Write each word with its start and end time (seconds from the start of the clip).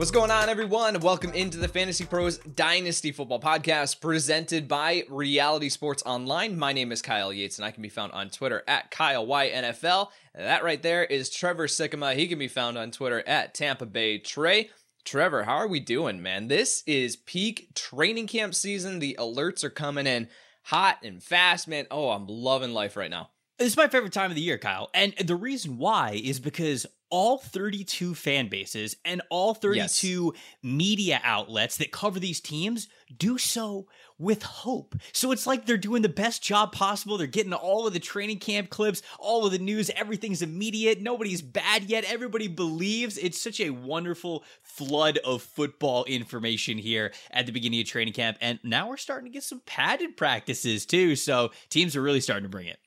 What's 0.00 0.10
going 0.10 0.30
on, 0.30 0.48
everyone? 0.48 0.98
Welcome 1.00 1.34
into 1.34 1.58
the 1.58 1.68
Fantasy 1.68 2.06
Pros 2.06 2.38
Dynasty 2.38 3.12
Football 3.12 3.38
Podcast 3.38 4.00
presented 4.00 4.66
by 4.66 5.04
Reality 5.10 5.68
Sports 5.68 6.02
Online. 6.06 6.58
My 6.58 6.72
name 6.72 6.90
is 6.90 7.02
Kyle 7.02 7.30
Yates, 7.30 7.58
and 7.58 7.66
I 7.66 7.70
can 7.70 7.82
be 7.82 7.90
found 7.90 8.12
on 8.12 8.30
Twitter 8.30 8.62
at 8.66 8.90
KyleYNFL. 8.90 10.08
That 10.34 10.64
right 10.64 10.82
there 10.82 11.04
is 11.04 11.28
Trevor 11.28 11.66
Sikkema. 11.66 12.16
He 12.16 12.28
can 12.28 12.38
be 12.38 12.48
found 12.48 12.78
on 12.78 12.92
Twitter 12.92 13.22
at 13.28 13.52
Tampa 13.52 13.84
Bay 13.84 14.16
Trey. 14.16 14.70
Trevor, 15.04 15.42
how 15.42 15.56
are 15.56 15.68
we 15.68 15.80
doing, 15.80 16.22
man? 16.22 16.48
This 16.48 16.82
is 16.86 17.16
peak 17.16 17.74
training 17.74 18.26
camp 18.26 18.54
season. 18.54 19.00
The 19.00 19.18
alerts 19.20 19.64
are 19.64 19.68
coming 19.68 20.06
in 20.06 20.28
hot 20.62 20.96
and 21.04 21.22
fast, 21.22 21.68
man. 21.68 21.86
Oh, 21.90 22.08
I'm 22.08 22.26
loving 22.26 22.72
life 22.72 22.96
right 22.96 23.10
now. 23.10 23.28
This 23.58 23.72
is 23.72 23.76
my 23.76 23.88
favorite 23.88 24.14
time 24.14 24.30
of 24.30 24.34
the 24.34 24.40
year, 24.40 24.56
Kyle. 24.56 24.88
And 24.94 25.12
the 25.22 25.36
reason 25.36 25.76
why 25.76 26.18
is 26.24 26.40
because 26.40 26.86
all 27.10 27.38
32 27.38 28.14
fan 28.14 28.48
bases 28.48 28.96
and 29.04 29.20
all 29.30 29.54
32 29.54 30.32
yes. 30.34 30.42
media 30.62 31.20
outlets 31.22 31.76
that 31.78 31.92
cover 31.92 32.20
these 32.20 32.40
teams 32.40 32.88
do 33.16 33.36
so 33.36 33.86
with 34.18 34.42
hope. 34.42 34.94
So 35.12 35.32
it's 35.32 35.46
like 35.46 35.66
they're 35.66 35.76
doing 35.76 36.02
the 36.02 36.08
best 36.08 36.42
job 36.42 36.72
possible. 36.72 37.16
They're 37.16 37.26
getting 37.26 37.52
all 37.52 37.86
of 37.86 37.92
the 37.92 38.00
training 38.00 38.38
camp 38.38 38.70
clips, 38.70 39.02
all 39.18 39.46
of 39.46 39.52
the 39.52 39.58
news, 39.58 39.90
everything's 39.96 40.42
immediate. 40.42 41.00
Nobody's 41.00 41.42
bad 41.42 41.84
yet. 41.84 42.04
Everybody 42.04 42.46
believes. 42.46 43.18
It's 43.18 43.40
such 43.40 43.60
a 43.60 43.70
wonderful 43.70 44.44
flood 44.62 45.18
of 45.18 45.42
football 45.42 46.04
information 46.04 46.78
here 46.78 47.12
at 47.30 47.46
the 47.46 47.52
beginning 47.52 47.80
of 47.80 47.86
training 47.86 48.12
camp. 48.12 48.36
And 48.40 48.60
now 48.62 48.88
we're 48.88 48.98
starting 48.98 49.24
to 49.24 49.32
get 49.32 49.42
some 49.42 49.62
padded 49.64 50.16
practices 50.16 50.86
too. 50.86 51.16
So 51.16 51.50
teams 51.70 51.96
are 51.96 52.02
really 52.02 52.20
starting 52.20 52.44
to 52.44 52.50
bring 52.50 52.66
it. 52.66 52.78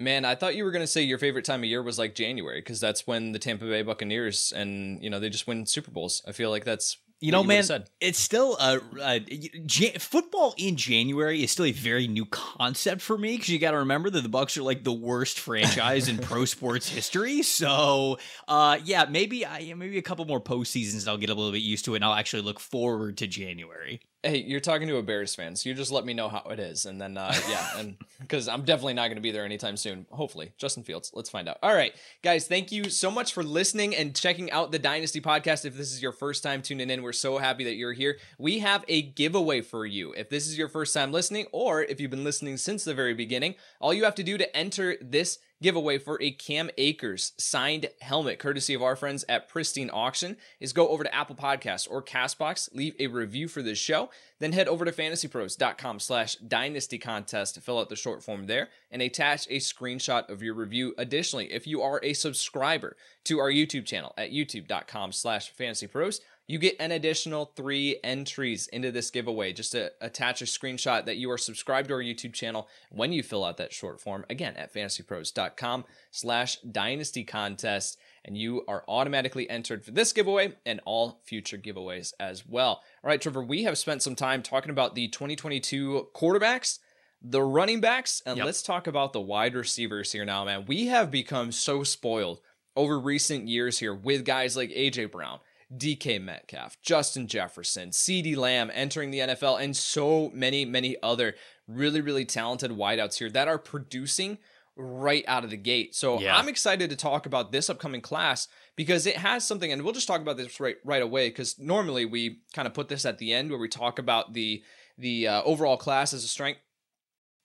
Man, 0.00 0.24
I 0.24 0.34
thought 0.34 0.56
you 0.56 0.64
were 0.64 0.72
going 0.72 0.82
to 0.82 0.88
say 0.88 1.02
your 1.02 1.18
favorite 1.18 1.44
time 1.44 1.60
of 1.60 1.68
year 1.68 1.82
was 1.82 1.98
like 1.98 2.14
January 2.14 2.60
because 2.60 2.80
that's 2.80 3.06
when 3.06 3.32
the 3.32 3.38
Tampa 3.38 3.64
Bay 3.64 3.82
Buccaneers 3.82 4.52
and 4.54 5.02
you 5.02 5.08
know 5.08 5.20
they 5.20 5.30
just 5.30 5.46
win 5.46 5.66
Super 5.66 5.90
Bowls. 5.90 6.22
I 6.26 6.32
feel 6.32 6.50
like 6.50 6.64
that's 6.64 6.98
you 7.20 7.32
know, 7.32 7.42
you 7.42 7.48
man, 7.48 7.84
it's 8.00 8.18
still 8.18 8.56
a, 8.58 8.80
a, 9.00 9.24
a, 9.30 9.98
football 9.98 10.54
in 10.58 10.76
January 10.76 11.42
is 11.42 11.52
still 11.52 11.64
a 11.64 11.72
very 11.72 12.06
new 12.06 12.26
concept 12.26 13.00
for 13.00 13.16
me 13.16 13.32
because 13.32 13.48
you 13.48 13.58
got 13.58 13.70
to 13.70 13.78
remember 13.78 14.10
that 14.10 14.20
the 14.20 14.28
Bucs 14.28 14.58
are 14.58 14.62
like 14.62 14.84
the 14.84 14.92
worst 14.92 15.38
franchise 15.38 16.08
in 16.08 16.18
pro 16.22 16.44
sports 16.44 16.88
history. 16.88 17.42
So, 17.42 18.18
uh, 18.46 18.78
yeah, 18.84 19.06
maybe 19.08 19.46
I 19.46 19.72
maybe 19.74 19.96
a 19.96 20.02
couple 20.02 20.24
more 20.26 20.40
postseasons 20.40 21.00
and 21.00 21.08
I'll 21.08 21.16
get 21.16 21.30
a 21.30 21.34
little 21.34 21.52
bit 21.52 21.62
used 21.62 21.84
to 21.86 21.94
it, 21.94 21.98
and 21.98 22.04
I'll 22.04 22.14
actually 22.14 22.42
look 22.42 22.60
forward 22.60 23.16
to 23.18 23.26
January. 23.26 24.00
Hey, 24.24 24.38
you're 24.38 24.60
talking 24.60 24.88
to 24.88 24.96
a 24.96 25.02
Bears 25.02 25.34
fan, 25.34 25.54
so 25.54 25.68
you 25.68 25.74
just 25.74 25.92
let 25.92 26.06
me 26.06 26.14
know 26.14 26.30
how 26.30 26.42
it 26.50 26.58
is, 26.58 26.86
and 26.86 26.98
then 26.98 27.18
uh, 27.18 27.34
yeah, 27.48 27.68
and 27.78 27.96
because 28.20 28.48
I'm 28.48 28.64
definitely 28.64 28.94
not 28.94 29.08
going 29.08 29.16
to 29.16 29.22
be 29.22 29.30
there 29.30 29.44
anytime 29.44 29.76
soon. 29.76 30.06
Hopefully, 30.10 30.52
Justin 30.56 30.82
Fields. 30.82 31.10
Let's 31.14 31.28
find 31.28 31.48
out. 31.48 31.58
All 31.62 31.74
right, 31.74 31.94
guys, 32.22 32.46
thank 32.48 32.72
you 32.72 32.88
so 32.88 33.10
much 33.10 33.34
for 33.34 33.42
listening 33.42 33.94
and 33.94 34.16
checking 34.16 34.50
out 34.50 34.72
the 34.72 34.78
Dynasty 34.78 35.20
podcast. 35.20 35.66
If 35.66 35.76
this 35.76 35.92
is 35.92 36.02
your 36.02 36.12
first 36.12 36.42
time 36.42 36.62
tuning 36.62 36.90
in, 36.90 37.02
we're 37.04 37.12
so 37.12 37.38
happy 37.38 37.62
that 37.64 37.76
you're 37.76 37.92
here. 37.92 38.18
We 38.38 38.58
have 38.60 38.84
a 38.88 39.02
giveaway 39.02 39.60
for 39.60 39.86
you. 39.86 40.12
If 40.14 40.28
this 40.30 40.48
is 40.48 40.58
your 40.58 40.68
first 40.68 40.92
time 40.92 41.12
listening, 41.12 41.46
or 41.52 41.82
if 41.82 42.00
you've 42.00 42.10
been 42.10 42.24
listening 42.24 42.56
since 42.56 42.82
the 42.82 42.94
very 42.94 43.14
beginning, 43.14 43.54
all 43.80 43.94
you 43.94 44.04
have 44.04 44.14
to 44.16 44.24
do 44.24 44.36
to 44.38 44.56
enter 44.56 44.96
this 45.00 45.38
giveaway 45.64 45.96
for 45.96 46.20
a 46.20 46.30
Cam 46.30 46.68
Akers 46.76 47.32
signed 47.38 47.88
helmet, 48.02 48.38
courtesy 48.38 48.74
of 48.74 48.82
our 48.82 48.96
friends 48.96 49.24
at 49.30 49.48
Pristine 49.48 49.88
Auction, 49.90 50.36
is 50.60 50.74
go 50.74 50.88
over 50.88 51.04
to 51.04 51.14
Apple 51.14 51.36
Podcasts 51.36 51.88
or 51.90 52.02
Castbox, 52.02 52.68
leave 52.74 52.94
a 52.98 53.06
review 53.06 53.48
for 53.48 53.62
this 53.62 53.78
show, 53.78 54.10
then 54.40 54.52
head 54.52 54.68
over 54.68 54.84
to 54.84 54.92
fantasypros.com 54.92 56.00
slash 56.00 56.34
dynasty 56.36 56.98
contest 56.98 57.54
to 57.54 57.62
fill 57.62 57.78
out 57.78 57.88
the 57.88 57.96
short 57.96 58.22
form 58.22 58.46
there 58.46 58.68
and 58.90 59.00
attach 59.00 59.46
a 59.48 59.56
screenshot 59.56 60.28
of 60.28 60.42
your 60.42 60.52
review. 60.54 60.94
Additionally, 60.98 61.50
if 61.50 61.66
you 61.66 61.80
are 61.80 61.98
a 62.02 62.12
subscriber 62.12 62.96
to 63.24 63.38
our 63.38 63.50
YouTube 63.50 63.86
channel 63.86 64.12
at 64.18 64.32
youtube.com 64.32 65.12
slash 65.12 65.50
fantasypros, 65.54 66.20
you 66.46 66.58
get 66.58 66.76
an 66.78 66.92
additional 66.92 67.52
three 67.56 67.98
entries 68.04 68.66
into 68.68 68.92
this 68.92 69.10
giveaway. 69.10 69.52
Just 69.52 69.72
to 69.72 69.92
attach 70.00 70.42
a 70.42 70.44
screenshot 70.44 71.06
that 71.06 71.16
you 71.16 71.30
are 71.30 71.38
subscribed 71.38 71.88
to 71.88 71.94
our 71.94 72.02
YouTube 72.02 72.34
channel 72.34 72.68
when 72.90 73.12
you 73.12 73.22
fill 73.22 73.44
out 73.44 73.56
that 73.56 73.72
short 73.72 74.00
form. 74.00 74.24
Again, 74.28 74.54
at 74.56 74.72
fantasypros.com 74.72 75.84
slash 76.10 76.58
dynasty 76.60 77.24
contest. 77.24 77.98
And 78.24 78.36
you 78.36 78.64
are 78.68 78.84
automatically 78.88 79.48
entered 79.48 79.84
for 79.84 79.90
this 79.90 80.12
giveaway 80.12 80.54
and 80.64 80.80
all 80.84 81.20
future 81.24 81.58
giveaways 81.58 82.12
as 82.20 82.46
well. 82.46 82.82
All 83.02 83.08
right, 83.08 83.20
Trevor, 83.20 83.42
we 83.42 83.64
have 83.64 83.78
spent 83.78 84.02
some 84.02 84.14
time 84.14 84.42
talking 84.42 84.70
about 84.70 84.94
the 84.94 85.08
2022 85.08 86.08
quarterbacks 86.14 86.78
the 87.26 87.42
running 87.42 87.80
backs, 87.80 88.22
and 88.26 88.36
yep. 88.36 88.44
let's 88.44 88.62
talk 88.62 88.86
about 88.86 89.14
the 89.14 89.20
wide 89.20 89.54
receivers 89.54 90.12
here 90.12 90.26
now, 90.26 90.44
man. 90.44 90.66
We 90.66 90.88
have 90.88 91.10
become 91.10 91.52
so 91.52 91.82
spoiled 91.82 92.40
over 92.76 93.00
recent 93.00 93.48
years 93.48 93.78
here 93.78 93.94
with 93.94 94.26
guys 94.26 94.56
like 94.56 94.70
AJ 94.70 95.10
Brown, 95.10 95.40
DK 95.76 96.20
Metcalf, 96.22 96.80
Justin 96.82 97.26
Jefferson, 97.26 97.90
CeeDee 97.90 98.36
Lamb 98.36 98.70
entering 98.74 99.10
the 99.10 99.20
NFL, 99.20 99.60
and 99.60 99.76
so 99.76 100.30
many, 100.34 100.64
many 100.64 100.96
other 101.02 101.34
really, 101.66 102.00
really 102.00 102.24
talented 102.24 102.70
wideouts 102.70 103.18
here 103.18 103.30
that 103.30 103.48
are 103.48 103.58
producing 103.58 104.38
right 104.76 105.24
out 105.28 105.44
of 105.44 105.50
the 105.50 105.56
gate. 105.56 105.94
So 105.94 106.20
yeah. 106.20 106.36
I'm 106.36 106.48
excited 106.48 106.90
to 106.90 106.96
talk 106.96 107.26
about 107.26 107.52
this 107.52 107.70
upcoming 107.70 108.00
class 108.00 108.48
because 108.76 109.06
it 109.06 109.16
has 109.16 109.46
something, 109.46 109.70
and 109.72 109.82
we'll 109.82 109.92
just 109.92 110.08
talk 110.08 110.20
about 110.20 110.36
this 110.36 110.58
right 110.60 110.76
right 110.84 111.02
away. 111.02 111.28
Because 111.28 111.58
normally 111.58 112.04
we 112.04 112.40
kind 112.52 112.66
of 112.66 112.74
put 112.74 112.88
this 112.88 113.04
at 113.04 113.18
the 113.18 113.32
end 113.32 113.50
where 113.50 113.58
we 113.58 113.68
talk 113.68 113.98
about 113.98 114.34
the 114.34 114.62
the 114.98 115.28
uh, 115.28 115.42
overall 115.42 115.76
class 115.76 116.12
as 116.12 116.24
a 116.24 116.28
strength 116.28 116.60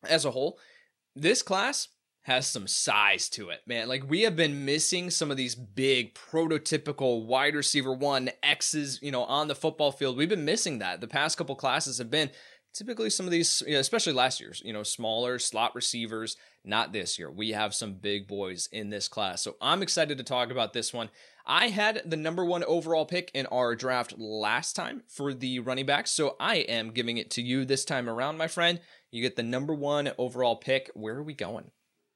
as 0.04 0.26
a 0.26 0.32
whole. 0.32 0.60
This 1.16 1.42
class 1.42 1.88
has 2.30 2.48
some 2.48 2.68
size 2.68 3.28
to 3.30 3.50
it, 3.50 3.62
man. 3.66 3.88
Like 3.88 4.10
we 4.10 4.22
have 4.22 4.36
been 4.36 4.64
missing 4.64 5.10
some 5.10 5.32
of 5.32 5.38
these 5.38 5.56
big 5.56 6.14
prototypical 6.14 7.26
wide 7.26 7.56
receiver 7.56 7.94
one 7.94 8.30
X's, 8.44 9.00
you 9.02 9.12
know, 9.12 9.24
on 9.24 9.48
the 9.48 9.56
football 9.56 9.92
field. 9.92 10.16
We've 10.16 10.30
been 10.30 10.46
missing 10.46 10.80
that. 10.80 11.02
The 11.02 11.08
past 11.08 11.38
couple 11.38 11.56
classes 11.56 11.98
have 11.98 12.12
been 12.12 12.30
typically 12.74 13.10
some 13.10 13.26
of 13.26 13.32
these, 13.32 13.64
you 13.66 13.74
know, 13.74 13.80
especially 13.80 14.14
last 14.14 14.40
year's, 14.40 14.62
you 14.64 14.74
know, 14.74 14.84
smaller 14.84 15.40
slot 15.40 15.74
receivers. 15.74 16.38
Not 16.64 16.94
this 16.94 17.18
year. 17.18 17.32
We 17.32 17.52
have 17.52 17.74
some 17.74 17.94
big 17.94 18.28
boys 18.28 18.68
in 18.72 18.90
this 18.90 19.08
class. 19.08 19.42
So 19.42 19.56
I'm 19.62 19.82
excited 19.82 20.18
to 20.18 20.24
talk 20.24 20.52
about 20.52 20.74
this 20.74 20.94
one. 20.94 21.10
I 21.46 21.70
had 21.70 22.04
the 22.06 22.18
number 22.18 22.46
one 22.46 22.64
overall 22.66 23.06
pick 23.06 23.32
in 23.34 23.48
our 23.48 23.76
draft 23.76 24.20
last 24.20 24.76
time 24.76 25.02
for 25.08 25.34
the 25.34 25.60
running 25.60 25.86
backs. 25.86 26.12
So 26.12 26.36
I 26.40 26.58
am 26.58 26.92
giving 26.92 27.18
it 27.18 27.32
to 27.32 27.42
you 27.42 27.66
this 27.66 27.86
time 27.86 28.08
around, 28.08 28.38
my 28.38 28.48
friend. 28.48 28.82
You 29.10 29.22
get 29.22 29.36
the 29.36 29.42
number 29.42 29.74
one 29.74 30.12
overall 30.18 30.58
pick. 30.58 30.92
Where 30.94 31.16
are 31.16 31.24
we 31.24 31.34
going? 31.34 31.72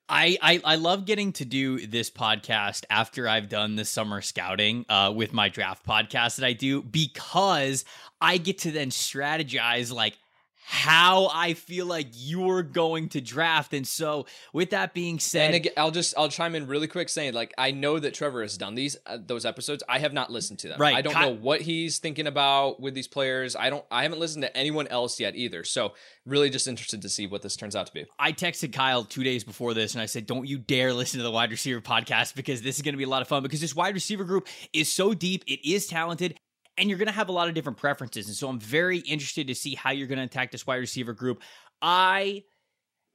I, 0.10 0.38
I, 0.42 0.62
I 0.64 0.76
love 0.76 1.06
getting 1.06 1.32
to 1.34 1.46
do 1.46 1.88
this 1.88 2.10
podcast 2.10 2.84
after 2.90 3.28
I've 3.28 3.50
done 3.50 3.76
the 3.76 3.86
summer 3.86 4.22
scouting 4.22 4.86
uh, 4.90 5.14
with 5.16 5.34
my 5.34 5.50
draft 5.50 5.86
podcast 5.86 6.36
that 6.38 6.46
I 6.46 6.54
do 6.54 6.82
because 6.82 7.86
I 8.20 8.38
get 8.38 8.60
to 8.60 8.72
then 8.72 8.90
strategize 8.90 9.94
like 9.94 10.18
how 10.66 11.30
I 11.34 11.54
feel 11.54 11.86
like 11.86 12.08
you're 12.14 12.64
going 12.64 13.10
to 13.10 13.22
draft. 13.22 13.74
And 13.74 13.88
so, 13.88 14.26
with 14.54 14.72
that 14.72 14.94
being 14.94 15.20
said, 15.20 15.48
and 15.48 15.56
again, 15.56 15.74
I'll 15.78 15.92
just 15.92 16.14
I'll 16.18 16.30
chime 16.30 16.56
in 16.56 16.68
really 16.68 16.88
quick 16.88 17.10
saying 17.10 17.34
like 17.34 17.54
I 17.58 17.72
know 17.72 18.00
that 18.00 18.14
Trevor 18.14 18.42
has 18.42 18.58
done 18.58 18.76
these 18.76 18.98
uh, 19.06 19.18
those 19.24 19.46
episodes. 19.46 19.84
I 19.88 20.00
have 20.00 20.14
not 20.14 20.32
listened 20.32 20.60
to 20.60 20.70
them. 20.70 20.80
Right. 20.80 20.96
I 20.96 21.02
don't 21.02 21.14
know 21.14 21.34
what 21.34 21.62
he's 21.62 22.00
thinking 22.00 22.28
about 22.28 22.80
with 22.80 22.94
these 22.94 23.08
players. 23.08 23.56
I 23.56 23.70
don't. 23.70 23.86
I 23.92 24.04
haven't 24.04 24.20
listened 24.20 24.44
to 24.44 24.58
anyone 24.58 24.88
else 24.88 25.20
yet 25.20 25.36
either. 25.36 25.64
So 25.64 25.94
really, 26.26 26.50
just 26.50 26.68
interested 26.68 27.02
to 27.02 27.10
see 27.10 27.28
what 27.28 27.42
this 27.42 27.56
turns 27.56 27.76
out 27.76 27.88
to 27.88 27.94
be. 27.94 28.06
I 28.18 28.32
texted 28.32 28.74
Kyle 28.74 29.04
two 29.04 29.24
days 29.24 29.44
before 29.44 29.74
this, 29.74 29.94
and 29.94 30.02
I 30.02 30.06
said, 30.06 30.26
"Don't 30.26 30.48
you 30.48 30.58
dare 30.58 30.94
listen 30.94 31.20
to 31.20 31.24
the 31.24 31.32
wide 31.32 31.52
receiver 31.52 31.82
podcast 31.82 32.36
because 32.36 32.62
this 32.62 32.78
is 32.78 32.82
going 32.82 32.94
to 32.94 32.98
be 32.98 33.04
a 33.04 33.10
lot 33.10 33.22
of 33.22 33.28
fun. 33.28 33.44
Because 33.44 33.62
this 33.62 33.76
wide 33.76 33.94
receiver 33.94 34.24
group 34.24 34.48
is 34.72 34.92
so 34.92 35.14
deep, 35.14 35.44
it 35.48 35.68
is 35.68 35.88
talented, 35.88 36.40
and 36.78 36.90
you're 36.90 36.98
going 36.98 37.08
to 37.08 37.14
have 37.14 37.30
a 37.30 37.34
lot 37.34 37.48
of 37.48 37.54
different 37.54 37.78
preferences. 37.78 38.28
And 38.28 38.36
so 38.36 38.48
I'm 38.50 38.60
very 38.60 39.00
interested 39.00 39.48
to 39.48 39.56
see 39.56 39.76
how 39.76 39.92
you're 39.92 40.08
going 40.08 40.20
to 40.20 40.26
attack 40.26 40.52
this 40.52 40.66
wide 40.66 40.78
receiver 40.78 41.14
group. 41.14 41.42
I 41.82 42.44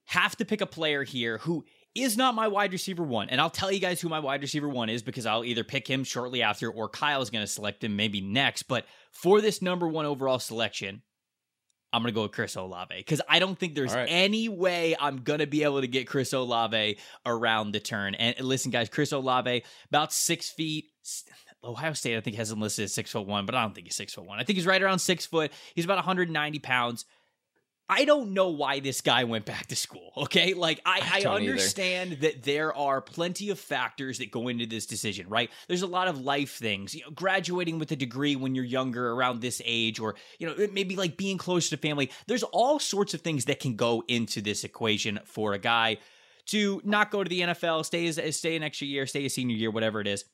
have 0.07 0.37
to 0.37 0.45
pick 0.45 0.61
a 0.61 0.67
player 0.67 1.05
here 1.05 1.39
who 1.39 1.65
is 1.95 2.17
not 2.17 2.35
my 2.35 2.49
wide 2.49 2.73
receiver 2.73 3.03
one. 3.03 3.29
And 3.29 3.41
I'll 3.41 3.51
tell 3.51 3.73
you 3.73 3.81
guys 3.81 4.01
who 4.01 4.09
my 4.09 4.21
wide 4.21 4.43
receiver 4.43 4.69
one 4.69 4.89
is 4.89 5.03
because 5.03 5.27
I'll 5.27 5.45
either 5.45 5.65
pick 5.65 5.89
him 5.89 6.05
shortly 6.05 6.43
after 6.43 6.71
or 6.71 6.89
Kyle 6.89 7.23
is 7.23 7.31
going 7.31 7.43
to 7.43 7.51
select 7.51 7.83
him 7.83 7.97
maybe 7.97 8.21
next. 8.21 8.65
But 8.65 8.87
for 9.11 9.41
this 9.41 9.61
number 9.61 9.89
one 9.89 10.07
overall 10.07 10.39
selection, 10.39 11.03
I'm 11.93 12.03
going 12.03 12.13
to 12.13 12.15
go 12.15 12.23
with 12.23 12.33
Chris 12.33 12.55
Olave 12.57 12.95
because 12.97 13.23
I 13.29 13.39
don't 13.39 13.59
think 13.59 13.75
there's 13.75 13.95
right. 13.95 14.07
any 14.11 14.49
way 14.49 14.95
I'm 14.99 15.23
going 15.23 15.39
to 15.39 15.47
be 15.47 15.63
able 15.63 15.81
to 15.81 15.89
get 15.89 16.07
Chris 16.07 16.33
Olave 16.35 16.99
around 17.25 17.73
the 17.73 17.81
turn. 17.81 18.15
And 18.15 18.39
listen, 18.41 18.71
guys, 18.71 18.91
Chris 18.91 19.13
Olave, 19.13 19.65
about 19.89 20.13
six 20.13 20.51
feet, 20.51 20.87
Ohio 21.65 21.93
State, 21.93 22.17
I 22.17 22.21
think, 22.21 22.37
has 22.37 22.51
him 22.51 22.61
listed 22.61 22.85
as 22.85 22.95
six 22.95 23.11
foot 23.11 23.27
one, 23.27 23.47
but 23.47 23.55
I 23.55 23.63
don't 23.63 23.75
think 23.75 23.87
he's 23.87 23.97
six 23.97 24.15
foot 24.15 24.25
one. 24.25 24.39
I 24.39 24.45
think 24.45 24.57
he's 24.57 24.67
right 24.67 24.83
around 24.83 25.01
six 25.01 25.27
foot. 25.27 25.53
He's 25.75 25.85
about 25.85 25.97
190 25.97 26.59
pounds. 26.61 27.05
I 27.91 28.05
don't 28.05 28.35
know 28.35 28.51
why 28.51 28.81
this 28.81 29.01
guy 29.01 29.25
went 29.25 29.47
back 29.47 29.67
to 29.69 29.77
school. 29.77 30.13
Okay. 30.29 30.53
Like, 30.53 30.81
I, 30.85 31.23
I, 31.25 31.29
I 31.29 31.37
understand 31.37 32.13
either. 32.13 32.21
that 32.23 32.43
there 32.43 32.75
are 32.77 33.01
plenty 33.01 33.51
of 33.51 33.59
factors 33.59 34.19
that 34.19 34.33
go 34.33 34.49
into 34.49 34.67
this 34.67 34.85
decision, 34.85 35.29
right? 35.29 35.49
There's 35.69 35.83
a 35.83 35.87
lot 35.87 36.09
of 36.09 36.21
life 36.21 36.57
things, 36.57 36.93
you 36.93 37.03
know, 37.03 37.11
graduating 37.13 37.79
with 37.79 37.93
a 37.93 37.97
degree 37.97 38.35
when 38.35 38.55
you're 38.55 38.65
younger 38.65 39.13
around 39.13 39.41
this 39.41 39.63
age, 39.65 40.01
or, 40.01 40.17
you 40.39 40.49
know, 40.49 40.69
maybe 40.73 40.97
like 40.97 41.17
being 41.17 41.39
close 41.39 41.71
to 41.71 41.77
family. 41.77 42.11
There's 42.27 42.43
all 42.43 42.81
sorts 42.81 43.15
of 43.15 43.21
things 43.21 43.45
that 43.45 43.61
can 43.61 43.77
go 43.77 44.03
into 44.09 44.43
this 44.43 44.65
equation 44.65 45.21
for 45.25 45.55
a 45.55 45.59
guy 45.59 45.99
to 46.47 46.83
not 46.85 47.11
go 47.11 47.23
to 47.23 47.29
the 47.29 47.43
NFL, 47.43 47.85
stay 47.85 48.11
stay 48.33 48.57
an 48.57 48.63
extra 48.65 48.87
year, 48.87 49.07
stay 49.07 49.25
a 49.25 49.31
senior 49.31 49.57
year, 49.57 49.71
whatever 49.71 50.01
it 50.01 50.09
is. 50.09 50.25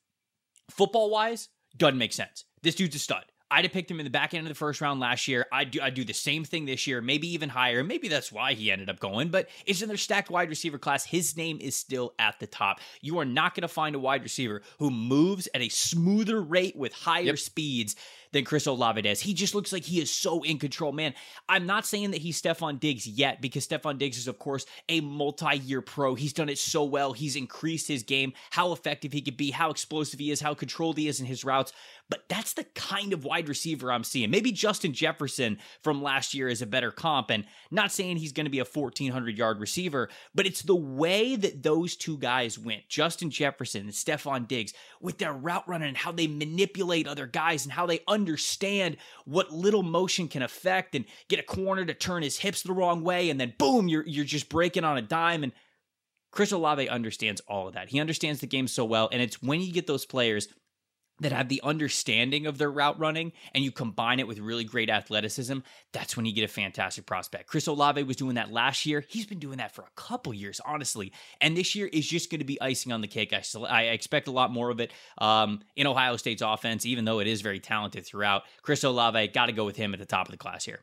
Football 0.69 1.09
wise, 1.09 1.49
doesn't 1.77 1.97
make 1.97 2.13
sense. 2.13 2.45
This 2.61 2.75
dude's 2.75 2.95
a 2.95 2.99
stud. 2.99 3.25
I'd 3.51 3.63
have 3.63 3.71
picked 3.71 3.91
him 3.91 3.99
in 3.99 4.05
the 4.05 4.09
back 4.09 4.33
end 4.33 4.45
of 4.45 4.49
the 4.49 4.57
first 4.57 4.81
round 4.81 4.99
last 4.99 5.27
year. 5.27 5.45
I 5.51 5.65
do 5.65 5.79
I 5.79 5.91
do 5.91 6.03
the 6.03 6.13
same 6.13 6.43
thing 6.43 6.65
this 6.65 6.87
year, 6.87 6.99
maybe 6.99 7.27
even 7.33 7.49
higher. 7.49 7.83
Maybe 7.83 8.07
that's 8.07 8.31
why 8.31 8.53
he 8.53 8.71
ended 8.71 8.89
up 8.89 8.99
going, 8.99 9.29
but 9.29 9.49
it's 9.65 9.81
in 9.81 9.87
their 9.87 9.97
stacked 9.97 10.31
wide 10.31 10.49
receiver 10.49 10.79
class. 10.79 11.05
His 11.05 11.37
name 11.37 11.59
is 11.61 11.75
still 11.75 12.15
at 12.17 12.39
the 12.39 12.47
top. 12.47 12.79
You 13.01 13.19
are 13.19 13.25
not 13.25 13.53
going 13.53 13.61
to 13.61 13.67
find 13.67 13.95
a 13.95 13.99
wide 13.99 14.23
receiver 14.23 14.63
who 14.79 14.89
moves 14.89 15.47
at 15.53 15.61
a 15.61 15.69
smoother 15.69 16.41
rate 16.41 16.75
with 16.75 16.93
higher 16.93 17.21
yep. 17.21 17.37
speeds 17.37 17.95
than 18.31 18.45
Chris 18.45 18.67
Olave 18.67 19.01
does. 19.01 19.21
He 19.21 19.33
just 19.33 19.55
looks 19.55 19.71
like 19.71 19.83
he 19.83 19.99
is 19.99 20.11
so 20.11 20.43
in 20.43 20.59
control. 20.59 20.91
Man, 20.91 21.13
I'm 21.47 21.65
not 21.65 21.85
saying 21.85 22.11
that 22.11 22.21
he's 22.21 22.41
Stefon 22.41 22.79
Diggs 22.79 23.07
yet 23.07 23.41
because 23.41 23.67
Stefon 23.67 23.97
Diggs 23.97 24.17
is, 24.17 24.27
of 24.27 24.39
course, 24.39 24.65
a 24.89 25.01
multi 25.01 25.57
year 25.57 25.81
pro. 25.81 26.15
He's 26.15 26.33
done 26.33 26.49
it 26.49 26.57
so 26.57 26.83
well. 26.83 27.13
He's 27.13 27.35
increased 27.35 27.87
his 27.87 28.03
game, 28.03 28.33
how 28.51 28.71
effective 28.71 29.13
he 29.13 29.21
could 29.21 29.37
be, 29.37 29.51
how 29.51 29.69
explosive 29.69 30.19
he 30.19 30.31
is, 30.31 30.41
how 30.41 30.53
controlled 30.53 30.97
he 30.97 31.07
is 31.07 31.19
in 31.19 31.25
his 31.25 31.45
routes. 31.45 31.73
But 32.09 32.25
that's 32.29 32.53
the 32.53 32.65
kind 32.75 33.13
of 33.13 33.25
wide 33.25 33.49
receiver 33.49 33.91
I'm 33.91 34.03
seeing. 34.03 34.29
Maybe 34.29 34.51
Justin 34.51 34.93
Jefferson 34.93 35.57
from 35.81 36.03
last 36.03 36.35
year 36.35 36.47
is 36.47 36.61
a 36.61 36.67
better 36.67 36.91
comp, 36.91 37.31
and 37.31 37.45
not 37.71 37.91
saying 37.91 38.17
he's 38.17 38.31
going 38.31 38.45
to 38.45 38.51
be 38.51 38.59
a 38.59 38.65
1,400 38.65 39.37
yard 39.37 39.59
receiver, 39.59 40.09
but 40.35 40.45
it's 40.45 40.61
the 40.61 40.75
way 40.75 41.35
that 41.35 41.63
those 41.63 41.95
two 41.95 42.17
guys 42.17 42.59
went 42.59 42.87
Justin 42.89 43.31
Jefferson 43.31 43.81
and 43.81 43.91
Stefon 43.91 44.47
Diggs 44.47 44.73
with 45.01 45.17
their 45.17 45.33
route 45.33 45.67
running 45.67 45.87
and 45.87 45.97
how 45.97 46.11
they 46.11 46.27
manipulate 46.27 47.07
other 47.07 47.25
guys 47.25 47.65
and 47.65 47.73
how 47.73 47.85
they 47.85 48.01
understand 48.07 48.24
what 49.25 49.51
little 49.51 49.83
motion 49.83 50.27
can 50.27 50.41
affect 50.41 50.95
and 50.95 51.05
get 51.29 51.39
a 51.39 51.43
corner 51.43 51.85
to 51.85 51.93
turn 51.93 52.23
his 52.23 52.37
hips 52.37 52.61
the 52.61 52.73
wrong 52.73 53.03
way 53.03 53.29
and 53.29 53.39
then 53.39 53.53
boom 53.57 53.87
you're 53.87 54.05
you're 54.07 54.25
just 54.25 54.49
breaking 54.49 54.83
on 54.83 54.97
a 54.97 55.01
dime 55.01 55.43
and 55.43 55.51
Chris 56.31 56.51
Olave 56.51 56.89
understands 56.89 57.39
all 57.47 57.69
of 57.69 57.75
that. 57.75 57.87
He 57.87 58.01
understands 58.01 58.41
the 58.41 58.47
game 58.47 58.67
so 58.67 58.83
well 58.83 59.09
and 59.11 59.21
it's 59.21 59.41
when 59.41 59.61
you 59.61 59.71
get 59.71 59.87
those 59.87 60.05
players 60.05 60.47
that 61.19 61.31
have 61.31 61.49
the 61.49 61.61
understanding 61.63 62.45
of 62.45 62.57
their 62.57 62.71
route 62.71 62.99
running 62.99 63.31
and 63.53 63.63
you 63.63 63.71
combine 63.71 64.19
it 64.19 64.27
with 64.27 64.39
really 64.39 64.63
great 64.63 64.89
athleticism, 64.89 65.59
that's 65.93 66.17
when 66.17 66.25
you 66.25 66.33
get 66.33 66.43
a 66.43 66.47
fantastic 66.47 67.05
prospect. 67.05 67.47
Chris 67.47 67.67
Olave 67.67 68.03
was 68.03 68.17
doing 68.17 68.35
that 68.35 68.51
last 68.51 68.85
year. 68.85 69.03
He's 69.07 69.25
been 69.25 69.39
doing 69.39 69.57
that 69.57 69.73
for 69.73 69.83
a 69.83 70.01
couple 70.01 70.33
years, 70.33 70.59
honestly. 70.65 71.13
And 71.39 71.55
this 71.55 71.75
year 71.75 71.87
is 71.87 72.07
just 72.07 72.29
going 72.29 72.39
to 72.39 72.45
be 72.45 72.61
icing 72.61 72.91
on 72.91 73.01
the 73.01 73.07
cake. 73.07 73.33
I, 73.33 73.43
I 73.67 73.81
expect 73.83 74.27
a 74.27 74.31
lot 74.31 74.51
more 74.51 74.69
of 74.69 74.79
it 74.79 74.91
um, 75.17 75.61
in 75.75 75.87
Ohio 75.87 76.17
State's 76.17 76.41
offense, 76.41 76.85
even 76.85 77.05
though 77.05 77.19
it 77.19 77.27
is 77.27 77.41
very 77.41 77.59
talented 77.59 78.05
throughout. 78.05 78.43
Chris 78.61 78.83
Olave, 78.83 79.27
got 79.29 79.45
to 79.47 79.51
go 79.51 79.65
with 79.65 79.77
him 79.77 79.93
at 79.93 79.99
the 79.99 80.05
top 80.05 80.27
of 80.27 80.31
the 80.31 80.37
class 80.37 80.65
here. 80.65 80.81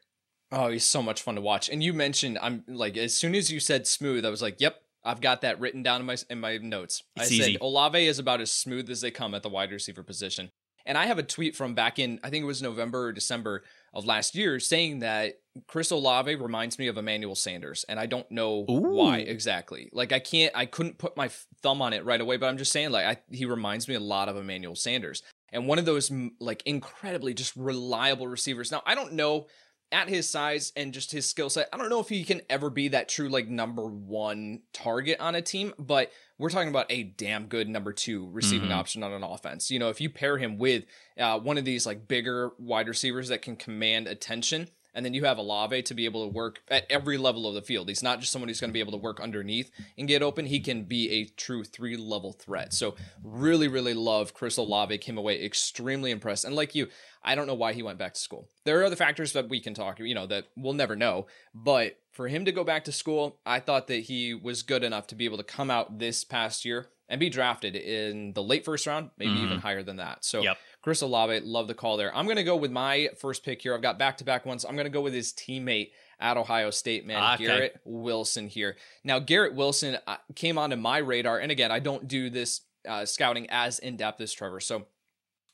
Oh, 0.54 0.70
he's 0.70 0.84
so 0.84 1.02
much 1.02 1.22
fun 1.22 1.36
to 1.36 1.40
watch. 1.40 1.70
And 1.70 1.82
you 1.82 1.94
mentioned, 1.94 2.38
I'm 2.40 2.62
like, 2.68 2.98
as 2.98 3.14
soon 3.14 3.34
as 3.34 3.50
you 3.50 3.58
said 3.58 3.86
smooth, 3.86 4.26
I 4.26 4.28
was 4.28 4.42
like, 4.42 4.60
yep, 4.60 4.81
I've 5.04 5.20
got 5.20 5.40
that 5.42 5.60
written 5.60 5.82
down 5.82 6.00
in 6.00 6.06
my 6.06 6.16
in 6.30 6.40
my 6.40 6.58
notes. 6.58 7.02
It's 7.16 7.30
I 7.30 7.34
easy. 7.34 7.52
said 7.52 7.62
Olave 7.62 8.06
is 8.06 8.18
about 8.18 8.40
as 8.40 8.50
smooth 8.50 8.88
as 8.90 9.00
they 9.00 9.10
come 9.10 9.34
at 9.34 9.42
the 9.42 9.48
wide 9.48 9.72
receiver 9.72 10.02
position. 10.02 10.50
And 10.84 10.98
I 10.98 11.06
have 11.06 11.18
a 11.18 11.22
tweet 11.22 11.54
from 11.54 11.74
back 11.74 11.98
in 11.98 12.20
I 12.22 12.30
think 12.30 12.42
it 12.42 12.46
was 12.46 12.62
November 12.62 13.06
or 13.06 13.12
December 13.12 13.62
of 13.94 14.04
last 14.04 14.34
year 14.34 14.58
saying 14.58 15.00
that 15.00 15.34
Chris 15.66 15.90
Olave 15.90 16.34
reminds 16.36 16.78
me 16.78 16.88
of 16.88 16.96
Emmanuel 16.96 17.34
Sanders, 17.34 17.84
and 17.88 18.00
I 18.00 18.06
don't 18.06 18.30
know 18.30 18.64
Ooh. 18.70 18.94
why 18.94 19.18
exactly. 19.18 19.90
Like 19.92 20.12
I 20.12 20.18
can't, 20.18 20.52
I 20.56 20.66
couldn't 20.66 20.98
put 20.98 21.16
my 21.16 21.28
thumb 21.62 21.82
on 21.82 21.92
it 21.92 22.04
right 22.04 22.20
away, 22.20 22.38
but 22.38 22.48
I'm 22.48 22.58
just 22.58 22.72
saying 22.72 22.90
like 22.90 23.04
I, 23.04 23.16
he 23.30 23.44
reminds 23.44 23.86
me 23.86 23.94
a 23.94 24.00
lot 24.00 24.28
of 24.28 24.36
Emmanuel 24.36 24.74
Sanders, 24.74 25.22
and 25.52 25.66
one 25.66 25.78
of 25.78 25.84
those 25.84 26.10
like 26.40 26.62
incredibly 26.64 27.34
just 27.34 27.54
reliable 27.54 28.26
receivers. 28.26 28.72
Now 28.72 28.82
I 28.86 28.94
don't 28.94 29.12
know 29.12 29.46
at 29.92 30.08
his 30.08 30.28
size 30.28 30.72
and 30.74 30.92
just 30.92 31.12
his 31.12 31.28
skill 31.28 31.50
set, 31.50 31.68
I 31.72 31.76
don't 31.76 31.90
know 31.90 32.00
if 32.00 32.08
he 32.08 32.24
can 32.24 32.40
ever 32.48 32.70
be 32.70 32.88
that 32.88 33.08
true 33.08 33.28
like 33.28 33.48
number 33.48 33.84
one 33.84 34.62
target 34.72 35.20
on 35.20 35.34
a 35.34 35.42
team, 35.42 35.74
but 35.78 36.10
we're 36.38 36.50
talking 36.50 36.70
about 36.70 36.90
a 36.90 37.04
damn 37.04 37.46
good 37.46 37.68
number 37.68 37.92
two 37.92 38.28
receiving 38.30 38.70
mm-hmm. 38.70 38.78
option 38.78 39.02
on 39.02 39.12
an 39.12 39.22
offense. 39.22 39.70
You 39.70 39.78
know, 39.78 39.90
if 39.90 40.00
you 40.00 40.10
pair 40.10 40.38
him 40.38 40.58
with 40.58 40.84
uh, 41.18 41.38
one 41.38 41.58
of 41.58 41.64
these 41.64 41.86
like 41.86 42.08
bigger 42.08 42.52
wide 42.58 42.88
receivers 42.88 43.28
that 43.28 43.42
can 43.42 43.54
command 43.54 44.08
attention, 44.08 44.68
and 44.94 45.04
then 45.04 45.14
you 45.14 45.24
have 45.24 45.38
Olave 45.38 45.82
to 45.82 45.94
be 45.94 46.04
able 46.04 46.26
to 46.26 46.32
work 46.32 46.62
at 46.68 46.86
every 46.90 47.16
level 47.16 47.46
of 47.46 47.54
the 47.54 47.62
field. 47.62 47.88
He's 47.88 48.02
not 48.02 48.20
just 48.20 48.32
someone 48.32 48.48
who's 48.48 48.60
going 48.60 48.70
to 48.70 48.74
be 48.74 48.80
able 48.80 48.92
to 48.92 48.98
work 48.98 49.20
underneath 49.20 49.70
and 49.96 50.08
get 50.08 50.22
open. 50.22 50.46
He 50.46 50.60
can 50.60 50.84
be 50.84 51.10
a 51.10 51.24
true 51.24 51.64
three 51.64 51.96
level 51.96 52.32
threat. 52.32 52.72
So 52.72 52.94
really, 53.22 53.68
really 53.68 53.94
love 53.94 54.34
Chris 54.34 54.56
Olave. 54.56 54.98
Came 54.98 55.18
away 55.18 55.42
extremely 55.42 56.10
impressed. 56.10 56.44
And 56.44 56.54
like 56.54 56.74
you, 56.74 56.88
I 57.22 57.34
don't 57.34 57.46
know 57.46 57.54
why 57.54 57.72
he 57.72 57.82
went 57.82 57.98
back 57.98 58.14
to 58.14 58.20
school. 58.20 58.48
There 58.64 58.80
are 58.80 58.84
other 58.84 58.96
factors 58.96 59.32
that 59.32 59.48
we 59.48 59.60
can 59.60 59.74
talk, 59.74 59.98
you 60.00 60.14
know, 60.14 60.26
that 60.26 60.46
we'll 60.56 60.72
never 60.74 60.96
know. 60.96 61.26
But 61.54 61.98
for 62.10 62.28
him 62.28 62.44
to 62.44 62.52
go 62.52 62.64
back 62.64 62.84
to 62.84 62.92
school, 62.92 63.38
I 63.46 63.60
thought 63.60 63.86
that 63.86 64.02
he 64.04 64.34
was 64.34 64.62
good 64.62 64.84
enough 64.84 65.06
to 65.08 65.14
be 65.14 65.24
able 65.24 65.38
to 65.38 65.44
come 65.44 65.70
out 65.70 65.98
this 65.98 66.24
past 66.24 66.64
year 66.64 66.88
and 67.08 67.18
be 67.20 67.28
drafted 67.28 67.76
in 67.76 68.32
the 68.32 68.42
late 68.42 68.64
first 68.64 68.86
round, 68.86 69.10
maybe 69.18 69.32
mm-hmm. 69.32 69.44
even 69.44 69.58
higher 69.58 69.82
than 69.82 69.96
that. 69.96 70.24
So 70.24 70.42
yep. 70.42 70.56
Chris 70.82 71.00
Olave, 71.00 71.40
love 71.44 71.68
the 71.68 71.74
call 71.74 71.96
there. 71.96 72.14
I'm 72.14 72.24
going 72.24 72.36
to 72.36 72.44
go 72.44 72.56
with 72.56 72.72
my 72.72 73.08
first 73.16 73.44
pick 73.44 73.62
here. 73.62 73.72
I've 73.74 73.82
got 73.82 73.98
back 73.98 74.18
to 74.18 74.24
back 74.24 74.44
ones. 74.44 74.64
I'm 74.64 74.74
going 74.74 74.84
to 74.84 74.90
go 74.90 75.00
with 75.00 75.14
his 75.14 75.32
teammate 75.32 75.92
at 76.18 76.36
Ohio 76.36 76.70
State, 76.70 77.06
man, 77.06 77.18
ah, 77.20 77.34
okay. 77.34 77.46
Garrett 77.46 77.80
Wilson 77.84 78.48
here. 78.48 78.76
Now, 79.04 79.18
Garrett 79.20 79.54
Wilson 79.54 79.98
uh, 80.06 80.16
came 80.34 80.58
onto 80.58 80.76
my 80.76 80.98
radar. 80.98 81.38
And 81.38 81.52
again, 81.52 81.70
I 81.70 81.78
don't 81.78 82.08
do 82.08 82.30
this 82.30 82.62
uh, 82.88 83.04
scouting 83.04 83.46
as 83.50 83.78
in 83.78 83.96
depth 83.96 84.20
as 84.20 84.32
Trevor. 84.32 84.60
So, 84.60 84.86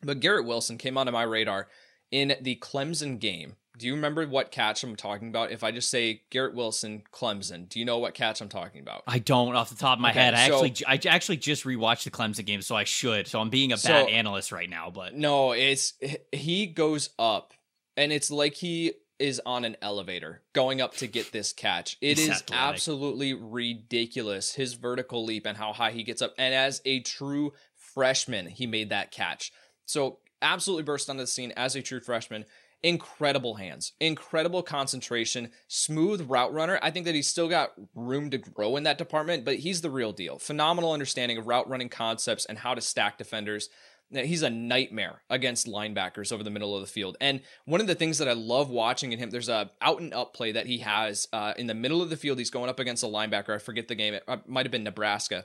but 0.02 0.20
Garrett 0.20 0.46
Wilson 0.46 0.78
came 0.78 0.96
onto 0.96 1.12
my 1.12 1.24
radar 1.24 1.68
in 2.10 2.34
the 2.40 2.56
Clemson 2.56 3.18
game. 3.18 3.56
Do 3.78 3.86
you 3.86 3.94
remember 3.94 4.26
what 4.26 4.50
catch 4.50 4.82
I'm 4.82 4.96
talking 4.96 5.28
about? 5.28 5.52
If 5.52 5.62
I 5.64 5.70
just 5.70 5.88
say 5.88 6.22
Garrett 6.30 6.54
Wilson, 6.54 7.02
Clemson, 7.12 7.68
do 7.68 7.78
you 7.78 7.84
know 7.84 7.98
what 7.98 8.14
catch 8.14 8.40
I'm 8.40 8.48
talking 8.48 8.80
about? 8.80 9.04
I 9.06 9.18
don't 9.18 9.54
off 9.54 9.70
the 9.70 9.76
top 9.76 9.98
of 9.98 10.02
my 10.02 10.10
okay, 10.10 10.20
head. 10.20 10.34
I 10.34 10.48
so, 10.48 10.64
actually 10.64 10.86
I 10.86 11.00
actually 11.08 11.36
just 11.36 11.64
rewatched 11.64 12.04
the 12.04 12.10
Clemson 12.10 12.44
game, 12.44 12.62
so 12.62 12.74
I 12.74 12.84
should. 12.84 13.28
So 13.28 13.40
I'm 13.40 13.50
being 13.50 13.72
a 13.72 13.76
so, 13.76 13.88
bad 13.88 14.08
analyst 14.08 14.52
right 14.52 14.68
now, 14.68 14.90
but 14.90 15.14
no, 15.14 15.52
it's 15.52 15.94
he 16.32 16.66
goes 16.66 17.10
up, 17.18 17.54
and 17.96 18.12
it's 18.12 18.30
like 18.30 18.54
he 18.54 18.94
is 19.18 19.40
on 19.44 19.64
an 19.64 19.76
elevator 19.82 20.42
going 20.52 20.80
up 20.80 20.94
to 20.96 21.06
get 21.06 21.32
this 21.32 21.52
catch. 21.52 21.96
It 22.00 22.18
He's 22.18 22.28
is 22.28 22.42
athletic. 22.42 22.54
absolutely 22.56 23.34
ridiculous 23.34 24.54
his 24.54 24.74
vertical 24.74 25.24
leap 25.24 25.46
and 25.46 25.56
how 25.56 25.72
high 25.72 25.90
he 25.90 26.04
gets 26.04 26.22
up. 26.22 26.34
And 26.38 26.54
as 26.54 26.80
a 26.84 27.00
true 27.00 27.52
freshman, 27.74 28.46
he 28.46 28.66
made 28.66 28.90
that 28.90 29.10
catch. 29.10 29.52
So 29.86 30.18
absolutely 30.40 30.84
burst 30.84 31.10
onto 31.10 31.22
the 31.22 31.26
scene 31.26 31.52
as 31.56 31.74
a 31.74 31.82
true 31.82 32.00
freshman 32.00 32.44
incredible 32.82 33.54
hands, 33.54 33.92
incredible 34.00 34.62
concentration, 34.62 35.50
smooth 35.66 36.28
route 36.28 36.52
runner. 36.52 36.78
I 36.82 36.90
think 36.90 37.06
that 37.06 37.14
he's 37.14 37.28
still 37.28 37.48
got 37.48 37.72
room 37.94 38.30
to 38.30 38.38
grow 38.38 38.76
in 38.76 38.84
that 38.84 38.98
department, 38.98 39.44
but 39.44 39.56
he's 39.56 39.80
the 39.80 39.90
real 39.90 40.12
deal. 40.12 40.38
Phenomenal 40.38 40.92
understanding 40.92 41.38
of 41.38 41.46
route 41.46 41.68
running 41.68 41.88
concepts 41.88 42.44
and 42.44 42.58
how 42.58 42.74
to 42.74 42.80
stack 42.80 43.18
defenders. 43.18 43.68
He's 44.10 44.42
a 44.42 44.48
nightmare 44.48 45.22
against 45.28 45.66
linebackers 45.66 46.32
over 46.32 46.42
the 46.42 46.50
middle 46.50 46.74
of 46.74 46.80
the 46.80 46.86
field. 46.86 47.18
And 47.20 47.42
one 47.66 47.82
of 47.82 47.86
the 47.86 47.94
things 47.94 48.18
that 48.18 48.28
I 48.28 48.32
love 48.32 48.70
watching 48.70 49.12
in 49.12 49.18
him, 49.18 49.30
there's 49.30 49.50
a 49.50 49.70
out 49.82 50.00
and 50.00 50.14
up 50.14 50.32
play 50.32 50.52
that 50.52 50.66
he 50.66 50.78
has 50.78 51.28
uh, 51.32 51.52
in 51.58 51.66
the 51.66 51.74
middle 51.74 52.00
of 52.00 52.08
the 52.08 52.16
field. 52.16 52.38
He's 52.38 52.48
going 52.48 52.70
up 52.70 52.78
against 52.78 53.02
a 53.02 53.06
linebacker. 53.06 53.54
I 53.54 53.58
forget 53.58 53.88
the 53.88 53.94
game. 53.94 54.14
It 54.14 54.24
uh, 54.26 54.38
might 54.46 54.64
have 54.64 54.72
been 54.72 54.84
Nebraska, 54.84 55.44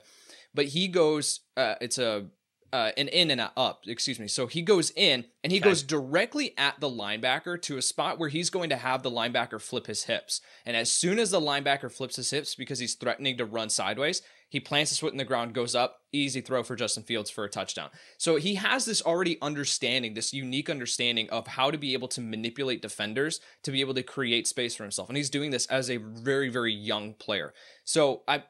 but 0.54 0.66
he 0.66 0.88
goes. 0.88 1.40
Uh, 1.58 1.74
it's 1.82 1.98
a 1.98 2.26
uh, 2.74 2.90
an 2.96 3.06
in 3.06 3.30
and 3.30 3.40
up, 3.56 3.84
excuse 3.86 4.18
me. 4.18 4.26
So 4.26 4.48
he 4.48 4.60
goes 4.60 4.90
in 4.96 5.26
and 5.44 5.52
he 5.52 5.60
okay. 5.60 5.68
goes 5.68 5.84
directly 5.84 6.54
at 6.58 6.80
the 6.80 6.90
linebacker 6.90 7.62
to 7.62 7.76
a 7.76 7.82
spot 7.82 8.18
where 8.18 8.28
he's 8.28 8.50
going 8.50 8.68
to 8.70 8.76
have 8.76 9.04
the 9.04 9.12
linebacker 9.12 9.62
flip 9.62 9.86
his 9.86 10.04
hips. 10.04 10.40
And 10.66 10.76
as 10.76 10.90
soon 10.90 11.20
as 11.20 11.30
the 11.30 11.40
linebacker 11.40 11.88
flips 11.88 12.16
his 12.16 12.32
hips 12.32 12.56
because 12.56 12.80
he's 12.80 12.94
threatening 12.96 13.36
to 13.36 13.44
run 13.44 13.70
sideways, 13.70 14.22
he 14.48 14.58
plants 14.58 14.90
his 14.90 14.98
foot 14.98 15.12
in 15.12 15.18
the 15.18 15.24
ground, 15.24 15.54
goes 15.54 15.76
up, 15.76 16.00
easy 16.10 16.40
throw 16.40 16.64
for 16.64 16.74
Justin 16.74 17.04
Fields 17.04 17.30
for 17.30 17.44
a 17.44 17.48
touchdown. 17.48 17.90
So 18.18 18.36
he 18.36 18.56
has 18.56 18.86
this 18.86 19.02
already 19.02 19.38
understanding, 19.40 20.14
this 20.14 20.32
unique 20.32 20.68
understanding 20.68 21.30
of 21.30 21.46
how 21.46 21.70
to 21.70 21.78
be 21.78 21.92
able 21.92 22.08
to 22.08 22.20
manipulate 22.20 22.82
defenders 22.82 23.38
to 23.62 23.70
be 23.70 23.82
able 23.82 23.94
to 23.94 24.02
create 24.02 24.48
space 24.48 24.74
for 24.74 24.82
himself. 24.82 25.08
And 25.08 25.16
he's 25.16 25.30
doing 25.30 25.52
this 25.52 25.66
as 25.66 25.88
a 25.88 25.98
very, 25.98 26.48
very 26.48 26.74
young 26.74 27.14
player. 27.14 27.54
So 27.84 28.22
I 28.26 28.42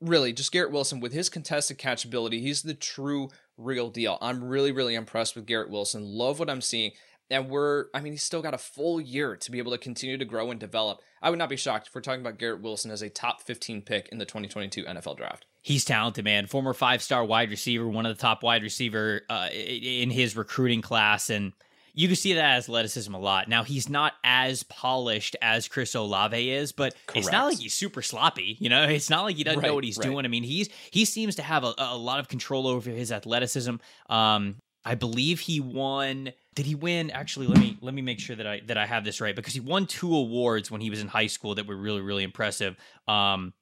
really 0.00 0.32
just 0.32 0.52
Garrett 0.52 0.72
Wilson 0.72 1.00
with 1.00 1.12
his 1.12 1.28
contested 1.28 1.78
catchability, 1.78 2.40
he's 2.40 2.62
the 2.62 2.74
true 2.74 3.30
real 3.56 3.90
deal. 3.90 4.18
I'm 4.20 4.44
really, 4.44 4.72
really 4.72 4.94
impressed 4.94 5.36
with 5.36 5.46
Garrett 5.46 5.70
Wilson. 5.70 6.04
Love 6.04 6.38
what 6.38 6.50
I'm 6.50 6.60
seeing. 6.60 6.92
And 7.30 7.48
we're, 7.48 7.86
I 7.94 8.00
mean, 8.00 8.12
he's 8.12 8.22
still 8.22 8.42
got 8.42 8.54
a 8.54 8.58
full 8.58 9.00
year 9.00 9.36
to 9.36 9.50
be 9.50 9.58
able 9.58 9.72
to 9.72 9.78
continue 9.78 10.18
to 10.18 10.24
grow 10.24 10.50
and 10.50 10.60
develop. 10.60 11.00
I 11.22 11.30
would 11.30 11.38
not 11.38 11.48
be 11.48 11.56
shocked 11.56 11.88
if 11.88 11.94
we're 11.94 12.02
talking 12.02 12.20
about 12.20 12.38
Garrett 12.38 12.60
Wilson 12.60 12.90
as 12.90 13.00
a 13.00 13.08
top 13.08 13.40
15 13.42 13.82
pick 13.82 14.08
in 14.10 14.18
the 14.18 14.26
2022 14.26 14.84
NFL 14.84 15.16
draft. 15.16 15.46
He's 15.62 15.86
talented, 15.86 16.24
man. 16.24 16.46
Former 16.46 16.74
five 16.74 17.02
star 17.02 17.24
wide 17.24 17.50
receiver, 17.50 17.88
one 17.88 18.04
of 18.04 18.14
the 18.14 18.20
top 18.20 18.42
wide 18.42 18.62
receiver 18.62 19.22
uh, 19.30 19.48
in 19.50 20.10
his 20.10 20.36
recruiting 20.36 20.82
class. 20.82 21.30
And 21.30 21.54
you 21.94 22.08
can 22.08 22.16
see 22.16 22.34
that 22.34 22.58
athleticism 22.58 23.14
a 23.14 23.18
lot. 23.18 23.48
Now 23.48 23.62
he's 23.62 23.88
not 23.88 24.14
as 24.24 24.64
polished 24.64 25.36
as 25.40 25.68
Chris 25.68 25.94
Olave 25.94 26.50
is, 26.50 26.72
but 26.72 26.94
Correct. 27.06 27.18
it's 27.18 27.30
not 27.30 27.46
like 27.46 27.58
he's 27.58 27.72
super 27.72 28.02
sloppy. 28.02 28.56
You 28.58 28.68
know, 28.68 28.82
it's 28.84 29.08
not 29.08 29.22
like 29.22 29.36
he 29.36 29.44
doesn't 29.44 29.60
right, 29.60 29.68
know 29.68 29.74
what 29.74 29.84
he's 29.84 29.98
right. 29.98 30.10
doing. 30.10 30.24
I 30.24 30.28
mean, 30.28 30.42
he's 30.42 30.68
he 30.90 31.04
seems 31.04 31.36
to 31.36 31.42
have 31.42 31.62
a, 31.62 31.72
a 31.78 31.96
lot 31.96 32.18
of 32.18 32.28
control 32.28 32.66
over 32.66 32.90
his 32.90 33.12
athleticism. 33.12 33.76
Um, 34.10 34.56
I 34.84 34.96
believe 34.96 35.40
he 35.40 35.60
won. 35.60 36.32
Did 36.54 36.66
he 36.66 36.74
win? 36.74 37.10
Actually, 37.10 37.46
let 37.46 37.58
me 37.58 37.78
let 37.80 37.94
me 37.94 38.02
make 38.02 38.18
sure 38.18 38.36
that 38.36 38.46
I 38.46 38.60
that 38.66 38.76
I 38.76 38.86
have 38.86 39.04
this 39.04 39.20
right 39.20 39.34
because 39.34 39.54
he 39.54 39.60
won 39.60 39.86
two 39.86 40.14
awards 40.14 40.70
when 40.70 40.80
he 40.80 40.90
was 40.90 41.00
in 41.00 41.08
high 41.08 41.28
school 41.28 41.54
that 41.54 41.66
were 41.66 41.76
really 41.76 42.00
really 42.00 42.24
impressive. 42.24 42.76
Um, 43.06 43.54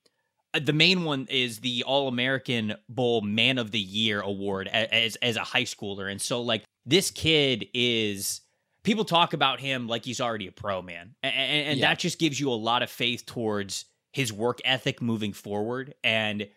the 0.58 0.72
main 0.72 1.04
one 1.04 1.26
is 1.30 1.60
the 1.60 1.84
All 1.84 2.08
American 2.08 2.74
Bowl 2.88 3.20
Man 3.20 3.58
of 3.58 3.70
the 3.70 3.78
Year 3.80 4.20
award 4.20 4.68
as 4.68 5.16
as 5.16 5.36
a 5.36 5.44
high 5.44 5.64
schooler, 5.64 6.10
and 6.10 6.20
so 6.20 6.40
like 6.40 6.64
this 6.86 7.10
kid 7.10 7.66
is 7.74 8.40
people 8.84 9.04
talk 9.04 9.32
about 9.32 9.60
him 9.60 9.86
like 9.86 10.04
he's 10.04 10.20
already 10.20 10.46
a 10.46 10.52
pro 10.52 10.82
man 10.82 11.14
and, 11.22 11.34
and 11.34 11.78
yeah. 11.78 11.88
that 11.88 11.98
just 11.98 12.18
gives 12.18 12.38
you 12.38 12.50
a 12.50 12.54
lot 12.54 12.82
of 12.82 12.90
faith 12.90 13.24
towards 13.26 13.84
his 14.12 14.32
work 14.32 14.60
ethic 14.64 15.00
moving 15.00 15.32
forward 15.32 15.94
and 16.02 16.48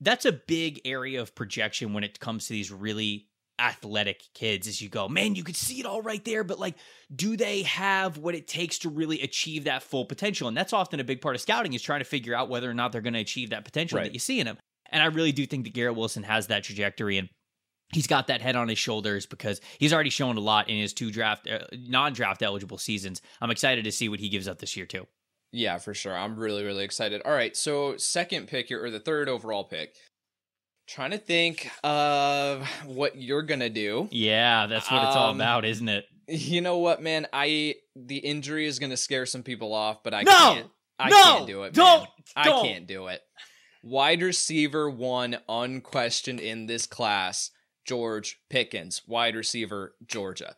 that's 0.00 0.24
a 0.24 0.32
big 0.32 0.80
area 0.84 1.20
of 1.20 1.34
projection 1.34 1.92
when 1.92 2.04
it 2.04 2.18
comes 2.18 2.46
to 2.46 2.52
these 2.52 2.70
really 2.70 3.28
athletic 3.58 4.22
kids 4.34 4.66
as 4.66 4.80
you 4.80 4.88
go 4.88 5.08
man 5.08 5.34
you 5.34 5.44
could 5.44 5.54
see 5.54 5.78
it 5.78 5.86
all 5.86 6.02
right 6.02 6.24
there 6.24 6.42
but 6.42 6.58
like 6.58 6.74
do 7.14 7.36
they 7.36 7.62
have 7.62 8.16
what 8.18 8.34
it 8.34 8.48
takes 8.48 8.78
to 8.78 8.88
really 8.88 9.20
achieve 9.20 9.64
that 9.64 9.82
full 9.82 10.04
potential 10.04 10.48
and 10.48 10.56
that's 10.56 10.72
often 10.72 10.98
a 10.98 11.04
big 11.04 11.20
part 11.20 11.36
of 11.36 11.40
scouting 11.40 11.72
is 11.74 11.82
trying 11.82 12.00
to 12.00 12.04
figure 12.04 12.34
out 12.34 12.48
whether 12.48 12.68
or 12.68 12.74
not 12.74 12.90
they're 12.90 13.02
going 13.02 13.12
to 13.12 13.20
achieve 13.20 13.50
that 13.50 13.64
potential 13.64 13.98
right. 13.98 14.04
that 14.04 14.14
you 14.14 14.18
see 14.18 14.40
in 14.40 14.46
them 14.46 14.56
and 14.90 15.02
i 15.02 15.06
really 15.06 15.32
do 15.32 15.46
think 15.46 15.64
that 15.64 15.74
garrett 15.74 15.94
wilson 15.94 16.22
has 16.22 16.46
that 16.46 16.64
trajectory 16.64 17.18
and 17.18 17.28
he's 17.92 18.06
got 18.06 18.26
that 18.26 18.40
head 18.40 18.56
on 18.56 18.68
his 18.68 18.78
shoulders 18.78 19.26
because 19.26 19.60
he's 19.78 19.92
already 19.92 20.10
shown 20.10 20.36
a 20.36 20.40
lot 20.40 20.68
in 20.68 20.76
his 20.76 20.92
two 20.92 21.10
draft 21.10 21.48
uh, 21.48 21.60
non-draft 21.72 22.42
eligible 22.42 22.78
seasons. 22.78 23.22
I'm 23.40 23.50
excited 23.50 23.84
to 23.84 23.92
see 23.92 24.08
what 24.08 24.20
he 24.20 24.28
gives 24.28 24.48
up 24.48 24.58
this 24.58 24.76
year 24.76 24.86
too. 24.86 25.06
Yeah, 25.52 25.78
for 25.78 25.94
sure. 25.94 26.16
I'm 26.16 26.36
really 26.36 26.64
really 26.64 26.84
excited. 26.84 27.22
All 27.24 27.32
right, 27.32 27.56
so 27.56 27.96
second 27.96 28.48
pick 28.48 28.68
here 28.68 28.82
or 28.82 28.90
the 28.90 29.00
third 29.00 29.28
overall 29.28 29.64
pick. 29.64 29.94
Trying 30.88 31.12
to 31.12 31.18
think 31.18 31.70
of 31.84 32.66
what 32.84 33.16
you're 33.16 33.42
gonna 33.42 33.70
do. 33.70 34.08
Yeah, 34.10 34.66
that's 34.66 34.90
what 34.90 35.04
it's 35.04 35.16
all 35.16 35.30
um, 35.30 35.36
about, 35.36 35.64
isn't 35.64 35.88
it? 35.88 36.06
You 36.28 36.60
know 36.60 36.78
what, 36.78 37.02
man? 37.02 37.26
I 37.32 37.76
the 37.94 38.18
injury 38.18 38.66
is 38.66 38.78
gonna 38.78 38.96
scare 38.96 39.26
some 39.26 39.42
people 39.42 39.74
off, 39.74 40.02
but 40.02 40.14
I 40.14 40.22
no! 40.22 40.32
can't. 40.32 40.66
I 40.98 41.08
no! 41.08 41.16
can't 41.16 41.46
do 41.46 41.62
it. 41.64 41.74
Don't, 41.74 42.00
man. 42.00 42.44
don't. 42.44 42.64
I 42.64 42.68
can't 42.68 42.86
do 42.86 43.06
it. 43.08 43.20
Wide 43.84 44.22
receiver 44.22 44.88
one 44.88 45.38
unquestioned 45.48 46.40
in 46.40 46.66
this 46.66 46.86
class 46.86 47.50
George 47.84 48.40
Pickens, 48.48 49.02
wide 49.06 49.36
receiver, 49.36 49.94
Georgia. 50.06 50.56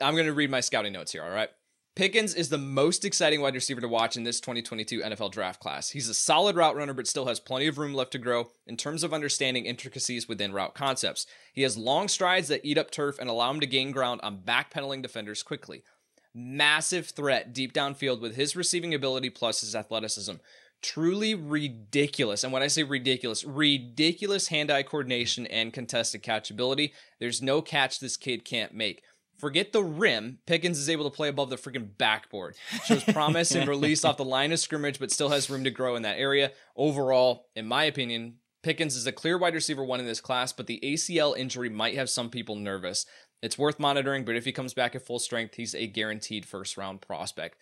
I'm 0.00 0.14
going 0.14 0.26
to 0.26 0.32
read 0.32 0.50
my 0.50 0.60
scouting 0.60 0.92
notes 0.92 1.12
here, 1.12 1.22
all 1.22 1.30
right? 1.30 1.50
Pickens 1.96 2.34
is 2.34 2.48
the 2.48 2.58
most 2.58 3.04
exciting 3.04 3.40
wide 3.40 3.54
receiver 3.54 3.80
to 3.80 3.86
watch 3.86 4.16
in 4.16 4.24
this 4.24 4.40
2022 4.40 5.00
NFL 5.00 5.30
draft 5.30 5.60
class. 5.60 5.90
He's 5.90 6.08
a 6.08 6.14
solid 6.14 6.56
route 6.56 6.74
runner, 6.74 6.92
but 6.92 7.06
still 7.06 7.26
has 7.26 7.38
plenty 7.38 7.68
of 7.68 7.78
room 7.78 7.94
left 7.94 8.10
to 8.12 8.18
grow 8.18 8.50
in 8.66 8.76
terms 8.76 9.04
of 9.04 9.14
understanding 9.14 9.64
intricacies 9.64 10.28
within 10.28 10.52
route 10.52 10.74
concepts. 10.74 11.24
He 11.52 11.62
has 11.62 11.76
long 11.76 12.08
strides 12.08 12.48
that 12.48 12.64
eat 12.64 12.78
up 12.78 12.90
turf 12.90 13.20
and 13.20 13.30
allow 13.30 13.48
him 13.52 13.60
to 13.60 13.66
gain 13.66 13.92
ground 13.92 14.22
on 14.24 14.38
backpedaling 14.38 15.02
defenders 15.02 15.44
quickly. 15.44 15.84
Massive 16.34 17.10
threat 17.10 17.52
deep 17.52 17.72
downfield 17.72 18.20
with 18.20 18.34
his 18.34 18.56
receiving 18.56 18.92
ability 18.92 19.30
plus 19.30 19.60
his 19.60 19.76
athleticism 19.76 20.34
truly 20.84 21.34
ridiculous. 21.34 22.44
And 22.44 22.52
when 22.52 22.62
I 22.62 22.66
say 22.68 22.82
ridiculous, 22.82 23.42
ridiculous 23.42 24.48
hand 24.48 24.70
eye 24.70 24.82
coordination 24.82 25.46
and 25.46 25.72
contested 25.72 26.22
catchability. 26.22 26.92
There's 27.18 27.40
no 27.40 27.62
catch 27.62 27.98
this 27.98 28.16
kid 28.16 28.44
can't 28.44 28.74
make. 28.74 29.02
Forget 29.38 29.72
the 29.72 29.82
rim. 29.82 30.38
Pickens 30.46 30.78
is 30.78 30.88
able 30.88 31.10
to 31.10 31.16
play 31.16 31.28
above 31.28 31.50
the 31.50 31.56
freaking 31.56 31.88
backboard. 31.98 32.54
Shows 32.84 33.02
promise 33.12 33.54
and 33.54 33.68
release 33.68 34.04
off 34.04 34.18
the 34.18 34.24
line 34.24 34.52
of 34.52 34.60
scrimmage, 34.60 35.00
but 35.00 35.10
still 35.10 35.30
has 35.30 35.50
room 35.50 35.64
to 35.64 35.70
grow 35.70 35.96
in 35.96 36.02
that 36.02 36.18
area. 36.18 36.52
Overall, 36.76 37.46
in 37.56 37.66
my 37.66 37.84
opinion, 37.84 38.36
Pickens 38.62 38.94
is 38.94 39.06
a 39.06 39.12
clear 39.12 39.36
wide 39.36 39.54
receiver 39.54 39.84
one 39.84 40.00
in 40.00 40.06
this 40.06 40.20
class, 40.20 40.52
but 40.52 40.66
the 40.66 40.80
ACL 40.84 41.36
injury 41.36 41.68
might 41.68 41.96
have 41.96 42.08
some 42.08 42.30
people 42.30 42.56
nervous. 42.56 43.06
It's 43.42 43.58
worth 43.58 43.80
monitoring, 43.80 44.24
but 44.24 44.36
if 44.36 44.44
he 44.44 44.52
comes 44.52 44.72
back 44.72 44.94
at 44.94 45.04
full 45.04 45.18
strength, 45.18 45.56
he's 45.56 45.74
a 45.74 45.86
guaranteed 45.86 46.46
first 46.46 46.76
round 46.76 47.00
prospect. 47.00 47.58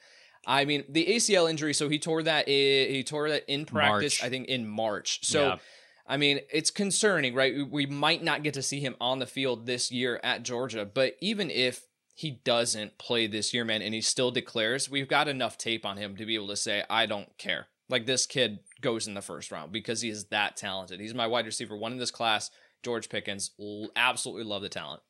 I 0.47 0.65
mean, 0.65 0.85
the 0.89 1.07
ACL 1.07 1.49
injury. 1.49 1.75
So 1.75 1.89
he 1.89 1.99
tore 1.99 2.23
that. 2.23 2.49
He 2.49 3.03
tore 3.05 3.29
that 3.31 3.45
in 3.51 3.65
practice. 3.65 4.21
March. 4.21 4.27
I 4.27 4.31
think 4.31 4.49
in 4.49 4.67
March. 4.67 5.25
So. 5.25 5.43
Yeah. 5.43 5.57
I 6.05 6.17
mean, 6.17 6.41
it's 6.53 6.73
concerning, 6.73 7.33
right? 7.33 7.55
We 7.71 7.87
might 7.87 8.25
not 8.25 8.43
get 8.43 8.55
to 8.55 8.63
see 8.63 8.81
him 8.81 8.97
on 9.01 9.21
the 9.21 9.25
field 9.25 9.67
this 9.67 9.93
year 9.93 10.19
at 10.25 10.43
Georgia, 10.43 10.85
but 10.85 11.15
even 11.21 11.49
if 11.49 11.87
he 12.13 12.41
doesn't 12.45 12.99
play 12.99 13.29
this 13.29 13.55
year, 13.55 13.65
man, 13.65 13.83
and 13.83 13.95
he 13.95 14.01
still 14.01 14.33
declares, 14.33 14.91
we've 14.91 15.09
got 15.09 15.29
enough 15.29 15.57
tape 15.57 15.87
on 15.87 15.97
him 15.97 16.17
to 16.17 16.27
be 16.27 16.35
able 16.35 16.49
to 16.49 16.57
say, 16.57 16.83
I 16.91 17.07
don't 17.07 17.39
care. 17.39 17.69
Like 17.89 18.07
this 18.07 18.27
kid 18.27 18.59
goes 18.81 19.07
in 19.07 19.15
the 19.15 19.23
first 19.23 19.53
round 19.53 19.71
because 19.71 20.01
he 20.01 20.11
is 20.11 20.25
that 20.27 20.57
talented. 20.57 20.99
He's 20.99 21.15
my 21.15 21.29
wide 21.29 21.47
receiver, 21.47 21.77
one 21.77 21.93
in 21.93 21.99
this 21.99 22.11
class. 22.11 22.51
George 22.83 23.09
Pickens, 23.09 23.53
absolutely 23.95 24.45
love 24.45 24.63
the 24.63 24.69
talent. 24.69 25.03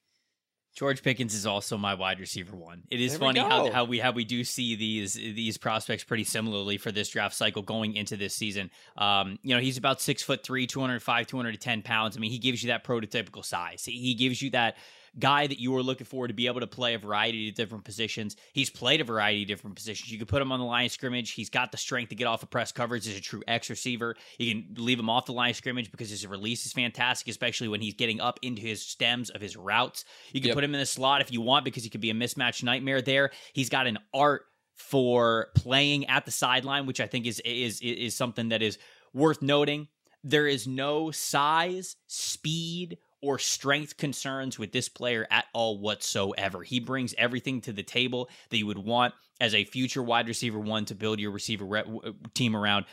George 0.74 1.02
Pickens 1.02 1.34
is 1.34 1.44
also 1.44 1.76
my 1.76 1.94
wide 1.94 2.18
receiver 2.18 2.56
one. 2.56 2.82
It 2.90 3.00
is 3.00 3.16
funny 3.18 3.40
how, 3.40 3.70
how 3.70 3.84
we 3.84 3.98
how 3.98 4.12
we 4.12 4.24
do 4.24 4.42
see 4.42 4.74
these 4.74 5.14
these 5.14 5.58
prospects 5.58 6.02
pretty 6.02 6.24
similarly 6.24 6.78
for 6.78 6.90
this 6.90 7.10
draft 7.10 7.34
cycle 7.34 7.62
going 7.62 7.94
into 7.94 8.16
this 8.16 8.34
season. 8.34 8.70
Um, 8.96 9.38
you 9.42 9.54
know, 9.54 9.60
he's 9.60 9.76
about 9.76 10.00
six 10.00 10.22
foot 10.22 10.42
three, 10.42 10.66
205, 10.66 11.26
210 11.26 11.82
pounds. 11.82 12.16
I 12.16 12.20
mean, 12.20 12.30
he 12.30 12.38
gives 12.38 12.62
you 12.62 12.68
that 12.68 12.84
prototypical 12.84 13.44
size. 13.44 13.84
He 13.84 14.14
gives 14.14 14.40
you 14.40 14.50
that 14.50 14.76
guy 15.18 15.46
that 15.46 15.60
you 15.60 15.72
were 15.72 15.82
looking 15.82 16.06
for 16.06 16.26
to 16.26 16.32
be 16.32 16.46
able 16.46 16.60
to 16.60 16.66
play 16.66 16.94
a 16.94 16.98
variety 16.98 17.48
of 17.48 17.54
different 17.54 17.84
positions. 17.84 18.36
He's 18.52 18.70
played 18.70 19.00
a 19.00 19.04
variety 19.04 19.42
of 19.42 19.48
different 19.48 19.76
positions. 19.76 20.10
You 20.10 20.18
could 20.18 20.28
put 20.28 20.40
him 20.40 20.50
on 20.52 20.58
the 20.58 20.64
line 20.64 20.86
of 20.86 20.92
scrimmage. 20.92 21.32
He's 21.32 21.50
got 21.50 21.70
the 21.70 21.78
strength 21.78 22.08
to 22.10 22.14
get 22.14 22.26
off 22.26 22.42
of 22.42 22.50
press 22.50 22.72
coverage 22.72 23.06
as 23.06 23.16
a 23.16 23.20
true 23.20 23.42
X 23.46 23.68
receiver. 23.68 24.16
You 24.38 24.54
can 24.54 24.84
leave 24.84 24.98
him 24.98 25.10
off 25.10 25.26
the 25.26 25.32
line 25.32 25.50
of 25.50 25.56
scrimmage 25.56 25.90
because 25.90 26.08
his 26.08 26.26
release 26.26 26.64
is 26.64 26.72
fantastic, 26.72 27.28
especially 27.28 27.68
when 27.68 27.80
he's 27.80 27.94
getting 27.94 28.20
up 28.20 28.38
into 28.42 28.62
his 28.62 28.82
stems 28.82 29.28
of 29.30 29.40
his 29.40 29.56
routes. 29.56 30.04
You 30.32 30.40
can 30.40 30.48
yep. 30.48 30.54
put 30.54 30.64
him 30.64 30.74
in 30.74 30.80
the 30.80 30.86
slot 30.86 31.20
if 31.20 31.30
you 31.30 31.40
want 31.40 31.64
because 31.64 31.84
he 31.84 31.90
could 31.90 32.00
be 32.00 32.10
a 32.10 32.14
mismatch 32.14 32.62
nightmare 32.62 33.02
there. 33.02 33.30
He's 33.52 33.68
got 33.68 33.86
an 33.86 33.98
art 34.14 34.46
for 34.74 35.48
playing 35.54 36.06
at 36.06 36.24
the 36.24 36.30
sideline, 36.30 36.86
which 36.86 37.00
I 37.00 37.06
think 37.06 37.26
is 37.26 37.40
is 37.40 37.80
is 37.80 38.14
something 38.14 38.48
that 38.48 38.62
is 38.62 38.78
worth 39.12 39.42
noting. 39.42 39.88
There 40.24 40.46
is 40.46 40.66
no 40.66 41.10
size, 41.10 41.96
speed, 42.06 42.98
or 43.22 43.38
strength 43.38 43.96
concerns 43.96 44.58
with 44.58 44.72
this 44.72 44.88
player 44.88 45.26
at 45.30 45.46
all 45.52 45.78
whatsoever. 45.78 46.62
He 46.62 46.80
brings 46.80 47.14
everything 47.16 47.60
to 47.62 47.72
the 47.72 47.82
table 47.82 48.28
that 48.50 48.58
you 48.58 48.66
would 48.66 48.78
want 48.78 49.14
as 49.40 49.54
a 49.54 49.64
future 49.64 50.02
wide 50.02 50.28
receiver 50.28 50.58
one 50.58 50.84
to 50.86 50.94
build 50.94 51.20
your 51.20 51.30
receiver 51.30 51.64
re- 51.64 52.14
team 52.34 52.56
around. 52.56 52.84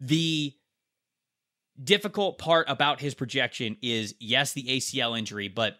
The 0.00 0.54
difficult 1.82 2.38
part 2.38 2.68
about 2.68 3.00
his 3.00 3.14
projection 3.14 3.76
is 3.82 4.14
yes, 4.20 4.52
the 4.52 4.64
ACL 4.64 5.18
injury, 5.18 5.48
but 5.48 5.76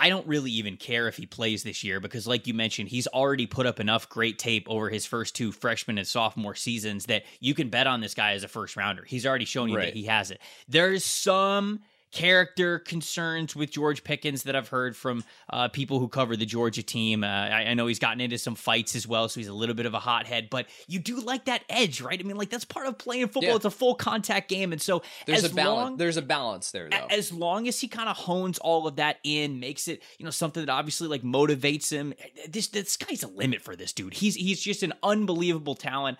I 0.00 0.08
don't 0.08 0.26
really 0.26 0.50
even 0.52 0.78
care 0.78 1.08
if 1.08 1.16
he 1.16 1.26
plays 1.26 1.62
this 1.62 1.84
year 1.84 2.00
because, 2.00 2.26
like 2.26 2.46
you 2.46 2.54
mentioned, 2.54 2.88
he's 2.88 3.06
already 3.06 3.46
put 3.46 3.66
up 3.66 3.80
enough 3.80 4.08
great 4.08 4.38
tape 4.38 4.66
over 4.66 4.88
his 4.88 5.04
first 5.04 5.36
two 5.36 5.52
freshman 5.52 5.98
and 5.98 6.06
sophomore 6.06 6.54
seasons 6.54 7.04
that 7.06 7.24
you 7.38 7.52
can 7.54 7.68
bet 7.68 7.86
on 7.86 8.00
this 8.00 8.14
guy 8.14 8.32
as 8.32 8.42
a 8.42 8.48
first 8.48 8.76
rounder. 8.76 9.04
He's 9.04 9.26
already 9.26 9.44
shown 9.44 9.68
you 9.68 9.76
right. 9.76 9.86
that 9.86 9.94
he 9.94 10.04
has 10.04 10.30
it. 10.30 10.40
There's 10.68 11.04
some 11.04 11.80
character 12.12 12.78
concerns 12.80 13.54
with 13.54 13.70
George 13.70 14.02
Pickens 14.02 14.42
that 14.44 14.56
I've 14.56 14.68
heard 14.68 14.96
from 14.96 15.24
uh, 15.48 15.68
people 15.68 16.00
who 16.00 16.08
cover 16.08 16.36
the 16.36 16.46
Georgia 16.46 16.82
team. 16.82 17.22
Uh, 17.22 17.26
I, 17.26 17.66
I, 17.68 17.74
know 17.74 17.86
he's 17.86 17.98
gotten 17.98 18.20
into 18.20 18.38
some 18.38 18.54
fights 18.54 18.96
as 18.96 19.06
well, 19.06 19.28
so 19.28 19.38
he's 19.38 19.48
a 19.48 19.52
little 19.52 19.74
bit 19.74 19.86
of 19.86 19.94
a 19.94 19.98
hothead. 20.00 20.50
But 20.50 20.66
you 20.88 20.98
do 20.98 21.20
like 21.20 21.44
that 21.44 21.64
edge, 21.68 22.00
right? 22.00 22.18
I 22.18 22.22
mean, 22.22 22.36
like 22.36 22.50
that's 22.50 22.64
part 22.64 22.86
of 22.86 22.98
playing 22.98 23.26
football. 23.28 23.50
Yeah. 23.50 23.56
It's 23.56 23.64
a 23.64 23.70
full 23.70 23.94
contact 23.94 24.48
game, 24.48 24.72
and 24.72 24.82
so 24.82 25.02
there's 25.26 25.44
a 25.44 25.54
balance. 25.54 25.90
Long, 25.90 25.96
there's 25.96 26.16
a 26.16 26.22
balance 26.22 26.70
there, 26.72 26.88
though. 26.88 27.06
As 27.10 27.32
long 27.32 27.68
as 27.68 27.80
he 27.80 27.88
kind 27.88 28.08
of 28.08 28.16
hones 28.16 28.58
all 28.58 28.86
of 28.86 28.96
that 28.96 29.18
in, 29.22 29.60
makes 29.60 29.86
it 29.88 30.02
you 30.18 30.24
know 30.24 30.30
something 30.30 30.64
that 30.64 30.72
obviously 30.72 31.08
like 31.08 31.22
motivates 31.22 31.90
him. 31.90 32.14
This 32.48 32.68
this 32.68 32.96
guy's 32.96 33.22
a 33.22 33.28
limit 33.28 33.62
for 33.62 33.76
this 33.76 33.92
dude. 33.92 34.14
He's 34.14 34.34
he's 34.34 34.60
just 34.60 34.82
an 34.82 34.92
unbelievable 35.02 35.74
talent. 35.74 36.18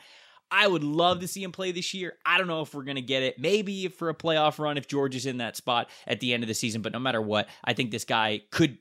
I 0.51 0.67
would 0.67 0.85
love 0.85 1.21
to 1.21 1.29
see 1.29 1.43
him 1.43 1.53
play 1.53 1.73
this 1.73 1.95
year. 1.95 2.15
I 2.27 2.39
don't 2.39 2.47
know 2.47 2.63
if 2.63 2.75
we're 2.75 2.85
going 2.85 2.97
to 2.97 3.03
get 3.03 3.23
it. 3.23 3.39
Maybe 3.39 3.89
for 3.89 4.09
a 4.09 4.15
playoff 4.15 4.59
run 4.59 4.77
if 4.77 4.89
George 4.89 5.15
is 5.15 5.27
in 5.27 5.39
that 5.39 5.57
spot 5.57 5.89
at 6.07 6.21
the 6.21 6.35
end 6.35 6.43
of 6.43 6.49
the 6.49 6.55
season. 6.55 6.83
But 6.83 6.93
no 6.93 6.99
matter 6.99 7.21
what, 7.21 7.49
I 7.65 7.73
think 7.73 7.91
this 7.91 8.05
guy 8.05 8.43
could. 8.51 8.79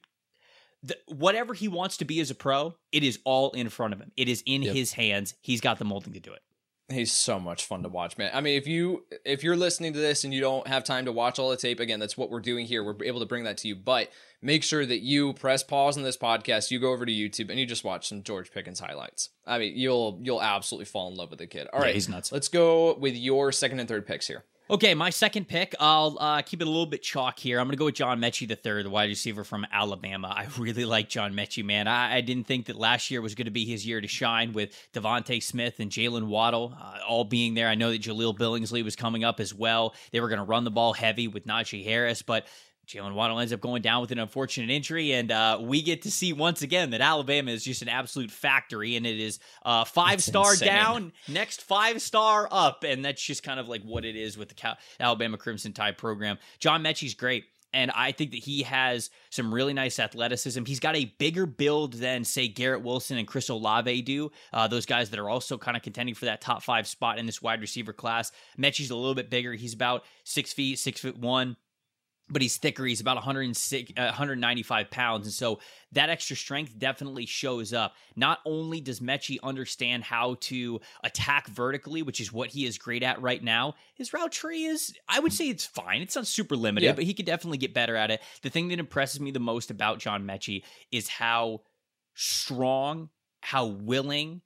The, 0.82 0.98
whatever 1.08 1.54
he 1.54 1.68
wants 1.68 1.98
to 1.98 2.06
be 2.06 2.22
as 2.22 2.32
a 2.32 2.36
pro, 2.36 2.74
it 2.94 3.04
is 3.04 3.20
all 3.26 3.52
in 3.52 3.68
front 3.68 3.94
of 3.94 4.00
him. 4.00 4.12
It 4.16 4.30
is 4.30 4.42
in 4.46 4.62
yep. 4.62 4.74
his 4.74 4.94
hands. 4.94 5.36
He's 5.42 5.60
got 5.60 5.78
the 5.78 5.86
molding 5.86 6.14
to 6.14 6.22
do 6.22 6.32
it. 6.32 6.42
He's 6.92 7.12
so 7.12 7.40
much 7.40 7.66
fun 7.66 7.84
to 7.84 7.90
watch, 7.90 8.18
man. 8.18 8.32
I 8.34 8.42
mean, 8.42 8.58
if 8.58 8.66
you 8.66 9.06
if 9.24 9.44
you're 9.44 9.56
listening 9.56 9.94
to 9.94 10.00
this 10.00 10.24
and 10.24 10.34
you 10.34 10.42
don't 10.42 10.68
have 10.68 10.84
time 10.84 11.06
to 11.06 11.12
watch 11.12 11.38
all 11.38 11.52
the 11.52 11.58
tape, 11.58 11.80
again, 11.80 12.00
that's 12.00 12.18
what 12.18 12.32
we're 12.32 12.40
doing 12.40 12.66
here. 12.66 12.84
We're 12.84 12.96
able 13.04 13.20
to 13.20 13.28
bring 13.28 13.44
that 13.44 13.58
to 13.60 13.68
you, 13.68 13.76
but 13.76 14.10
make 14.42 14.64
sure 14.64 14.86
that 14.86 15.00
you 15.00 15.34
press 15.34 15.62
pause 15.62 15.98
on 15.98 16.04
this 16.04 16.18
podcast, 16.18 16.72
you 16.72 16.80
go 16.80 16.92
over 16.92 17.06
to 17.06 17.12
YouTube 17.12 17.50
and 17.50 17.60
you 17.60 17.68
just 17.68 17.84
watch 17.84 18.08
some 18.08 18.24
George 18.24 18.52
Pickens 18.52 18.80
highlights. 18.80 19.30
I 19.46 19.60
mean, 19.60 19.74
you'll 19.76 20.20
you'll 20.24 20.42
absolutely 20.42 20.86
fall 20.86 21.10
in 21.10 21.16
love 21.16 21.30
with 21.30 21.40
the 21.40 21.48
kid. 21.48 21.68
All 21.72 21.80
yeah, 21.80 21.88
right, 21.88 21.94
he's 21.96 22.10
nuts. 22.10 22.32
Let's 22.32 22.48
go 22.48 22.96
with 22.96 23.16
your 23.16 23.52
second 23.52 23.80
and 23.80 23.88
third 23.88 24.08
picks 24.08 24.28
here. 24.28 24.44
Okay, 24.72 24.94
my 24.94 25.10
second 25.10 25.48
pick, 25.48 25.74
I'll 25.80 26.16
uh, 26.20 26.44
keep 26.44 26.62
it 26.62 26.68
a 26.68 26.70
little 26.70 26.86
bit 26.86 27.02
chalk 27.02 27.40
here. 27.40 27.60
I'm 27.60 27.66
going 27.66 27.72
to 27.72 27.78
go 27.78 27.86
with 27.86 27.96
John 27.96 28.22
Metchie 28.22 28.48
III, 28.48 28.84
the 28.84 28.90
wide 28.92 29.10
receiver 29.10 29.44
from 29.44 29.66
Alabama. 29.72 30.28
I 30.28 30.46
really 30.60 30.86
like 30.86 31.10
John 31.10 31.34
Metchie, 31.34 31.66
man. 31.66 31.88
I, 31.88 32.18
I 32.18 32.22
didn't 32.22 32.46
think 32.46 32.68
that 32.68 32.76
last 32.76 33.10
year 33.10 33.20
was 33.20 33.34
going 33.34 33.46
to 33.46 33.52
be 33.52 33.66
his 33.66 33.84
year 33.84 34.00
to 34.00 34.08
shine 34.08 34.54
with 34.54 34.78
DeVonta 34.94 35.42
Smith 35.42 35.80
and 35.80 35.90
Jaylen 35.90 36.28
Waddle 36.28 36.78
uh, 36.80 37.00
all 37.08 37.24
being 37.24 37.56
there. 37.56 37.68
I 37.68 37.74
know 37.74 37.90
that 37.90 38.04
Jahleel 38.04 38.38
Billingsley 38.38 38.84
was 38.84 38.96
coming 38.96 39.24
up 39.24 39.40
as 39.40 39.56
well. 39.56 39.96
They 40.12 40.20
were 40.20 40.30
going 40.30 40.38
to 40.38 40.46
run 40.46 40.66
the 40.66 40.72
ball 40.72 40.94
heavy 40.94 41.28
with 41.28 41.48
Najee 41.48 41.84
Harris, 41.84 42.22
but 42.22 42.46
Jaylen 42.90 43.14
Waddle 43.14 43.40
ends 43.40 43.54
up 43.54 43.62
going 43.62 43.84
down 43.84 44.02
with 44.02 44.12
an 44.12 44.18
unfortunate 44.18 44.72
injury, 44.72 45.14
and 45.14 45.32
uh, 45.32 45.60
we 45.62 45.84
get 45.84 46.02
to 46.04 46.12
see 46.12 46.34
once 46.34 46.64
again 46.64 46.90
that 46.90 47.02
Alabama 47.02 47.52
is 47.52 47.64
just 47.64 47.84
an 47.84 47.88
absolute 47.88 48.32
factory, 48.32 48.96
and 48.96 49.06
it 49.06 49.20
is 49.20 49.38
uh, 49.64 49.86
five 49.86 50.24
star 50.24 50.56
down, 50.56 51.14
next 51.28 51.62
five 51.62 52.02
star 52.02 52.48
up, 52.50 52.84
and 52.84 53.06
that's 53.06 53.22
just 53.22 53.44
kind 53.44 53.60
of 53.60 53.70
like 53.70 53.84
what 53.84 54.06
it 54.06 54.16
is 54.16 54.40
with 54.40 54.50
the 54.50 54.56
Cal- 54.56 54.78
Alabama 55.00 55.38
Crimson 55.38 55.72
Tide 55.72 56.00
program. 56.00 56.40
John 56.58 56.84
Metchie's 56.84 57.14
great. 57.14 57.46
And 57.72 57.92
I 57.92 58.14
think 58.14 58.32
that 58.32 58.40
he 58.40 58.64
has 58.64 59.12
some 59.30 59.54
really 59.54 59.74
nice 59.74 60.00
athleticism. 60.00 60.66
He's 60.66 60.80
got 60.80 60.96
a 60.96 61.06
bigger 61.20 61.46
build 61.46 61.94
than, 61.94 62.24
say, 62.24 62.48
Garrett 62.48 62.82
Wilson 62.82 63.20
and 63.20 63.28
Chris 63.28 63.48
Olave 63.50 64.02
do. 64.02 64.32
Uh, 64.52 64.68
those 64.68 64.88
guys 64.88 65.12
that 65.12 65.20
are 65.20 65.30
also 65.30 65.56
kind 65.60 65.78
of 65.78 65.84
contending 65.84 66.16
for 66.16 66.26
that 66.26 66.42
top 66.42 66.64
five 66.64 66.88
spot 66.88 67.20
in 67.20 67.28
this 67.28 67.44
wide 67.44 67.62
receiver 67.62 67.94
class. 67.94 68.32
Metchie's 68.58 68.90
a 68.90 68.96
little 68.96 69.14
bit 69.14 69.30
bigger. 69.30 69.54
He's 69.54 69.76
about 69.76 70.04
six 70.24 70.52
feet, 70.52 70.80
six 70.80 71.02
foot 71.02 71.20
one 71.20 71.58
but 72.30 72.42
he's 72.42 72.58
thicker. 72.58 72.86
He's 72.86 73.02
about 73.02 73.16
106, 73.18 73.92
uh, 73.98 74.02
195 74.02 74.92
pounds. 74.92 75.26
And 75.26 75.34
so 75.34 75.60
that 75.92 76.10
extra 76.10 76.36
strength 76.36 76.78
definitely 76.78 77.26
shows 77.26 77.74
up. 77.74 77.96
Not 78.16 78.40
only 78.46 78.82
does 78.82 79.00
Metchie 79.00 79.40
understand 79.42 80.04
how 80.04 80.38
to 80.42 80.80
attack 81.04 81.48
vertically, 81.48 82.02
which 82.02 82.22
is 82.22 82.32
what 82.32 82.50
he 82.50 82.66
is 82.66 82.78
great 82.78 83.04
at 83.04 83.22
right 83.22 83.44
now, 83.44 83.76
his 83.96 84.14
route 84.14 84.32
tree 84.32 84.66
is, 84.66 84.94
I 85.08 85.20
would 85.20 85.34
say 85.34 85.50
it's 85.50 85.66
fine. 85.66 86.02
It's 86.02 86.16
not 86.16 86.28
super 86.28 86.56
limited, 86.56 86.86
yeah. 86.86 86.94
but 86.94 87.04
he 87.04 87.14
could 87.14 87.26
definitely 87.26 87.58
get 87.58 87.74
better 87.74 87.96
at 87.96 88.12
it. 88.12 88.22
The 88.42 88.50
thing 88.50 88.68
that 88.70 88.80
impresses 88.80 89.20
me 89.20 89.32
the 89.32 89.40
most 89.40 89.72
about 89.72 90.00
John 90.00 90.26
Metchie 90.26 90.64
is 90.92 91.10
how 91.10 91.62
strong, 92.14 93.10
how 93.42 93.66
willing, 93.66 94.42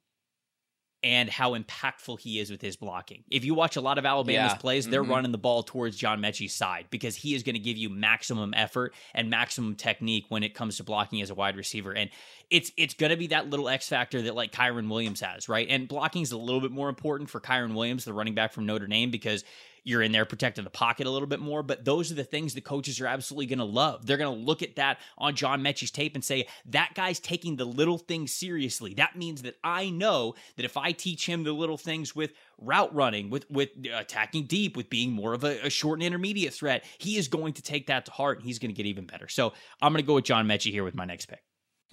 and 1.04 1.28
how 1.28 1.54
impactful 1.54 2.18
he 2.18 2.40
is 2.40 2.50
with 2.50 2.62
his 2.62 2.76
blocking. 2.76 3.24
If 3.30 3.44
you 3.44 3.52
watch 3.52 3.76
a 3.76 3.82
lot 3.82 3.98
of 3.98 4.06
Alabama's 4.06 4.52
yeah. 4.52 4.56
plays, 4.56 4.88
they're 4.88 5.02
mm-hmm. 5.02 5.10
running 5.10 5.32
the 5.32 5.38
ball 5.38 5.62
towards 5.62 5.98
John 5.98 6.18
Metchie's 6.18 6.54
side 6.54 6.86
because 6.88 7.14
he 7.14 7.34
is 7.34 7.42
going 7.42 7.56
to 7.56 7.60
give 7.60 7.76
you 7.76 7.90
maximum 7.90 8.54
effort 8.54 8.94
and 9.12 9.28
maximum 9.28 9.76
technique 9.76 10.24
when 10.30 10.42
it 10.42 10.54
comes 10.54 10.78
to 10.78 10.84
blocking 10.84 11.20
as 11.20 11.28
a 11.28 11.34
wide 11.34 11.58
receiver. 11.58 11.92
And 11.92 12.08
it's 12.50 12.72
it's 12.78 12.94
going 12.94 13.10
to 13.10 13.18
be 13.18 13.26
that 13.28 13.50
little 13.50 13.68
X 13.68 13.86
factor 13.86 14.22
that 14.22 14.34
like 14.34 14.50
Kyren 14.50 14.88
Williams 14.88 15.20
has, 15.20 15.46
right? 15.46 15.66
And 15.68 15.86
blocking 15.86 16.22
is 16.22 16.32
a 16.32 16.38
little 16.38 16.62
bit 16.62 16.72
more 16.72 16.88
important 16.88 17.28
for 17.28 17.38
Kyren 17.38 17.74
Williams, 17.74 18.06
the 18.06 18.14
running 18.14 18.34
back 18.34 18.54
from 18.54 18.64
Notre 18.64 18.86
Dame, 18.86 19.10
because 19.10 19.44
you're 19.84 20.02
in 20.02 20.12
there 20.12 20.24
protecting 20.24 20.64
the 20.64 20.70
pocket 20.70 21.06
a 21.06 21.10
little 21.10 21.28
bit 21.28 21.40
more. 21.40 21.62
But 21.62 21.84
those 21.84 22.10
are 22.10 22.14
the 22.14 22.24
things 22.24 22.54
the 22.54 22.60
coaches 22.60 23.00
are 23.00 23.06
absolutely 23.06 23.46
going 23.46 23.58
to 23.58 23.64
love. 23.64 24.06
They're 24.06 24.16
going 24.16 24.36
to 24.36 24.44
look 24.44 24.62
at 24.62 24.76
that 24.76 24.98
on 25.16 25.36
John 25.36 25.62
Metchie's 25.62 25.90
tape 25.90 26.14
and 26.14 26.24
say, 26.24 26.46
that 26.66 26.92
guy's 26.94 27.20
taking 27.20 27.56
the 27.56 27.64
little 27.64 27.98
things 27.98 28.32
seriously. 28.32 28.94
That 28.94 29.16
means 29.16 29.42
that 29.42 29.56
I 29.62 29.90
know 29.90 30.34
that 30.56 30.64
if 30.64 30.76
I 30.76 30.92
teach 30.92 31.26
him 31.26 31.44
the 31.44 31.52
little 31.52 31.76
things 31.76 32.16
with 32.16 32.32
route 32.58 32.94
running, 32.94 33.30
with 33.30 33.48
with 33.50 33.70
uh, 33.86 33.98
attacking 33.98 34.46
deep, 34.46 34.76
with 34.76 34.88
being 34.88 35.12
more 35.12 35.34
of 35.34 35.44
a, 35.44 35.66
a 35.66 35.70
short 35.70 35.98
and 35.98 36.06
intermediate 36.06 36.54
threat, 36.54 36.84
he 36.98 37.16
is 37.16 37.28
going 37.28 37.52
to 37.54 37.62
take 37.62 37.86
that 37.86 38.06
to 38.06 38.10
heart 38.10 38.38
and 38.38 38.46
he's 38.46 38.58
going 38.58 38.70
to 38.70 38.76
get 38.76 38.86
even 38.86 39.06
better. 39.06 39.28
So 39.28 39.52
I'm 39.82 39.92
going 39.92 40.02
to 40.02 40.06
go 40.06 40.14
with 40.14 40.24
John 40.24 40.46
Metchie 40.46 40.72
here 40.72 40.84
with 40.84 40.94
my 40.94 41.04
next 41.04 41.26
pick. 41.26 41.42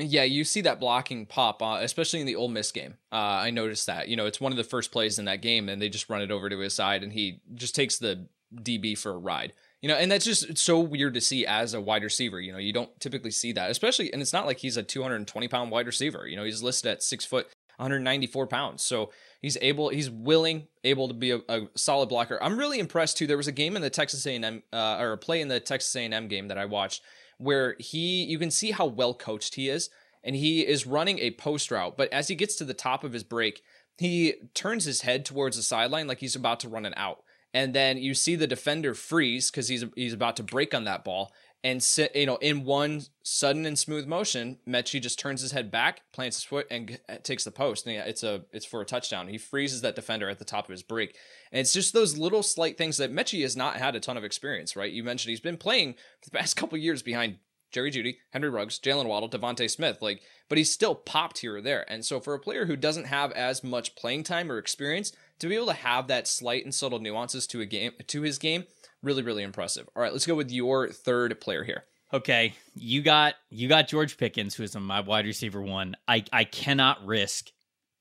Yeah, 0.02 0.24
you 0.24 0.44
see 0.44 0.62
that 0.62 0.80
blocking 0.80 1.26
pop, 1.26 1.62
uh, 1.62 1.80
especially 1.82 2.22
in 2.22 2.26
the 2.26 2.36
Ole 2.36 2.48
Miss 2.48 2.72
game. 2.72 2.96
Uh, 3.12 3.16
I 3.16 3.52
noticed 3.52 3.86
that. 3.88 4.08
You 4.08 4.16
know, 4.16 4.26
it's 4.26 4.42
one 4.42 4.52
of 4.52 4.58
the 4.58 4.64
first 4.64 4.92
plays 4.92 5.20
in 5.20 5.26
that 5.26 5.42
game, 5.42 5.70
and 5.70 5.82
they 5.82 5.90
just 5.90 6.10
run 6.10 6.22
it 6.22 6.32
over 6.32 6.50
to 6.50 6.60
his 6.60 6.74
side, 6.74 7.04
and 7.04 7.14
he 7.14 7.42
just 7.54 7.76
takes 7.76 7.98
the 7.98 8.28
DB 8.56 8.98
for 8.98 9.12
a 9.12 9.18
ride. 9.18 9.54
You 9.82 9.90
know, 9.90 9.96
and 9.96 10.12
that's 10.12 10.26
just 10.26 10.58
so 10.58 10.80
weird 10.80 11.16
to 11.16 11.22
see 11.22 11.46
as 11.46 11.74
a 11.74 11.82
wide 11.82 12.04
receiver. 12.04 12.40
You 12.40 12.52
know, 12.52 12.60
you 12.60 12.74
don't 12.74 12.98
typically 13.00 13.32
see 13.32 13.52
that, 13.54 13.72
especially, 13.72 14.12
and 14.14 14.22
it's 14.22 14.34
not 14.34 14.46
like 14.46 14.60
he's 14.60 14.78
a 14.78 14.84
220 14.84 15.48
pound 15.48 15.72
wide 15.72 15.88
receiver. 15.88 16.28
You 16.28 16.36
know, 16.36 16.44
he's 16.44 16.62
listed 16.62 16.92
at 16.92 17.04
six 17.04 17.26
foot, 17.26 17.48
194 17.78 18.48
pounds. 18.48 18.84
So 18.84 19.12
he's 19.42 19.58
able, 19.60 19.90
he's 19.90 20.10
willing, 20.10 20.68
able 20.84 21.08
to 21.08 21.14
be 21.14 21.32
a, 21.32 21.40
a 21.50 21.68
solid 21.76 22.10
blocker. 22.10 22.42
I'm 22.42 22.58
really 22.58 22.80
impressed 22.80 23.18
too. 23.18 23.26
There 23.26 23.38
was 23.38 23.48
a 23.48 23.52
game 23.52 23.76
in 23.76 23.82
the 23.82 23.90
Texas 23.90 24.26
A&M, 24.26 24.62
uh, 24.72 24.98
or 25.00 25.14
a 25.14 25.18
play 25.18 25.42
in 25.42 25.48
the 25.48 25.60
Texas 25.60 25.96
A&M 25.96 26.28
game 26.28 26.48
that 26.50 26.60
I 26.60 26.66
watched 26.66 27.02
where 27.42 27.76
he 27.80 28.24
you 28.24 28.40
can 28.40 28.52
see 28.52 28.72
how 28.72 28.86
well 28.86 29.14
coached 29.14 29.56
he 29.56 29.70
is 29.70 29.90
and 30.24 30.36
he 30.36 30.62
is 30.62 30.86
running 30.86 31.20
a 31.20 31.32
post 31.32 31.72
route 31.72 31.98
but 31.98 32.12
as 32.14 32.28
he 32.28 32.36
gets 32.36 32.56
to 32.56 32.64
the 32.64 32.74
top 32.74 33.04
of 33.04 33.14
his 33.14 33.24
break 33.24 33.62
he 34.02 34.34
turns 34.56 34.86
his 34.86 35.02
head 35.02 35.26
towards 35.26 35.58
the 35.58 35.64
sideline 35.64 36.08
like 36.08 36.20
he's 36.20 36.36
about 36.36 36.60
to 36.62 36.70
run 36.70 36.88
an 36.88 36.94
out. 36.98 37.24
And 37.54 37.74
then 37.74 37.98
you 37.98 38.16
see 38.16 38.36
the 38.36 38.48
defender 38.48 38.94
freeze 38.96 39.52
because 39.52 39.68
he's 39.68 39.86
he's 39.96 40.14
about 40.14 40.38
to 40.38 40.44
break 40.44 40.74
on 40.74 40.86
that 40.86 41.04
ball 41.04 41.32
and 41.64 41.86
you 42.16 42.26
know, 42.26 42.38
in 42.38 42.64
one 42.66 43.04
sudden 43.24 43.66
and 43.66 43.78
smooth 43.78 44.08
motion, 44.08 44.58
Metchie 44.68 45.02
just 45.02 45.20
turns 45.20 45.42
his 45.42 45.52
head 45.52 45.70
back, 45.70 46.02
plants 46.12 46.38
his 46.38 46.44
foot, 46.44 46.66
and 46.72 47.00
uh, 47.08 47.18
takes 47.22 47.44
the 47.44 47.52
post. 47.52 47.86
And 47.86 47.96
it's 47.98 48.24
a 48.24 48.46
it's 48.52 48.66
for 48.66 48.82
a 48.82 48.86
touchdown. 48.86 49.28
He 49.28 49.38
freezes 49.38 49.82
that 49.82 49.96
defender 49.96 50.28
at 50.28 50.40
the 50.40 50.46
top 50.46 50.66
of 50.66 50.72
his 50.72 50.82
break, 50.82 51.16
and 51.52 51.60
it's 51.60 51.74
just 51.74 51.94
those 51.94 52.18
little 52.18 52.42
slight 52.42 52.78
things 52.78 52.98
that 52.98 53.14
Metchie 53.14 53.44
has 53.44 53.56
not 53.56 53.78
had 53.78 53.96
a 53.96 54.00
ton 54.00 54.18
of 54.18 54.24
experience. 54.24 54.76
Right? 54.76 54.92
You 54.92 55.04
mentioned 55.04 55.30
he's 55.30 55.40
been 55.40 55.58
playing 55.58 55.96
the 56.24 56.32
past 56.32 56.56
couple 56.58 56.78
years 56.80 57.04
behind 57.04 57.38
Jerry 57.72 57.92
Jeudy 57.92 58.18
Henry 58.32 58.50
Ruggs, 58.50 58.80
Jaylen 58.80 59.06
Waddle, 59.06 59.30
DeVonta 59.30 59.70
Smith, 59.70 60.02
like, 60.02 60.22
but 60.50 60.58
he's 60.58 60.72
still 60.72 60.96
popped 60.96 61.40
here 61.40 61.58
or 61.58 61.62
there. 61.62 61.90
And 61.90 62.04
so 62.04 62.20
for 62.20 62.34
a 62.34 62.40
player 62.40 62.66
who 62.66 62.76
doesn't 62.76 63.06
have 63.06 63.32
as 63.32 63.64
much 63.64 63.96
playing 63.96 64.24
time 64.24 64.52
or 64.52 64.58
experience, 64.58 65.14
to 65.40 65.48
be 65.48 65.56
able 65.56 65.68
to 65.68 65.74
have 65.74 66.08
that 66.08 66.28
slight 66.28 66.64
and 66.66 66.74
subtle 66.74 67.00
nuances 67.00 67.48
to 67.48 67.62
a 67.62 67.66
game 67.66 67.94
to 68.08 68.22
his 68.22 68.38
game 68.38 68.66
really, 69.04 69.24
really 69.24 69.44
impressive. 69.44 69.88
All 69.96 70.02
right, 70.02 70.12
let's 70.12 70.26
go 70.26 70.36
with 70.36 70.52
your 70.52 70.90
third 70.90 71.40
player 71.42 71.64
here. 71.64 71.84
Okay, 72.14 72.54
you 72.76 73.02
got 73.02 73.36
you 73.50 73.68
got 73.70 73.88
George 73.88 74.18
Pickens, 74.18 74.56
who 74.56 74.64
is 74.64 74.76
my 74.76 75.00
wide 75.00 75.26
receiver 75.26 75.62
one. 75.62 75.96
I 76.08 76.26
I 76.34 76.44
cannot 76.44 77.06
risk 77.06 77.52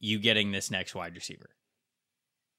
you 0.01 0.19
getting 0.19 0.51
this 0.51 0.71
next 0.71 0.95
wide 0.95 1.15
receiver. 1.15 1.51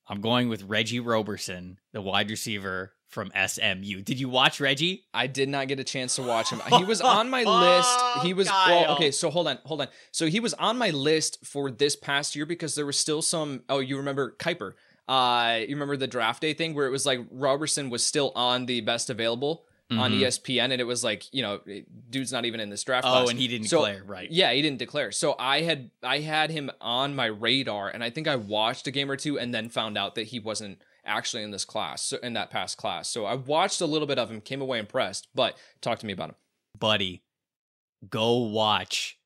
I'm 0.07 0.21
going 0.21 0.49
with 0.49 0.63
Reggie 0.63 0.99
Roberson, 0.99 1.79
the 1.93 2.01
wide 2.01 2.29
receiver 2.29 2.93
from 3.07 3.31
SMU. 3.35 4.01
Did 4.01 4.19
you 4.19 4.29
watch 4.29 4.59
Reggie? 4.59 5.03
I 5.13 5.27
did 5.27 5.49
not 5.49 5.67
get 5.67 5.79
a 5.79 5.83
chance 5.83 6.15
to 6.15 6.23
watch 6.23 6.49
him. 6.49 6.61
He 6.77 6.85
was 6.85 7.01
on 7.01 7.29
my 7.29 7.43
list. 7.43 8.25
He 8.25 8.33
was 8.33 8.47
oh, 8.49 8.65
well, 8.67 8.95
okay. 8.95 9.11
So 9.11 9.29
hold 9.29 9.47
on, 9.47 9.59
hold 9.65 9.81
on. 9.81 9.87
So 10.11 10.27
he 10.27 10.39
was 10.39 10.53
on 10.55 10.77
my 10.77 10.89
list 10.89 11.45
for 11.45 11.69
this 11.69 11.95
past 11.95 12.35
year 12.35 12.45
because 12.45 12.75
there 12.75 12.85
was 12.85 12.97
still 12.97 13.21
some. 13.21 13.63
Oh, 13.67 13.79
you 13.79 13.97
remember 13.97 14.35
Kiper? 14.39 14.73
Uh, 15.11 15.57
you 15.67 15.75
remember 15.75 15.97
the 15.97 16.07
draft 16.07 16.41
day 16.41 16.53
thing 16.53 16.73
where 16.73 16.87
it 16.87 16.89
was 16.89 17.05
like 17.05 17.19
Robertson 17.31 17.89
was 17.89 18.01
still 18.01 18.31
on 18.33 18.65
the 18.65 18.79
best 18.79 19.09
available 19.09 19.65
mm-hmm. 19.91 20.01
on 20.01 20.13
ESPN, 20.13 20.71
and 20.71 20.79
it 20.79 20.85
was 20.85 21.03
like 21.03 21.25
you 21.33 21.41
know, 21.41 21.59
dude's 22.09 22.31
not 22.31 22.45
even 22.45 22.61
in 22.61 22.69
this 22.69 22.81
draft. 22.81 23.05
Oh, 23.05 23.11
class. 23.11 23.31
and 23.31 23.37
he 23.37 23.49
didn't 23.49 23.67
so, 23.67 23.79
declare, 23.79 24.05
right? 24.05 24.31
Yeah, 24.31 24.53
he 24.53 24.61
didn't 24.61 24.79
declare. 24.79 25.11
So 25.11 25.35
I 25.37 25.63
had 25.63 25.89
I 26.01 26.19
had 26.19 26.49
him 26.49 26.71
on 26.79 27.13
my 27.13 27.25
radar, 27.25 27.89
and 27.89 28.05
I 28.05 28.09
think 28.09 28.29
I 28.29 28.37
watched 28.37 28.87
a 28.87 28.91
game 28.91 29.11
or 29.11 29.17
two, 29.17 29.37
and 29.37 29.53
then 29.53 29.67
found 29.67 29.97
out 29.97 30.15
that 30.15 30.27
he 30.27 30.39
wasn't 30.39 30.81
actually 31.05 31.43
in 31.43 31.51
this 31.51 31.65
class, 31.65 32.03
so 32.03 32.17
in 32.23 32.31
that 32.33 32.49
past 32.49 32.77
class. 32.77 33.09
So 33.09 33.25
I 33.25 33.35
watched 33.35 33.81
a 33.81 33.85
little 33.85 34.07
bit 34.07 34.17
of 34.17 34.31
him, 34.31 34.39
came 34.39 34.61
away 34.61 34.79
impressed. 34.79 35.27
But 35.35 35.57
talk 35.81 35.99
to 35.99 36.05
me 36.05 36.13
about 36.13 36.29
him, 36.29 36.35
buddy. 36.79 37.21
go 38.09 38.37
watch. 38.37 39.17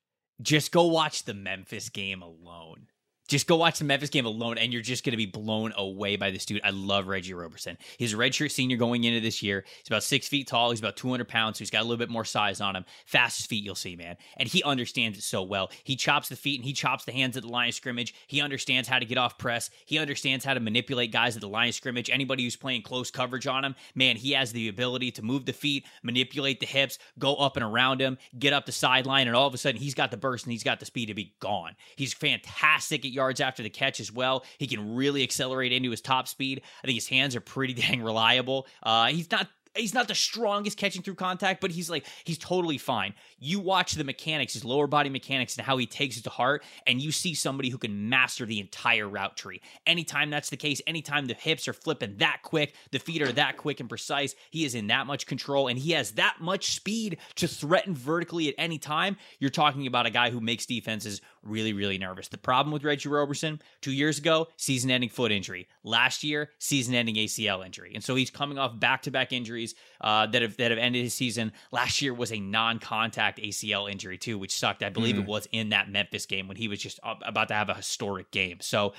Just 0.42 0.72
go 0.72 0.86
watch 0.86 1.26
the 1.26 1.32
Memphis 1.32 1.90
game 1.90 2.22
alone. 2.22 2.88
Just 3.28 3.46
go 3.46 3.56
watch 3.56 3.78
the 3.78 3.84
Memphis 3.84 4.10
game 4.10 4.26
alone, 4.26 4.58
and 4.58 4.72
you're 4.72 4.82
just 4.82 5.04
going 5.04 5.12
to 5.12 5.16
be 5.16 5.26
blown 5.26 5.72
away 5.76 6.16
by 6.16 6.30
this 6.30 6.46
dude. 6.46 6.60
I 6.62 6.70
love 6.70 7.08
Reggie 7.08 7.34
Roberson. 7.34 7.76
He's 7.98 8.14
a 8.14 8.16
redshirt 8.16 8.52
senior 8.52 8.76
going 8.76 9.04
into 9.04 9.20
this 9.20 9.42
year. 9.42 9.64
He's 9.78 9.88
about 9.88 10.02
six 10.04 10.28
feet 10.28 10.46
tall. 10.46 10.70
He's 10.70 10.78
about 10.78 10.96
200 10.96 11.26
pounds, 11.28 11.58
so 11.58 11.62
he's 11.62 11.70
got 11.70 11.80
a 11.80 11.84
little 11.84 11.96
bit 11.96 12.10
more 12.10 12.24
size 12.24 12.60
on 12.60 12.76
him. 12.76 12.84
Fastest 13.04 13.48
feet 13.48 13.64
you'll 13.64 13.74
see, 13.74 13.96
man. 13.96 14.16
And 14.36 14.48
he 14.48 14.62
understands 14.62 15.18
it 15.18 15.22
so 15.22 15.42
well. 15.42 15.70
He 15.82 15.96
chops 15.96 16.28
the 16.28 16.36
feet 16.36 16.60
and 16.60 16.64
he 16.64 16.72
chops 16.72 17.04
the 17.04 17.12
hands 17.12 17.36
at 17.36 17.42
the 17.42 17.48
line 17.48 17.68
of 17.68 17.74
scrimmage. 17.74 18.14
He 18.26 18.40
understands 18.40 18.88
how 18.88 18.98
to 18.98 19.04
get 19.04 19.18
off 19.18 19.38
press. 19.38 19.70
He 19.84 19.98
understands 19.98 20.44
how 20.44 20.54
to 20.54 20.60
manipulate 20.60 21.12
guys 21.12 21.36
at 21.36 21.40
the 21.40 21.48
line 21.48 21.68
of 21.68 21.74
scrimmage. 21.74 22.10
Anybody 22.10 22.44
who's 22.44 22.56
playing 22.56 22.82
close 22.82 23.10
coverage 23.10 23.46
on 23.46 23.64
him, 23.64 23.74
man, 23.94 24.16
he 24.16 24.32
has 24.32 24.52
the 24.52 24.68
ability 24.68 25.10
to 25.12 25.22
move 25.22 25.46
the 25.46 25.52
feet, 25.52 25.84
manipulate 26.02 26.60
the 26.60 26.66
hips, 26.66 26.98
go 27.18 27.34
up 27.36 27.56
and 27.56 27.64
around 27.64 28.00
him, 28.00 28.18
get 28.38 28.52
up 28.52 28.66
the 28.66 28.72
sideline, 28.72 29.26
and 29.26 29.36
all 29.36 29.46
of 29.46 29.54
a 29.54 29.58
sudden 29.58 29.80
he's 29.80 29.94
got 29.94 30.10
the 30.10 30.16
burst 30.16 30.44
and 30.44 30.52
he's 30.52 30.64
got 30.64 30.80
the 30.80 30.86
speed 30.86 31.06
to 31.06 31.14
be 31.14 31.34
gone. 31.40 31.74
He's 31.96 32.14
fantastic 32.14 33.04
at 33.04 33.12
yards 33.16 33.40
after 33.40 33.62
the 33.62 33.70
catch 33.70 34.00
as 34.00 34.12
well. 34.12 34.44
He 34.58 34.66
can 34.66 34.94
really 34.94 35.22
accelerate 35.22 35.72
into 35.72 35.90
his 35.90 36.00
top 36.00 36.28
speed. 36.28 36.62
I 36.82 36.86
think 36.86 36.96
his 36.96 37.08
hands 37.08 37.34
are 37.34 37.40
pretty 37.40 37.74
dang 37.82 38.02
reliable. 38.02 38.66
Uh, 38.82 39.06
he's 39.06 39.30
not 39.30 39.48
he's 39.76 39.94
not 39.94 40.08
the 40.08 40.14
strongest 40.14 40.78
catching 40.78 41.02
through 41.02 41.14
contact, 41.14 41.60
but 41.60 41.70
he's 41.70 41.88
like 41.90 42.06
he's 42.24 42.38
totally 42.38 42.78
fine. 42.78 43.14
You 43.38 43.60
watch 43.60 43.92
the 43.92 44.04
mechanics, 44.04 44.54
his 44.54 44.64
lower 44.64 44.86
body 44.86 45.10
mechanics, 45.10 45.56
and 45.56 45.66
how 45.66 45.76
he 45.76 45.86
takes 45.86 46.16
it 46.16 46.24
to 46.24 46.30
heart, 46.30 46.64
and 46.86 47.00
you 47.00 47.12
see 47.12 47.34
somebody 47.34 47.70
who 47.70 47.78
can 47.78 48.08
master 48.08 48.46
the 48.46 48.60
entire 48.60 49.08
route 49.08 49.36
tree. 49.36 49.60
Anytime 49.86 50.30
that's 50.30 50.50
the 50.50 50.56
case, 50.56 50.80
anytime 50.86 51.26
the 51.26 51.34
hips 51.34 51.68
are 51.68 51.72
flipping 51.72 52.16
that 52.18 52.40
quick, 52.42 52.74
the 52.90 52.98
feet 52.98 53.22
are 53.22 53.32
that 53.32 53.56
quick 53.56 53.80
and 53.80 53.88
precise, 53.88 54.34
he 54.50 54.64
is 54.64 54.74
in 54.74 54.86
that 54.88 55.06
much 55.06 55.26
control, 55.26 55.68
and 55.68 55.78
he 55.78 55.92
has 55.92 56.12
that 56.12 56.36
much 56.40 56.74
speed 56.74 57.18
to 57.36 57.48
threaten 57.48 57.94
vertically 57.94 58.48
at 58.48 58.54
any 58.58 58.78
time. 58.78 59.16
You're 59.38 59.50
talking 59.50 59.86
about 59.86 60.06
a 60.06 60.10
guy 60.10 60.30
who 60.30 60.40
makes 60.40 60.66
defenses 60.66 61.20
really, 61.46 61.72
really 61.72 61.98
nervous. 61.98 62.28
The 62.28 62.38
problem 62.38 62.72
with 62.72 62.84
Reggie 62.84 63.08
Roberson, 63.08 63.60
two 63.80 63.92
years 63.92 64.18
ago, 64.18 64.48
season 64.56 64.90
ending 64.90 65.10
foot 65.10 65.32
injury. 65.32 65.68
Last 65.84 66.24
year, 66.24 66.50
season 66.58 66.94
ending 66.94 67.16
ACL 67.16 67.64
injury. 67.64 67.92
And 67.94 68.02
so 68.02 68.14
he's 68.14 68.30
coming 68.30 68.58
off 68.58 68.78
back 68.78 69.02
to 69.02 69.10
back 69.10 69.32
injuries 69.32 69.74
uh, 70.00 70.26
that, 70.26 70.42
have, 70.42 70.56
that 70.56 70.70
have 70.70 70.78
ended 70.78 71.04
his 71.04 71.14
season. 71.14 71.52
Last 71.72 72.02
year 72.02 72.12
was 72.14 72.32
a 72.32 72.40
non 72.40 72.78
contact 72.78 73.40
ACL 73.40 73.90
injury, 73.90 74.18
too, 74.18 74.38
which 74.38 74.56
sucked. 74.56 74.82
I 74.82 74.90
believe 74.90 75.16
mm. 75.16 75.20
it 75.20 75.26
was 75.26 75.48
in 75.52 75.70
that 75.70 75.90
Memphis 75.90 76.26
game 76.26 76.48
when 76.48 76.56
he 76.56 76.68
was 76.68 76.80
just 76.80 77.00
about 77.04 77.48
to 77.48 77.54
have 77.54 77.68
a 77.68 77.74
historic 77.74 78.30
game. 78.30 78.58
So 78.60 78.94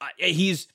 uh, 0.00 0.06
he's 0.18 0.68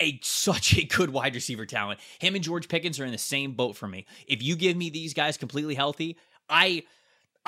a 0.00 0.18
such 0.22 0.76
a 0.76 0.84
good 0.84 1.10
wide 1.10 1.34
receiver 1.34 1.66
talent. 1.66 2.00
Him 2.20 2.34
and 2.34 2.44
George 2.44 2.68
Pickens 2.68 3.00
are 3.00 3.04
in 3.04 3.12
the 3.12 3.18
same 3.18 3.52
boat 3.52 3.76
for 3.76 3.88
me. 3.88 4.06
If 4.26 4.42
you 4.42 4.56
give 4.56 4.76
me 4.76 4.90
these 4.90 5.14
guys 5.14 5.36
completely 5.36 5.74
healthy, 5.74 6.16
I 6.48 6.84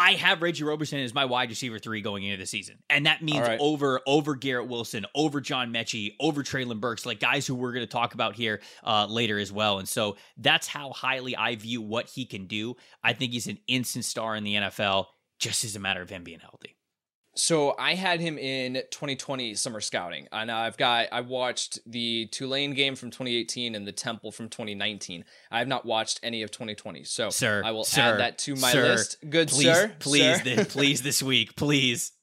I 0.00 0.12
have 0.14 0.40
Reggie 0.40 0.64
Roberson 0.64 0.98
as 1.00 1.12
my 1.12 1.26
wide 1.26 1.50
receiver 1.50 1.78
three 1.78 2.00
going 2.00 2.24
into 2.24 2.38
the 2.38 2.46
season, 2.46 2.78
and 2.88 3.04
that 3.04 3.22
means 3.22 3.46
right. 3.46 3.60
over 3.60 4.00
over 4.06 4.34
Garrett 4.34 4.66
Wilson, 4.66 5.04
over 5.14 5.42
John 5.42 5.74
Metchie, 5.74 6.14
over 6.18 6.42
Treylon 6.42 6.80
Burks, 6.80 7.04
like 7.04 7.20
guys 7.20 7.46
who 7.46 7.54
we're 7.54 7.72
going 7.72 7.84
to 7.84 7.92
talk 7.92 8.14
about 8.14 8.34
here 8.34 8.62
uh, 8.82 9.06
later 9.06 9.38
as 9.38 9.52
well. 9.52 9.78
And 9.78 9.86
so 9.86 10.16
that's 10.38 10.66
how 10.66 10.92
highly 10.92 11.36
I 11.36 11.56
view 11.56 11.82
what 11.82 12.08
he 12.08 12.24
can 12.24 12.46
do. 12.46 12.76
I 13.04 13.12
think 13.12 13.32
he's 13.32 13.46
an 13.46 13.58
instant 13.66 14.06
star 14.06 14.34
in 14.36 14.42
the 14.42 14.54
NFL, 14.54 15.04
just 15.38 15.64
as 15.64 15.76
a 15.76 15.80
matter 15.80 16.00
of 16.00 16.08
him 16.08 16.24
being 16.24 16.40
healthy. 16.40 16.76
So 17.34 17.74
I 17.78 17.94
had 17.94 18.20
him 18.20 18.38
in 18.38 18.74
2020 18.74 19.54
summer 19.54 19.80
scouting, 19.80 20.26
and 20.32 20.50
I've 20.50 20.76
got 20.76 21.08
I 21.12 21.20
watched 21.20 21.78
the 21.86 22.26
Tulane 22.26 22.74
game 22.74 22.96
from 22.96 23.10
2018 23.10 23.74
and 23.74 23.86
the 23.86 23.92
Temple 23.92 24.32
from 24.32 24.48
2019. 24.48 25.24
I 25.50 25.58
have 25.58 25.68
not 25.68 25.86
watched 25.86 26.20
any 26.22 26.42
of 26.42 26.50
2020, 26.50 27.04
so 27.04 27.30
sir, 27.30 27.62
I 27.64 27.70
will 27.70 27.84
sir, 27.84 28.02
add 28.02 28.20
that 28.20 28.38
to 28.38 28.56
my 28.56 28.72
sir, 28.72 28.82
list. 28.82 29.16
Good 29.28 29.48
please, 29.48 29.64
sir, 29.64 29.92
please, 30.00 30.38
sir. 30.38 30.42
This, 30.44 30.72
please 30.72 31.02
this 31.02 31.22
week, 31.22 31.56
please. 31.56 32.12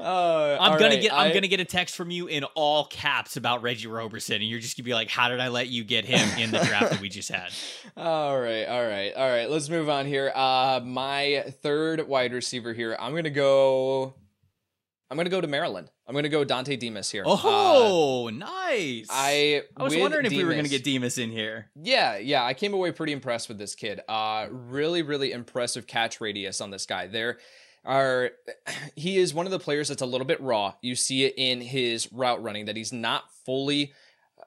Uh, 0.00 0.56
I'm 0.60 0.78
gonna 0.78 0.90
right, 0.90 1.02
get 1.02 1.12
I'm 1.12 1.32
I, 1.32 1.34
gonna 1.34 1.48
get 1.48 1.58
a 1.58 1.64
text 1.64 1.96
from 1.96 2.12
you 2.12 2.28
in 2.28 2.44
all 2.54 2.84
caps 2.86 3.36
about 3.36 3.62
Reggie 3.62 3.88
Roberson, 3.88 4.36
and 4.36 4.44
you're 4.44 4.60
just 4.60 4.76
gonna 4.76 4.84
be 4.84 4.94
like, 4.94 5.10
"How 5.10 5.28
did 5.28 5.40
I 5.40 5.48
let 5.48 5.66
you 5.66 5.82
get 5.82 6.04
him 6.04 6.20
in 6.38 6.52
the 6.52 6.60
draft 6.60 6.92
that 6.92 7.00
we 7.00 7.08
just 7.08 7.28
had?" 7.28 7.50
All 7.96 8.38
right, 8.38 8.64
all 8.66 8.86
right, 8.86 9.12
all 9.16 9.28
right. 9.28 9.50
Let's 9.50 9.68
move 9.68 9.88
on 9.88 10.06
here. 10.06 10.30
Uh, 10.32 10.78
my 10.84 11.52
third 11.62 12.06
wide 12.06 12.32
receiver 12.32 12.72
here. 12.74 12.96
I'm 13.00 13.12
gonna 13.12 13.30
go. 13.30 14.14
I'm 15.10 15.16
gonna 15.16 15.30
go 15.30 15.40
to 15.40 15.46
Maryland. 15.46 15.90
I'm 16.06 16.14
gonna 16.14 16.28
go 16.28 16.44
Dontay 16.44 16.78
Demus 16.78 17.10
here. 17.10 17.22
Oh, 17.26 18.28
uh, 18.28 18.30
nice. 18.30 19.06
I 19.10 19.62
I 19.76 19.82
was 19.82 19.96
wondering 19.96 20.26
if 20.26 20.32
we 20.32 20.44
were 20.44 20.54
gonna 20.54 20.68
get 20.68 20.84
Demus 20.84 21.16
in 21.16 21.30
here. 21.30 21.70
Yeah, 21.74 22.18
yeah. 22.18 22.44
I 22.44 22.52
came 22.54 22.74
away 22.74 22.92
pretty 22.92 23.12
impressed 23.12 23.48
with 23.48 23.58
this 23.58 23.74
kid. 23.74 24.00
Uh, 24.08 24.46
really, 24.50 25.02
really 25.02 25.32
impressive 25.32 25.86
catch 25.86 26.20
radius 26.20 26.60
on 26.60 26.70
this 26.70 26.84
guy. 26.84 27.06
There 27.06 27.38
are 27.84 28.32
he 28.96 29.16
is 29.16 29.32
one 29.32 29.46
of 29.46 29.52
the 29.52 29.58
players 29.58 29.88
that's 29.88 30.02
a 30.02 30.06
little 30.06 30.26
bit 30.26 30.40
raw. 30.40 30.74
You 30.82 30.94
see 30.94 31.24
it 31.24 31.34
in 31.36 31.62
his 31.62 32.12
route 32.12 32.42
running 32.42 32.66
that 32.66 32.76
he's 32.76 32.92
not 32.92 33.24
fully 33.46 33.94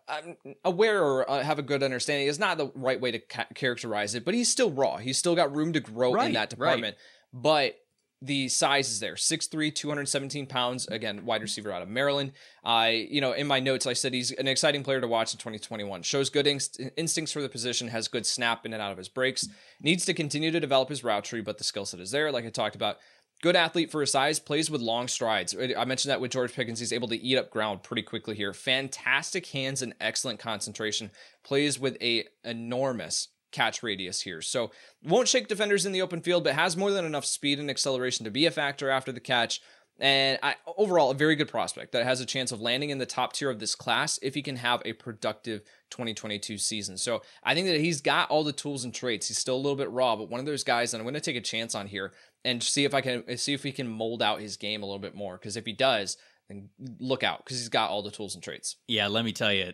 um, 0.07 0.35
aware 0.63 1.03
or 1.03 1.29
uh, 1.29 1.41
have 1.41 1.59
a 1.59 1.63
good 1.63 1.83
understanding 1.83 2.27
is 2.27 2.39
not 2.39 2.57
the 2.57 2.71
right 2.75 2.99
way 2.99 3.11
to 3.11 3.19
ca- 3.19 3.47
characterize 3.55 4.15
it, 4.15 4.25
but 4.25 4.33
he's 4.33 4.49
still 4.49 4.71
raw. 4.71 4.97
He's 4.97 5.17
still 5.17 5.35
got 5.35 5.55
room 5.55 5.73
to 5.73 5.79
grow 5.79 6.13
right, 6.13 6.27
in 6.27 6.33
that 6.33 6.49
department. 6.49 6.97
Right. 7.33 7.41
But 7.41 7.75
the 8.21 8.47
size 8.47 8.89
is 8.91 8.99
there. 8.99 9.15
6'3 9.15 9.73
217 9.73 10.45
pounds 10.45 10.87
again 10.87 11.25
wide 11.25 11.41
receiver 11.41 11.71
out 11.71 11.81
of 11.81 11.89
maryland. 11.89 12.33
I 12.63 13.07
you 13.09 13.19
know 13.19 13.31
in 13.31 13.47
my 13.47 13.59
notes 13.59 13.87
i 13.87 13.93
said 13.93 14.13
he's 14.13 14.31
an 14.31 14.47
exciting 14.47 14.83
player 14.83 15.01
to 15.01 15.07
watch 15.07 15.33
in 15.33 15.39
2021 15.39 16.03
shows 16.03 16.29
good 16.29 16.47
inst- 16.47 16.79
instincts 16.95 17.31
for 17.31 17.41
the 17.41 17.49
position 17.49 17.87
has 17.87 18.07
good 18.07 18.25
snap 18.25 18.65
in 18.65 18.73
and 18.73 18.81
out 18.81 18.91
of 18.91 18.97
his 18.97 19.09
breaks. 19.09 19.47
Needs 19.81 20.05
to 20.05 20.13
continue 20.13 20.51
to 20.51 20.59
develop 20.59 20.89
his 20.89 21.03
route 21.03 21.23
tree 21.23 21.41
but 21.41 21.57
the 21.57 21.63
skill 21.63 21.85
set 21.85 21.99
is 21.99 22.11
there 22.11 22.31
like 22.31 22.45
i 22.45 22.49
talked 22.49 22.75
about. 22.75 22.97
Good 23.41 23.55
athlete 23.55 23.89
for 23.89 24.01
his 24.01 24.11
size 24.11 24.39
plays 24.39 24.69
with 24.69 24.81
long 24.81 25.07
strides. 25.07 25.55
I 25.75 25.85
mentioned 25.85 26.11
that 26.11 26.21
with 26.21 26.31
george 26.31 26.53
pickens 26.53 26.79
he's 26.79 26.93
able 26.93 27.07
to 27.07 27.19
eat 27.19 27.37
up 27.37 27.49
ground 27.49 27.81
pretty 27.81 28.03
quickly 28.03 28.35
here. 28.35 28.53
Fantastic 28.53 29.47
hands 29.47 29.81
and 29.81 29.95
excellent 29.99 30.39
concentration. 30.39 31.09
Plays 31.43 31.79
with 31.79 31.97
a 32.01 32.25
enormous 32.43 33.29
catch 33.51 33.83
radius 33.83 34.21
here. 34.21 34.41
So 34.41 34.71
won't 35.03 35.27
shake 35.27 35.47
defenders 35.47 35.85
in 35.85 35.91
the 35.91 36.01
open 36.01 36.21
field, 36.21 36.43
but 36.43 36.53
has 36.53 36.77
more 36.77 36.91
than 36.91 37.05
enough 37.05 37.25
speed 37.25 37.59
and 37.59 37.69
acceleration 37.69 38.25
to 38.25 38.31
be 38.31 38.45
a 38.45 38.51
factor 38.51 38.89
after 38.89 39.11
the 39.11 39.19
catch. 39.19 39.61
And 39.99 40.39
I, 40.41 40.55
overall, 40.77 41.11
a 41.11 41.15
very 41.15 41.35
good 41.35 41.47
prospect 41.47 41.91
that 41.91 42.05
has 42.05 42.21
a 42.21 42.25
chance 42.25 42.51
of 42.51 42.59
landing 42.59 42.89
in 42.89 42.97
the 42.97 43.05
top 43.05 43.33
tier 43.33 43.51
of 43.51 43.59
this 43.59 43.75
class 43.75 44.17
if 44.23 44.33
he 44.33 44.41
can 44.41 44.55
have 44.55 44.81
a 44.83 44.93
productive 44.93 45.61
2022 45.91 46.57
season. 46.57 46.97
So 46.97 47.21
I 47.43 47.53
think 47.53 47.67
that 47.67 47.79
he's 47.79 48.01
got 48.01 48.29
all 48.31 48.43
the 48.43 48.51
tools 48.51 48.83
and 48.83 48.93
traits. 48.93 49.27
He's 49.27 49.37
still 49.37 49.55
a 49.55 49.57
little 49.57 49.75
bit 49.75 49.91
raw, 49.91 50.15
but 50.15 50.29
one 50.29 50.39
of 50.39 50.47
those 50.47 50.63
guys 50.63 50.91
that 50.91 50.97
I'm 50.97 51.03
going 51.03 51.13
to 51.13 51.19
take 51.19 51.35
a 51.35 51.41
chance 51.41 51.75
on 51.75 51.85
here 51.85 52.13
and 52.43 52.63
see 52.63 52.83
if 52.83 52.95
I 52.95 53.01
can 53.01 53.37
see 53.37 53.53
if 53.53 53.61
he 53.61 53.71
can 53.71 53.87
mold 53.87 54.23
out 54.23 54.41
his 54.41 54.57
game 54.57 54.81
a 54.81 54.87
little 54.87 54.97
bit 54.97 55.13
more. 55.13 55.37
Because 55.37 55.55
if 55.55 55.67
he 55.67 55.73
does, 55.73 56.17
then 56.47 56.69
look 56.99 57.21
out 57.21 57.43
because 57.43 57.59
he's 57.59 57.69
got 57.69 57.91
all 57.91 58.01
the 58.01 58.09
tools 58.09 58.33
and 58.33 58.43
traits. 58.43 58.77
Yeah, 58.87 59.07
let 59.07 59.23
me 59.23 59.33
tell 59.33 59.53
you, 59.53 59.73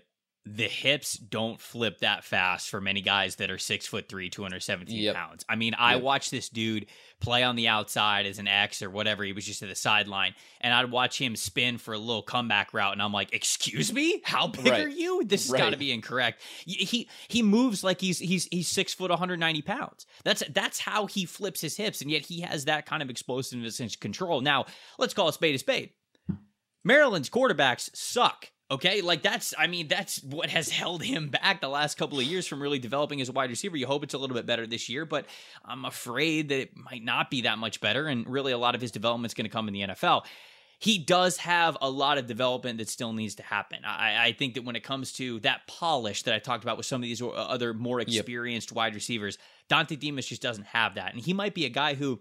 the 0.56 0.68
hips 0.68 1.14
don't 1.18 1.60
flip 1.60 2.00
that 2.00 2.24
fast 2.24 2.70
for 2.70 2.80
many 2.80 3.02
guys 3.02 3.36
that 3.38 3.52
are 3.52 3.58
six 3.58 3.86
foot 3.86 4.08
three, 4.08 4.30
217 4.30 4.98
yep. 4.98 5.16
pounds. 5.16 5.46
I 5.50 5.56
mean, 5.56 5.76
I 5.78 5.98
watched 5.98 6.32
this 6.32 6.50
dude 6.50 6.86
play 7.20 7.44
on 7.44 7.56
the 7.56 7.68
outside 7.68 8.26
as 8.26 8.40
an 8.40 8.48
X 8.48 8.82
or 8.82 8.90
whatever. 8.90 9.24
He 9.24 9.34
was 9.34 9.46
just 9.46 9.62
at 9.64 9.70
the 9.70 9.76
sideline, 9.76 10.36
and 10.62 10.74
I'd 10.74 10.92
watch 10.92 11.20
him 11.20 11.36
spin 11.36 11.78
for 11.78 11.94
a 11.94 11.98
little 11.98 12.22
comeback 12.22 12.74
route, 12.74 12.94
and 12.94 13.02
I'm 13.02 13.12
like, 13.12 13.34
"Excuse 13.34 13.92
me, 13.92 14.22
how 14.24 14.48
big 14.48 14.68
right. 14.68 14.86
are 14.86 14.90
you? 14.90 15.24
This 15.26 15.44
has 15.44 15.52
right. 15.52 15.60
got 15.60 15.70
to 15.72 15.78
be 15.78 15.92
incorrect." 15.92 16.42
He 16.66 17.10
he 17.28 17.42
moves 17.42 17.84
like 17.84 18.00
he's 18.00 18.20
he's 18.20 18.48
he's 18.52 18.68
six 18.68 18.94
foot, 18.94 19.10
190 19.10 19.62
pounds. 19.64 20.06
That's 20.24 20.44
that's 20.50 20.80
how 20.80 21.08
he 21.08 21.26
flips 21.26 21.62
his 21.62 21.76
hips, 21.76 22.02
and 22.02 22.10
yet 22.10 22.24
he 22.26 22.42
has 22.42 22.66
that 22.66 22.86
kind 22.86 23.02
of 23.02 23.10
explosiveness 23.10 23.80
and 23.80 24.00
control. 24.00 24.42
Now, 24.42 24.66
let's 24.98 25.14
call 25.14 25.28
a 25.28 25.34
spade 25.34 25.56
a 25.56 25.60
spade. 25.60 25.92
Maryland's 26.84 27.30
quarterbacks 27.30 27.90
suck. 27.94 28.52
Okay, 28.70 29.00
like 29.02 29.22
that's 29.22 29.54
I 29.58 29.68
mean 29.68 29.88
that's 29.88 30.22
what 30.24 30.50
has 30.50 30.70
held 30.82 31.02
him 31.02 31.30
back 31.30 31.62
the 31.62 31.70
last 31.70 31.98
couple 31.98 32.20
of 32.20 32.26
years 32.26 32.46
from 32.48 32.62
really 32.62 32.80
developing 32.80 33.22
as 33.22 33.30
a 33.30 33.32
wide 33.32 33.50
receiver. 33.50 33.78
You 33.78 33.88
hope 33.88 34.04
it's 34.04 34.14
a 34.14 34.18
little 34.18 34.36
bit 34.36 34.46
better 34.46 34.68
this 34.68 34.90
year, 34.90 35.06
but 35.06 35.26
I'm 35.64 35.86
afraid 35.86 36.50
that 36.50 36.60
it 36.60 36.72
might 36.76 37.04
not 37.04 37.30
be 37.30 37.42
that 37.42 37.58
much 37.58 37.80
better 37.80 38.08
and 38.08 38.28
really 38.28 38.52
a 38.52 38.58
lot 38.58 38.76
of 38.76 38.82
his 38.82 38.92
development 38.92 39.30
is 39.32 39.34
going 39.34 39.46
to 39.46 39.50
come 39.50 39.68
in 39.68 39.74
the 39.74 39.82
NFL. 39.82 40.26
He 40.80 41.00
does 41.00 41.38
have 41.38 41.76
a 41.82 41.90
lot 41.90 42.20
of 42.20 42.28
development 42.28 42.78
that 42.78 42.88
still 42.88 43.12
needs 43.12 43.36
to 43.36 43.44
happen. 43.44 43.80
I, 43.84 44.28
I, 44.28 44.32
think 44.34 44.54
that 44.54 44.64
when 44.64 44.76
it 44.76 44.84
comes 44.84 45.12
to 45.14 45.40
that 45.40 45.66
polish 45.66 46.22
that 46.24 46.36
I 46.36 46.40
talked 46.40 46.64
about 46.64 46.78
with 46.78 46.86
some 46.86 47.02
of 47.02 47.04
these 47.04 47.20
uh, 47.20 47.30
other 47.30 47.74
more 47.74 48.00
experienced 48.00 48.70
yep. 48.70 48.76
wide 48.76 48.94
receivers, 48.94 49.40
Dontay 49.72 50.00
Demus 50.00 50.28
just 50.28 50.44
doesn't 50.44 50.68
have 50.68 50.94
that. 50.94 51.16
And 51.16 51.24
he 51.24 51.34
might 51.34 51.56
be 51.56 51.66
a 51.66 51.70
guy 51.70 51.96
who 51.96 52.20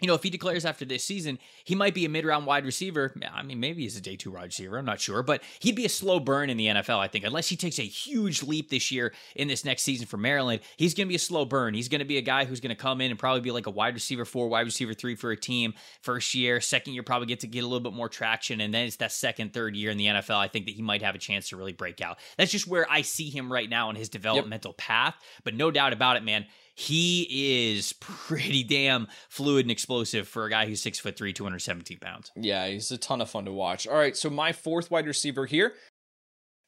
you 0.00 0.06
know, 0.06 0.14
if 0.14 0.22
he 0.22 0.28
declares 0.30 0.66
after 0.66 0.84
this 0.84 1.04
season, 1.04 1.38
he 1.64 1.74
might 1.74 1.94
be 1.94 2.04
a 2.04 2.08
mid 2.08 2.26
round 2.26 2.44
wide 2.44 2.66
receiver. 2.66 3.14
I 3.32 3.42
mean, 3.42 3.60
maybe 3.60 3.82
he's 3.82 3.96
a 3.96 4.00
day 4.00 4.16
two 4.16 4.30
wide 4.30 4.44
receiver. 4.44 4.76
I'm 4.76 4.84
not 4.84 5.00
sure, 5.00 5.22
but 5.22 5.42
he'd 5.60 5.74
be 5.74 5.86
a 5.86 5.90
slow 5.90 6.20
burn 6.20 6.50
in 6.50 6.58
the 6.58 6.66
NFL, 6.66 6.98
I 6.98 7.08
think, 7.08 7.24
unless 7.24 7.48
he 7.48 7.56
takes 7.56 7.78
a 7.78 7.82
huge 7.82 8.42
leap 8.42 8.68
this 8.68 8.90
year 8.90 9.14
in 9.34 9.48
this 9.48 9.64
next 9.64 9.82
season 9.82 10.06
for 10.06 10.18
Maryland. 10.18 10.60
He's 10.76 10.92
going 10.92 11.06
to 11.06 11.08
be 11.08 11.16
a 11.16 11.20
slow 11.20 11.46
burn. 11.46 11.72
He's 11.72 11.88
going 11.88 12.00
to 12.00 12.04
be 12.04 12.18
a 12.18 12.22
guy 12.22 12.44
who's 12.44 12.60
going 12.60 12.76
to 12.76 12.80
come 12.80 13.00
in 13.00 13.10
and 13.10 13.18
probably 13.18 13.40
be 13.40 13.50
like 13.50 13.66
a 13.66 13.70
wide 13.70 13.94
receiver 13.94 14.26
four, 14.26 14.48
wide 14.48 14.66
receiver 14.66 14.92
three 14.92 15.14
for 15.14 15.30
a 15.30 15.36
team 15.36 15.72
first 16.02 16.34
year. 16.34 16.60
Second 16.60 16.92
year, 16.92 17.02
probably 17.02 17.26
get 17.26 17.40
to 17.40 17.46
get 17.46 17.64
a 17.64 17.66
little 17.66 17.80
bit 17.80 17.94
more 17.94 18.10
traction. 18.10 18.60
And 18.60 18.74
then 18.74 18.86
it's 18.86 18.96
that 18.96 19.12
second, 19.12 19.54
third 19.54 19.76
year 19.76 19.90
in 19.90 19.96
the 19.96 20.06
NFL. 20.06 20.36
I 20.36 20.48
think 20.48 20.66
that 20.66 20.74
he 20.74 20.82
might 20.82 21.00
have 21.00 21.14
a 21.14 21.18
chance 21.18 21.48
to 21.48 21.56
really 21.56 21.72
break 21.72 22.02
out. 22.02 22.18
That's 22.36 22.52
just 22.52 22.66
where 22.66 22.86
I 22.90 23.00
see 23.00 23.30
him 23.30 23.50
right 23.50 23.68
now 23.68 23.88
in 23.88 23.96
his 23.96 24.10
developmental 24.10 24.72
yep. 24.72 24.78
path. 24.78 25.14
But 25.42 25.54
no 25.54 25.70
doubt 25.70 25.94
about 25.94 26.16
it, 26.16 26.22
man 26.22 26.44
he 26.76 27.72
is 27.74 27.92
pretty 27.94 28.62
damn 28.62 29.08
fluid 29.28 29.64
and 29.64 29.70
explosive 29.72 30.28
for 30.28 30.44
a 30.44 30.50
guy 30.50 30.66
who's 30.66 30.80
six 30.80 30.98
foot 30.98 31.16
three, 31.16 31.32
217 31.32 31.98
pounds. 31.98 32.30
Yeah, 32.36 32.68
he's 32.68 32.90
a 32.90 32.98
ton 32.98 33.20
of 33.20 33.28
fun 33.28 33.46
to 33.46 33.52
watch. 33.52 33.86
All 33.86 33.96
right, 33.96 34.16
so 34.16 34.30
my 34.30 34.52
fourth 34.52 34.90
wide 34.90 35.06
receiver 35.06 35.46
here 35.46 35.74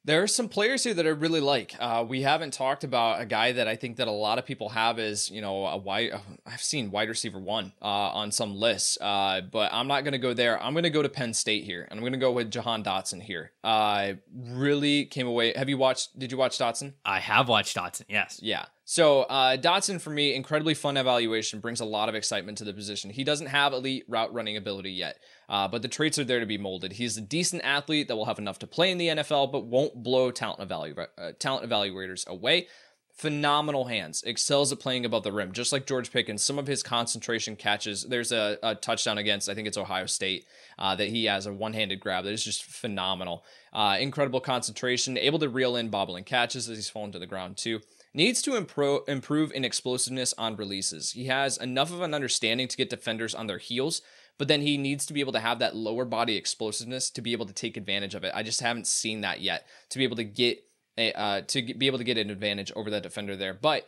there 0.09 0.23
are 0.23 0.27
some 0.27 0.49
players 0.49 0.85
here 0.85 0.95
that 0.95 1.07
I 1.07 1.11
really 1.11 1.41
like. 1.41 1.75
Uh, 1.79 2.03
we 2.09 2.23
haven't 2.23 2.55
talked 2.55 2.83
about 2.83 3.21
a 3.21 3.27
guy 3.27 3.53
that 3.53 3.69
I 3.69 3.77
think 3.77 3.97
that 3.97 4.09
a 4.09 4.13
lot 4.13 4.39
of 4.39 4.47
people 4.47 4.71
have 4.71 4.99
is, 4.99 5.31
you 5.31 5.43
know, 5.43 5.67
a 5.67 5.77
wide. 5.77 6.13
Uh, 6.13 6.21
I've 6.47 6.63
seen 6.63 6.91
wide 6.91 7.11
receiver 7.11 7.39
one 7.39 7.75
uh, 7.83 7.85
on 7.85 8.31
some 8.31 8.55
lists, 8.55 8.97
uh, 9.03 9.43
but 9.43 9.71
I'm 9.71 9.87
not 9.87 10.05
going 10.05 10.13
to 10.13 10.19
go 10.19 10.33
there. 10.33 10.61
I'm 10.63 10.73
going 10.73 10.85
to 10.85 10.91
go 10.91 11.03
to 11.03 11.11
Penn 11.11 11.35
State 11.35 11.65
here, 11.65 11.87
and 11.91 11.99
I'm 11.99 12.03
going 12.03 12.13
to 12.15 12.19
go 12.19 12.33
with 12.33 12.51
Jahan 12.51 12.83
Dotson 12.83 13.21
here. 13.21 13.53
I 13.63 14.17
really 14.35 15.05
came 15.05 15.27
away. 15.27 15.53
Have 15.55 15.69
you 15.69 15.77
watched? 15.77 16.19
Did 16.19 16.33
you 16.33 16.39
watch 16.39 16.59
Dotson? 16.59 16.95
I 17.05 17.19
have 17.19 17.49
watched 17.49 17.77
Dotson. 17.77 18.05
Yes. 18.09 18.41
Yeah. 18.43 18.65
So 18.91 19.25
uh, 19.25 19.59
Dotson 19.59 20.01
for 20.01 20.09
me, 20.09 20.35
incredibly 20.35 20.73
fun 20.73 20.97
evaluation, 20.97 21.61
brings 21.61 21.81
a 21.81 21.85
lot 21.85 22.09
of 22.09 22.15
excitement 22.15 22.57
to 22.57 22.65
the 22.65 22.73
position. 22.73 23.11
He 23.11 23.23
doesn't 23.23 23.49
have 23.49 23.75
elite 23.75 24.07
route 24.09 24.33
running 24.33 24.57
ability 24.57 24.93
yet, 24.93 25.19
uh, 25.51 25.69
but 25.69 25.83
the 25.83 25.89
traits 25.89 26.19
are 26.19 26.25
there 26.25 26.41
to 26.41 26.47
be 26.47 26.57
molded. 26.57 26.93
He's 26.93 27.19
a 27.19 27.21
decent 27.21 27.63
athlete 27.65 28.09
that 28.09 28.17
will 28.17 28.25
have 28.25 28.39
enough 28.39 28.59
to 28.61 28.67
play 28.67 28.91
in 28.91 28.97
the 28.97 29.09
NFL, 29.09 29.53
but 29.53 29.67
won't 29.67 30.03
blow 30.03 30.31
talent, 30.31 30.67
evalu- 30.67 31.07
uh, 31.19 31.33
talent 31.39 31.69
evaluators 31.69 32.27
away. 32.29 32.67
Phenomenal 33.13 33.85
hands, 33.85 34.23
excels 34.23 34.73
at 34.73 34.81
playing 34.81 35.05
above 35.05 35.23
the 35.23 35.33
rim, 35.33 35.53
just 35.53 35.71
like 35.71 35.85
George 35.85 36.11
Pickens. 36.11 36.43
Some 36.43 36.59
of 36.59 36.67
his 36.67 36.83
concentration 36.83 37.57
catches. 37.57 38.05
There's 38.05 38.33
a, 38.33 38.57
a 38.63 38.75
touchdown 38.75 39.19
against, 39.19 39.51
I 39.51 39.55
think 39.55 39.69
it's 39.69 39.77
Ohio 39.77 40.07
State, 40.07 40.47
uh, 40.79 40.97
that 40.97 41.09
he 41.09 41.27
has 41.27 41.45
a 41.45 41.53
one-handed 41.53 42.01
grab 42.01 42.25
that 42.25 42.33
is 42.33 42.43
just 42.43 42.65
phenomenal. 42.65 43.45
Uh, 43.71 43.99
incredible 44.01 44.41
concentration, 44.41 45.19
able 45.19 45.41
to 45.41 45.51
reel 45.51 45.77
in 45.77 45.91
bobbling 45.91 46.25
catches 46.25 46.71
as 46.71 46.79
he's 46.79 46.89
fallen 46.89 47.13
to 47.13 47.19
the 47.19 47.27
ground 47.27 47.59
too 47.59 47.81
needs 48.15 48.43
to 48.43 48.53
impro- 48.53 49.09
improve 49.09 49.53
in 49.53 49.65
explosiveness 49.65 50.35
on 50.39 50.57
releases. 50.57 51.13
He 51.13 51.27
has 51.27 51.57
enough 51.59 51.93
of 51.93 52.03
an 52.03 52.15
understanding 52.15 52.69
to 52.69 52.77
get 52.77 52.91
defenders 52.91 53.35
on 53.35 53.47
their 53.47 53.59
heels, 53.59 54.03
but 54.39 54.49
then 54.49 54.63
he 54.63 54.77
needs 54.77 55.05
to 55.07 55.13
be 55.13 55.21
able 55.21 55.33
to 55.33 55.41
have 55.41 55.59
that 55.59 55.77
lower 55.77 56.05
body 56.05 56.37
explosiveness 56.37 57.11
to 57.11 57.23
be 57.23 57.33
able 57.33 57.47
to 57.47 57.53
take 57.53 57.77
advantage 57.77 58.15
of 58.15 58.25
it. 58.25 58.33
I 58.35 58.43
just 58.43 58.61
haven't 58.61 58.87
seen 58.87 59.21
that 59.23 59.41
yet 59.41 59.67
to 59.91 59.99
be 59.99 60.05
able 60.05 60.17
to 60.17 60.25
get 60.25 60.63
a 60.97 61.13
uh, 61.13 61.41
to 61.43 61.75
be 61.75 61.87
able 61.87 61.99
to 61.99 62.05
get 62.05 62.19
an 62.19 62.31
advantage 62.31 62.73
over 62.75 62.91
that 62.91 63.03
defender 63.03 63.37
there. 63.37 63.55
But 63.55 63.87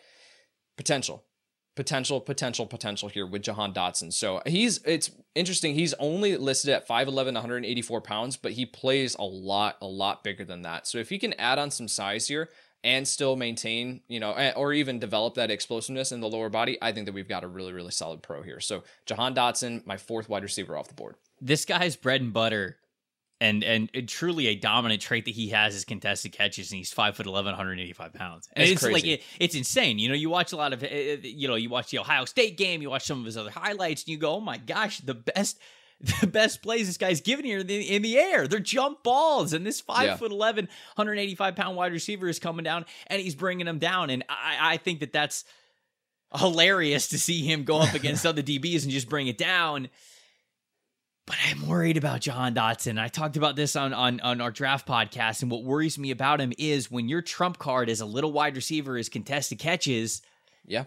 potential, 0.77 1.25
potential, 1.77 2.21
potential, 2.21 2.67
potential 2.67 3.09
here 3.09 3.27
with 3.27 3.43
Jahan 3.43 3.73
Dotson. 3.73 4.13
So 4.13 4.43
he's 4.47 4.79
it's 4.85 5.11
interesting. 5.35 5.75
He's 5.75 5.95
only 5.95 6.37
listed 6.37 6.71
at 6.71 6.89
5'11, 6.89 7.35
184 7.35 8.01
pounds, 8.01 8.37
but 8.37 8.53
he 8.53 8.67
plays 8.67 9.15
a 9.19 9.25
lot, 9.25 9.77
a 9.81 9.87
lot 9.87 10.25
bigger 10.25 10.45
than 10.45 10.63
that. 10.63 10.87
So 10.87 10.99
if 10.99 11.09
he 11.11 11.19
can 11.19 11.35
add 11.35 11.59
on 11.59 11.71
some 11.71 11.89
size 11.89 12.29
here, 12.29 12.49
and 12.83 13.07
still 13.07 13.37
maintain, 13.37 14.01
you 14.09 14.21
know, 14.21 14.33
or 14.57 14.73
even 14.73 14.99
develop 14.99 15.35
that 15.35 15.51
explosiveness 15.51 16.13
in 16.13 16.21
the 16.21 16.29
lower 16.29 16.49
body, 16.49 16.79
I 16.81 16.93
think 16.93 17.07
that 17.07 17.13
we've 17.13 17.29
got 17.29 17.45
a 17.45 17.49
really, 17.49 17.73
really 17.73 17.91
solid 17.91 18.23
pro 18.23 18.43
here. 18.43 18.61
So 18.61 18.85
Jahan 19.07 19.35
Dotson, 19.35 19.87
my 19.87 19.97
fourth 19.97 20.29
wide 20.29 20.43
receiver 20.43 20.77
off 20.77 20.89
the 20.89 20.95
board. 20.95 21.17
This 21.41 21.65
guy's 21.65 21.97
bread 21.97 22.21
and 22.21 22.33
butter. 22.33 22.77
And, 23.43 23.65
and 23.65 23.89
truly 24.07 24.49
a 24.49 24.55
dominant 24.55 25.01
trait 25.01 25.25
that 25.25 25.31
he 25.31 25.49
has 25.49 25.75
is 25.75 25.87
contested 25.87 26.31
catches, 26.33 26.71
and 26.71 26.77
he's 26.77 26.93
five 26.93 27.17
foot 27.17 27.25
11, 27.25 27.53
185 27.53 28.13
pounds. 28.13 28.51
And 28.53 28.69
it's, 28.69 28.83
it's 28.83 28.93
like 28.93 29.07
it, 29.07 29.23
it's 29.39 29.55
insane. 29.55 29.99
You 29.99 30.11
know, 30.11 30.15
you 30.15 30.29
watch 30.29 30.53
a 30.53 30.57
lot 30.57 30.75
of, 30.75 30.83
eh, 30.83 30.89
eh, 30.89 31.17
you 31.23 31.49
know, 31.49 31.55
you 31.55 31.71
watch 31.71 31.91
the 31.91 32.01
Ohio 32.01 32.27
State 32.27 32.59
game, 32.59 32.83
you 32.83 32.91
watch 32.91 33.07
some 33.07 33.19
of 33.19 33.25
his 33.25 33.39
other 33.39 33.49
highlights, 33.49 34.03
and 34.03 34.09
you 34.09 34.19
go, 34.19 34.35
"Oh 34.35 34.41
my 34.41 34.59
gosh, 34.59 34.99
the 34.99 35.15
best 35.15 35.59
the 36.21 36.27
best 36.27 36.63
plays 36.63 36.87
this 36.87 36.97
guy's 36.97 37.21
giving 37.21 37.45
here 37.45 37.59
in 37.59 37.67
the, 37.67 37.95
in 37.95 38.03
the 38.03 38.19
air. 38.19 38.49
They're 38.49 38.59
jump 38.59 39.03
balls, 39.03 39.53
and 39.53 39.67
this 39.67 39.81
five 39.81 40.07
yeah. 40.07 40.17
foot 40.17 40.33
11, 40.33 40.67
185 40.95 41.57
pound 41.57 41.77
wide 41.77 41.93
receiver 41.93 42.29
is 42.29 42.39
coming 42.39 42.65
down 42.65 42.87
and 43.09 43.21
he's 43.21 43.35
bringing 43.35 43.67
them 43.67 43.79
down. 43.79 44.11
And 44.11 44.25
I, 44.29 44.57
I 44.61 44.77
think 44.79 45.01
that 45.01 45.13
that's 45.13 45.45
hilarious 46.35 47.09
to 47.09 47.19
see 47.19 47.43
him 47.43 47.65
go 47.65 47.81
up 47.81 47.95
against 47.95 48.25
other 48.27 48.43
DBs 48.43 48.83
and 48.83 48.91
just 48.91 49.09
bring 49.09 49.27
it 49.27 49.37
down. 49.37 49.89
But 51.27 51.37
I'm 51.49 51.69
worried 51.69 51.97
about 51.97 52.23
Jahan 52.23 52.55
Dotson. 52.55 52.99
I 52.99 53.09
talked 53.09 53.37
about 53.37 53.55
this 53.55 53.77
on, 53.77 53.93
on, 53.93 54.21
on 54.21 54.41
our 54.41 54.51
draft 54.51 54.89
podcast, 54.89 55.43
and 55.43 55.51
what 55.51 55.65
worries 55.65 55.99
me 55.99 56.11
about 56.11 56.41
him 56.41 56.53
is 56.59 56.91
when 56.91 57.09
your 57.09 57.23
trump 57.23 57.59
card 57.59 57.89
as 57.89 58.01
a 58.01 58.07
little 58.07 58.33
wide 58.33 58.57
receiver 58.57 58.97
is 58.97 59.09
contested 59.09 59.59
catches. 59.59 60.23
Yeah 60.67 60.85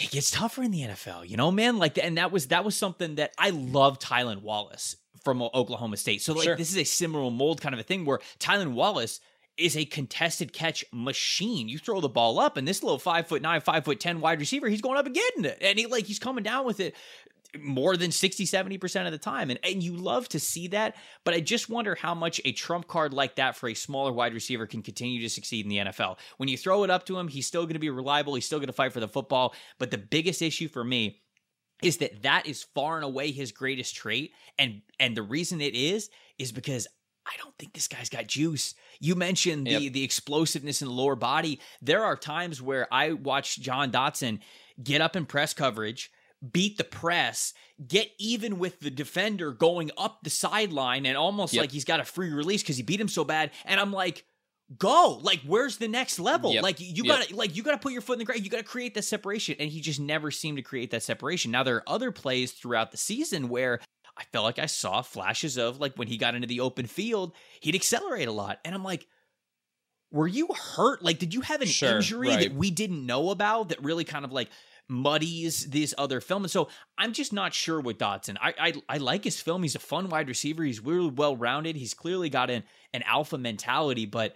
it 0.00 0.10
gets 0.10 0.30
tougher 0.30 0.62
in 0.62 0.70
the 0.70 0.80
NFL, 0.80 1.28
you 1.28 1.36
know, 1.36 1.50
man. 1.50 1.78
Like, 1.78 1.98
and 1.98 2.16
that 2.16 2.32
was 2.32 2.48
that 2.48 2.64
was 2.64 2.76
something 2.76 3.16
that 3.16 3.32
I 3.38 3.50
love. 3.50 3.98
Tylan 3.98 4.42
Wallace 4.42 4.96
from 5.24 5.42
Oklahoma 5.42 5.96
State, 5.96 6.22
so 6.22 6.32
like 6.32 6.44
sure. 6.44 6.56
this 6.56 6.70
is 6.70 6.78
a 6.78 6.84
similar 6.84 7.30
mold 7.30 7.60
kind 7.60 7.74
of 7.74 7.80
a 7.80 7.82
thing 7.82 8.04
where 8.04 8.20
Tylan 8.38 8.72
Wallace 8.72 9.20
is 9.58 9.76
a 9.76 9.84
contested 9.84 10.52
catch 10.52 10.84
machine. 10.92 11.68
You 11.68 11.78
throw 11.78 12.00
the 12.00 12.08
ball 12.08 12.38
up, 12.38 12.56
and 12.56 12.66
this 12.66 12.82
little 12.82 12.98
five 12.98 13.26
foot 13.26 13.42
nine, 13.42 13.60
five 13.60 13.84
foot 13.84 14.00
ten 14.00 14.20
wide 14.20 14.40
receiver, 14.40 14.68
he's 14.68 14.80
going 14.80 14.96
up 14.96 15.04
and 15.06 15.14
getting 15.14 15.44
it, 15.44 15.58
and 15.60 15.78
he 15.78 15.86
like 15.86 16.06
he's 16.06 16.18
coming 16.18 16.44
down 16.44 16.64
with 16.64 16.80
it 16.80 16.94
more 17.58 17.96
than 17.96 18.10
60 18.10 18.44
70% 18.44 19.06
of 19.06 19.12
the 19.12 19.18
time 19.18 19.50
and 19.50 19.58
and 19.62 19.82
you 19.82 19.96
love 19.96 20.28
to 20.28 20.40
see 20.40 20.68
that 20.68 20.96
but 21.24 21.34
i 21.34 21.40
just 21.40 21.68
wonder 21.68 21.94
how 21.94 22.14
much 22.14 22.40
a 22.44 22.52
trump 22.52 22.86
card 22.86 23.12
like 23.12 23.36
that 23.36 23.56
for 23.56 23.68
a 23.68 23.74
smaller 23.74 24.12
wide 24.12 24.34
receiver 24.34 24.66
can 24.66 24.82
continue 24.82 25.20
to 25.20 25.28
succeed 25.28 25.64
in 25.64 25.68
the 25.68 25.78
nfl 25.78 26.16
when 26.36 26.48
you 26.48 26.56
throw 26.56 26.84
it 26.84 26.90
up 26.90 27.04
to 27.06 27.18
him 27.18 27.28
he's 27.28 27.46
still 27.46 27.64
going 27.64 27.74
to 27.74 27.80
be 27.80 27.90
reliable 27.90 28.34
he's 28.34 28.46
still 28.46 28.58
going 28.58 28.66
to 28.68 28.72
fight 28.72 28.92
for 28.92 29.00
the 29.00 29.08
football 29.08 29.54
but 29.78 29.90
the 29.90 29.98
biggest 29.98 30.42
issue 30.42 30.68
for 30.68 30.84
me 30.84 31.20
is 31.82 31.96
that 31.98 32.22
that 32.22 32.46
is 32.46 32.62
far 32.74 32.96
and 32.96 33.04
away 33.04 33.30
his 33.30 33.52
greatest 33.52 33.94
trait 33.94 34.32
and 34.58 34.82
and 34.98 35.16
the 35.16 35.22
reason 35.22 35.60
it 35.60 35.74
is 35.74 36.10
is 36.38 36.52
because 36.52 36.86
I 37.26 37.36
don't 37.36 37.56
think 37.58 37.74
this 37.74 37.86
guy's 37.86 38.08
got 38.08 38.26
juice. 38.26 38.74
You 38.98 39.14
mentioned 39.14 39.66
the 39.66 39.82
yep. 39.82 39.92
the 39.92 40.02
explosiveness 40.02 40.82
in 40.82 40.88
the 40.88 40.94
lower 40.94 41.14
body. 41.14 41.60
There 41.80 42.02
are 42.02 42.16
times 42.16 42.60
where 42.60 42.92
I 42.92 43.12
watch 43.12 43.60
Jahan 43.60 43.92
Dotson 43.92 44.40
get 44.82 45.00
up 45.00 45.16
in 45.16 45.26
press 45.26 45.54
coverage 45.54 46.10
beat 46.48 46.78
the 46.78 46.84
press, 46.84 47.52
get 47.86 48.10
even 48.18 48.58
with 48.58 48.80
the 48.80 48.90
defender 48.90 49.52
going 49.52 49.90
up 49.96 50.20
the 50.22 50.30
sideline 50.30 51.06
and 51.06 51.16
almost 51.16 51.52
yep. 51.52 51.62
like 51.62 51.72
he's 51.72 51.84
got 51.84 52.00
a 52.00 52.04
free 52.04 52.32
release 52.32 52.62
because 52.62 52.76
he 52.76 52.82
beat 52.82 53.00
him 53.00 53.08
so 53.08 53.24
bad. 53.24 53.50
And 53.64 53.78
I'm 53.78 53.92
like, 53.92 54.24
go 54.78 55.18
like 55.22 55.40
where's 55.40 55.78
the 55.78 55.88
next 55.88 56.20
level 56.20 56.52
yep. 56.52 56.62
like 56.62 56.78
you 56.78 57.02
yep. 57.04 57.18
gotta 57.18 57.34
like 57.34 57.56
you 57.56 57.62
gotta 57.62 57.78
put 57.78 57.92
your 57.92 58.00
foot 58.00 58.12
in 58.12 58.18
the 58.20 58.24
ground 58.24 58.44
you 58.44 58.50
gotta 58.50 58.62
create 58.62 58.94
that 58.94 59.02
separation 59.02 59.56
and 59.58 59.68
he 59.68 59.80
just 59.80 59.98
never 59.98 60.30
seemed 60.30 60.56
to 60.56 60.62
create 60.62 60.92
that 60.92 61.02
separation 61.02 61.50
now 61.50 61.64
there 61.64 61.76
are 61.76 61.88
other 61.88 62.12
plays 62.12 62.52
throughout 62.52 62.92
the 62.92 62.96
season 62.96 63.48
where 63.48 63.80
i 64.16 64.22
felt 64.30 64.44
like 64.44 64.60
i 64.60 64.66
saw 64.66 65.02
flashes 65.02 65.58
of 65.58 65.80
like 65.80 65.96
when 65.96 66.06
he 66.06 66.16
got 66.16 66.36
into 66.36 66.46
the 66.46 66.60
open 66.60 66.86
field 66.86 67.32
he'd 67.60 67.74
accelerate 67.74 68.28
a 68.28 68.32
lot 68.32 68.60
and 68.64 68.72
i'm 68.72 68.84
like 68.84 69.08
were 70.12 70.28
you 70.28 70.46
hurt 70.76 71.02
like 71.02 71.18
did 71.18 71.34
you 71.34 71.40
have 71.40 71.60
an 71.60 71.66
sure, 71.66 71.96
injury 71.96 72.28
right. 72.28 72.40
that 72.40 72.54
we 72.54 72.70
didn't 72.70 73.04
know 73.04 73.30
about 73.30 73.70
that 73.70 73.82
really 73.82 74.04
kind 74.04 74.24
of 74.24 74.30
like 74.30 74.48
muddies 74.90 75.70
this 75.70 75.94
other 75.96 76.20
film. 76.20 76.42
And 76.44 76.50
so 76.50 76.68
I'm 76.98 77.12
just 77.12 77.32
not 77.32 77.54
sure 77.54 77.80
with 77.80 77.98
Dotson. 77.98 78.36
I, 78.40 78.54
I, 78.58 78.72
I 78.88 78.96
like 78.98 79.24
his 79.24 79.40
film. 79.40 79.62
He's 79.62 79.76
a 79.76 79.80
fun 79.80 80.08
wide 80.08 80.28
receiver. 80.28 80.64
He's 80.64 80.80
really 80.80 81.08
well 81.08 81.36
rounded. 81.36 81.76
He's 81.76 81.94
clearly 81.94 82.28
got 82.28 82.50
an, 82.50 82.64
an 82.92 83.02
alpha 83.04 83.38
mentality, 83.38 84.04
but 84.04 84.34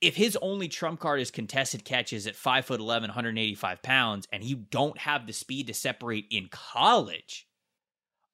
if 0.00 0.16
his 0.16 0.36
only 0.42 0.68
trump 0.68 1.00
card 1.00 1.20
is 1.20 1.30
contested 1.30 1.84
catches 1.84 2.26
at 2.26 2.36
5 2.36 2.66
foot 2.66 2.80
11, 2.80 3.08
185 3.08 3.82
pounds, 3.82 4.28
and 4.32 4.42
you 4.42 4.56
don't 4.56 4.98
have 4.98 5.26
the 5.26 5.32
speed 5.32 5.68
to 5.68 5.74
separate 5.74 6.26
in 6.30 6.48
college, 6.50 7.46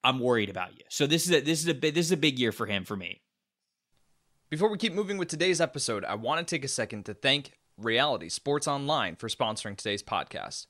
I'm 0.03 0.19
worried 0.19 0.49
about 0.49 0.73
you. 0.73 0.85
So 0.89 1.07
this 1.07 1.27
is 1.27 1.33
a 1.33 1.41
this 1.41 1.61
is 1.61 1.69
a 1.69 1.73
this 1.75 2.07
is 2.07 2.13
a 2.13 2.17
big 2.17 2.39
year 2.39 2.53
for 2.53 2.67
him 2.67 2.85
for 2.85 2.97
me. 2.97 3.21
Before 4.49 4.69
we 4.69 4.79
keep 4.79 4.95
moving 4.95 5.17
with 5.17 5.29
today's 5.29 5.61
episode, 5.61 6.05
I 6.05 6.17
want 6.17 6.47
to 6.47 6.55
take 6.55 6.65
a 6.65 6.69
second 6.69 7.05
to 7.05 7.15
thank 7.15 7.53
Reality 7.77 8.29
Sports 8.29 8.67
Online 8.67 9.15
for 9.15 9.29
sponsoring 9.29 9.77
today's 9.77 10.03
podcast. 10.03 10.67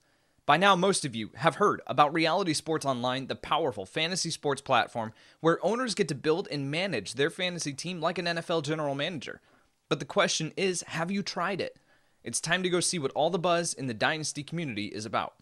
By 0.51 0.57
now, 0.57 0.75
most 0.75 1.05
of 1.05 1.15
you 1.15 1.31
have 1.37 1.55
heard 1.55 1.81
about 1.87 2.13
Reality 2.13 2.55
Sports 2.55 2.85
Online, 2.85 3.29
the 3.29 3.37
powerful 3.37 3.87
fantasy 3.87 4.31
sports 4.31 4.61
platform 4.61 5.13
where 5.39 5.65
owners 5.65 5.95
get 5.95 6.09
to 6.09 6.15
build 6.17 6.49
and 6.51 6.69
manage 6.69 7.15
their 7.15 7.31
fantasy 7.31 7.73
team 7.73 8.01
like 8.01 8.19
an 8.19 8.25
NFL 8.25 8.65
general 8.65 8.97
manager. 8.97 9.41
But 9.89 10.01
the 10.01 10.05
question 10.05 10.53
is 10.57 10.83
have 10.89 11.09
you 11.09 11.23
tried 11.23 11.61
it? 11.61 11.77
It's 12.25 12.41
time 12.41 12.65
to 12.65 12.69
go 12.69 12.81
see 12.81 12.99
what 12.99 13.13
all 13.13 13.31
the 13.31 13.39
buzz 13.39 13.73
in 13.73 13.87
the 13.87 13.95
Dynasty 13.95 14.43
community 14.43 14.87
is 14.87 15.07
about. 15.07 15.35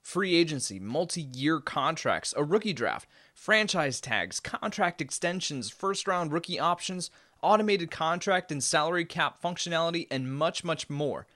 Free 0.00 0.34
agency, 0.34 0.80
multi 0.80 1.20
year 1.20 1.60
contracts, 1.60 2.32
a 2.34 2.42
rookie 2.42 2.72
draft, 2.72 3.06
franchise 3.34 4.00
tags, 4.00 4.40
contract 4.40 5.02
extensions, 5.02 5.68
first 5.68 6.08
round 6.08 6.32
rookie 6.32 6.58
options, 6.58 7.10
automated 7.42 7.90
contract 7.90 8.50
and 8.50 8.64
salary 8.64 9.04
cap 9.04 9.42
functionality, 9.42 10.06
and 10.10 10.34
much, 10.34 10.64
much 10.64 10.88
more. 10.88 11.26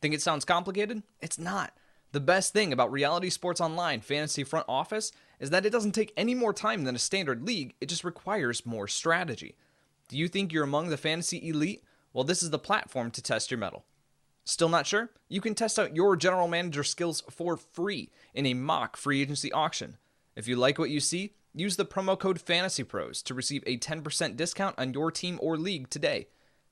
Think 0.00 0.14
it 0.14 0.22
sounds 0.22 0.44
complicated? 0.44 1.02
It's 1.20 1.36
not. 1.36 1.72
The 2.14 2.20
best 2.20 2.52
thing 2.52 2.72
about 2.72 2.92
Reality 2.92 3.28
Sports 3.28 3.60
Online 3.60 4.00
Fantasy 4.00 4.44
Front 4.44 4.66
Office 4.68 5.10
is 5.40 5.50
that 5.50 5.66
it 5.66 5.70
doesn't 5.70 5.96
take 5.96 6.12
any 6.16 6.32
more 6.32 6.52
time 6.52 6.84
than 6.84 6.94
a 6.94 7.00
standard 7.00 7.42
league, 7.42 7.74
it 7.80 7.88
just 7.88 8.04
requires 8.04 8.64
more 8.64 8.86
strategy. 8.86 9.56
Do 10.06 10.16
you 10.16 10.28
think 10.28 10.52
you're 10.52 10.62
among 10.62 10.90
the 10.90 10.96
fantasy 10.96 11.48
elite? 11.48 11.82
Well, 12.12 12.22
this 12.22 12.40
is 12.40 12.50
the 12.50 12.58
platform 12.60 13.10
to 13.10 13.20
test 13.20 13.50
your 13.50 13.58
mettle. 13.58 13.84
Still 14.44 14.68
not 14.68 14.86
sure? 14.86 15.10
You 15.28 15.40
can 15.40 15.56
test 15.56 15.76
out 15.76 15.96
your 15.96 16.14
general 16.14 16.46
manager 16.46 16.84
skills 16.84 17.20
for 17.30 17.56
free 17.56 18.10
in 18.32 18.46
a 18.46 18.54
mock 18.54 18.96
free 18.96 19.20
agency 19.20 19.50
auction. 19.50 19.96
If 20.36 20.46
you 20.46 20.54
like 20.54 20.78
what 20.78 20.90
you 20.90 21.00
see, 21.00 21.34
use 21.52 21.74
the 21.74 21.84
promo 21.84 22.16
code 22.16 22.38
FANTASYPROS 22.38 23.24
to 23.24 23.34
receive 23.34 23.64
a 23.66 23.76
10% 23.76 24.36
discount 24.36 24.78
on 24.78 24.94
your 24.94 25.10
team 25.10 25.40
or 25.42 25.56
league 25.56 25.90
today. 25.90 26.28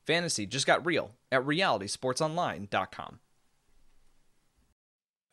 Fantasy 0.07 0.47
just 0.47 0.69
got 0.69 0.87
real 0.87 1.17
at 1.33 1.43
realitysportsonline.com. 1.43 3.19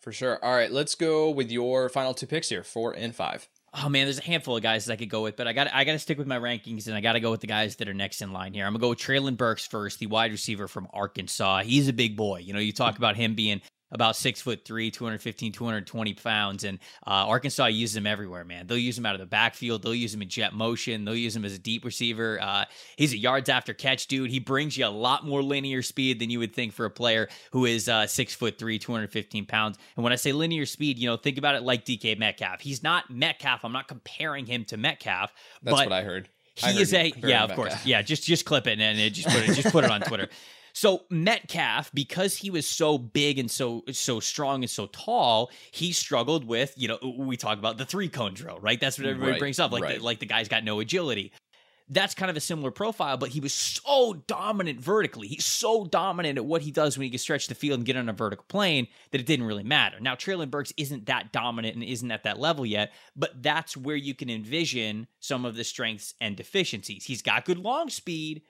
For 0.02 0.12
sure. 0.14 0.44
All 0.44 0.54
right, 0.54 0.72
let's 0.72 0.96
go 0.96 1.30
with 1.30 1.52
your 1.52 1.90
final 1.90 2.14
two 2.14 2.26
picks 2.26 2.50
here, 2.50 2.64
four 2.64 2.94
and 2.94 3.14
five. 3.14 3.48
Oh 3.74 3.90
man, 3.90 4.06
there's 4.06 4.18
a 4.18 4.24
handful 4.24 4.58
of 4.58 4.64
guys 4.64 4.90
I 4.90 4.96
could 4.96 5.10
go 5.10 5.22
with, 5.22 5.36
but 5.36 5.48
I 5.48 5.54
got 5.54 5.72
I 5.74 5.84
got 5.84 5.92
to 5.92 6.00
stick 6.00 6.18
with 6.18 6.26
my 6.26 6.40
rankings, 6.40 6.88
and 6.88 6.96
I 6.96 7.02
got 7.02 7.14
to 7.14 7.20
go 7.20 7.32
with 7.32 7.42
the 7.42 7.48
guys 7.48 7.76
that 7.76 7.88
are 7.88 7.94
next 7.94 8.22
in 8.22 8.32
line 8.32 8.54
here. 8.54 8.66
I'm 8.66 8.74
gonna 8.74 8.82
go 8.82 8.90
with 8.90 9.00
Treylon 9.00 9.38
Burks 9.38 9.68
first, 9.68 10.00
the 10.00 10.08
wide 10.08 10.32
receiver 10.32 10.68
from 10.68 10.88
Arkansas. 10.94 11.64
He's 11.64 11.88
a 11.88 11.94
big 11.94 12.16
boy. 12.16 12.40
You 12.40 12.54
know, 12.54 12.60
you 12.60 12.72
talk 12.72 12.98
about 12.98 13.16
him 13.16 13.36
being 13.36 13.62
about 13.92 14.16
six 14.16 14.42
foot 14.42 14.66
three, 14.66 14.92
215, 14.92 15.52
220 15.52 16.14
pounds. 16.16 16.64
And 16.64 16.80
uh, 17.06 17.28
Arkansas 17.28 17.66
uses 17.68 17.96
him 17.96 18.08
everywhere, 18.08 18.44
man. 18.44 18.68
They'll 18.68 18.78
use 18.78 18.98
him 18.98 19.06
out 19.06 19.16
of 19.16 19.20
the 19.20 19.26
backfield. 19.26 19.82
They'll 19.82 19.96
use 19.96 20.14
him 20.14 20.22
in 20.22 20.30
jet 20.30 20.54
motion. 20.54 21.06
They'll 21.06 21.16
use 21.16 21.36
him 21.36 21.46
as 21.46 21.54
a 21.54 21.60
deep 21.60 21.86
receiver. 21.86 22.40
Uh, 22.42 22.66
he's 22.96 23.14
a 23.14 23.18
yards 23.18 23.50
after 23.50 23.74
catch 23.74 24.08
dude. 24.08 24.30
He 24.30 24.40
brings 24.40 24.78
you 24.78 24.86
a 24.86 24.88
lot 24.88 25.26
more 25.26 25.42
linear 25.42 25.82
speed 25.82 26.20
than 26.20 26.30
you 26.30 26.40
would 26.40 26.54
think 26.54 26.74
for 26.74 26.86
a 26.86 26.92
player 26.92 27.30
who 27.52 27.66
is 27.66 27.90
uh, 27.90 28.08
six 28.08 28.34
foot 28.36 28.58
three, 28.58 28.80
215 28.80 29.46
pounds. 29.46 29.78
And 29.96 30.04
when 30.04 30.14
I 30.14 30.18
say 30.18 30.32
linear 30.32 30.66
speed, 30.66 31.00
you 31.00 31.08
know, 31.08 31.18
think 31.18 31.38
about 31.38 31.56
it 31.56 31.64
like 31.64 31.86
DK 31.86 32.18
Metcalf. 32.18 32.62
He's 32.62 32.84
not 32.84 33.10
Metcalf. 33.10 33.64
I'm 33.64 33.74
not 33.74 33.88
comparing 33.88 34.46
him 34.46 34.66
to 34.66 34.78
Metcalf. 34.78 35.34
That's 35.64 35.76
what 35.76 35.92
I 35.92 36.04
heard. 36.04 36.30
He 36.56 36.82
is 36.82 36.94
a 36.94 37.14
yeah, 37.24 37.46
of 37.46 37.54
course, 37.56 37.86
yeah. 37.86 38.02
Just 38.02 38.24
just 38.24 38.44
clip 38.44 38.68
it 38.68 38.80
and 38.80 39.00
it, 39.00 39.12
just 39.12 39.30
put 39.30 39.48
it 39.48 39.54
just 39.54 39.72
put 39.72 39.86
it 39.86 39.92
on 39.92 40.02
Twitter. 40.02 40.28
So 40.80 41.04
Metcalf, 41.10 41.92
because 41.94 42.38
he 42.38 42.50
was 42.50 42.66
so 42.66 42.98
big 42.98 43.38
and 43.38 43.52
so 43.52 43.84
so 43.92 44.22
strong 44.22 44.64
and 44.64 44.70
so 44.70 44.86
tall, 44.86 45.52
he 45.72 45.92
struggled 45.92 46.46
with 46.46 46.74
you 46.78 46.88
know 46.88 46.98
we 47.18 47.36
talk 47.36 47.60
about 47.60 47.78
the 47.78 47.84
three 47.84 48.08
cone 48.08 48.34
drill, 48.34 48.60
right? 48.62 48.80
That's 48.80 48.98
what 48.98 49.06
everybody 49.06 49.34
right, 49.34 49.40
brings 49.40 49.60
up, 49.60 49.74
like 49.74 49.84
right. 49.84 50.00
the, 50.00 50.06
like 50.06 50.20
the 50.20 50.26
guy's 50.26 50.48
got 50.48 50.64
no 50.64 50.80
agility. 50.80 51.34
That's 51.90 52.16
kind 52.16 52.32
of 52.32 52.38
a 52.38 52.40
similar 52.40 52.72
profile, 52.72 53.18
but 53.18 53.28
he 53.28 53.42
was 53.42 53.52
so 53.52 54.24
dominant 54.26 54.80
vertically. 54.80 55.28
He's 55.28 55.44
so 55.44 55.84
dominant 55.84 56.38
at 56.38 56.46
what 56.46 56.62
he 56.62 56.72
does 56.72 56.98
when 56.98 57.04
he 57.04 57.10
can 57.10 57.20
stretch 57.20 57.48
the 57.48 57.56
field 57.56 57.80
and 57.80 57.86
get 57.86 57.98
on 57.98 58.08
a 58.08 58.14
vertical 58.14 58.46
plane 58.48 58.88
that 59.12 59.20
it 59.20 59.28
didn't 59.28 59.48
really 59.48 59.64
matter. 59.66 60.00
Now, 60.00 60.16
Treylon 60.16 60.50
Burks 60.50 60.72
isn't 60.78 61.08
that 61.08 61.34
dominant 61.34 61.76
and 61.76 61.84
isn't 61.84 62.10
at 62.10 62.24
that 62.24 62.40
level 62.40 62.66
yet, 62.66 62.94
but 63.18 63.44
that's 63.44 63.76
where 63.76 63.98
you 63.98 64.16
can 64.16 64.30
envision 64.30 65.08
some 65.20 65.44
of 65.44 65.58
the 65.58 65.66
strengths 65.66 66.14
and 66.22 66.38
deficiencies. 66.38 67.04
He's 67.04 67.22
got 67.22 67.44
good 67.44 67.58
long 67.58 67.90
speed, 67.90 68.44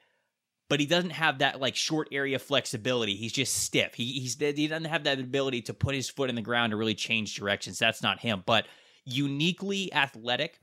but 0.70 0.80
he 0.80 0.86
doesn't 0.86 1.10
have 1.10 1.40
that 1.40 1.60
like 1.60 1.76
short 1.76 2.08
area 2.12 2.40
flexibility. 2.40 3.16
He's 3.16 3.34
just 3.34 3.56
stiff. 3.56 3.96
He 3.96 4.06
he's 4.14 4.38
he 4.40 4.68
doesn't 4.68 4.86
have 4.86 5.04
that 5.04 5.20
ability 5.20 5.64
to 5.64 5.74
put 5.74 5.96
his 5.96 6.10
foot 6.10 6.30
in 6.30 6.36
the 6.36 6.42
ground 6.42 6.72
to 6.72 6.78
really 6.78 6.96
change 6.96 7.36
directions. 7.36 7.80
That's 7.80 8.04
not 8.04 8.20
him. 8.20 8.44
But 8.46 8.68
uniquely 9.06 9.92
athletic 9.94 10.60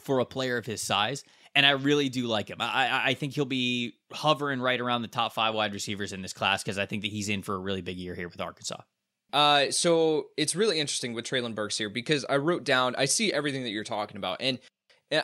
for 0.00 0.20
a 0.20 0.24
player 0.24 0.56
of 0.56 0.66
his 0.66 0.80
size, 0.80 1.24
and 1.54 1.66
I 1.66 1.70
really 1.72 2.08
do 2.08 2.26
like 2.26 2.48
him. 2.48 2.58
I 2.60 3.08
I 3.08 3.14
think 3.14 3.34
he'll 3.34 3.44
be 3.44 3.94
hovering 4.12 4.60
right 4.60 4.80
around 4.80 5.02
the 5.02 5.08
top 5.08 5.34
five 5.34 5.54
wide 5.54 5.72
receivers 5.74 6.12
in 6.12 6.22
this 6.22 6.32
class 6.32 6.62
because 6.62 6.78
I 6.78 6.86
think 6.86 7.02
that 7.02 7.10
he's 7.10 7.28
in 7.28 7.42
for 7.42 7.56
a 7.56 7.58
really 7.58 7.82
big 7.82 7.98
year 7.98 8.14
here 8.14 8.28
with 8.28 8.40
Arkansas. 8.40 8.80
Uh, 9.32 9.68
so 9.72 10.26
it's 10.36 10.54
really 10.54 10.78
interesting 10.78 11.12
with 11.12 11.24
Treylon 11.24 11.56
Burks 11.56 11.76
here 11.76 11.88
because 11.88 12.24
I 12.26 12.36
wrote 12.36 12.62
down, 12.62 12.94
I 12.96 13.06
see 13.06 13.32
everything 13.32 13.64
that 13.64 13.70
you're 13.70 13.82
talking 13.82 14.16
about, 14.16 14.36
and 14.38 14.60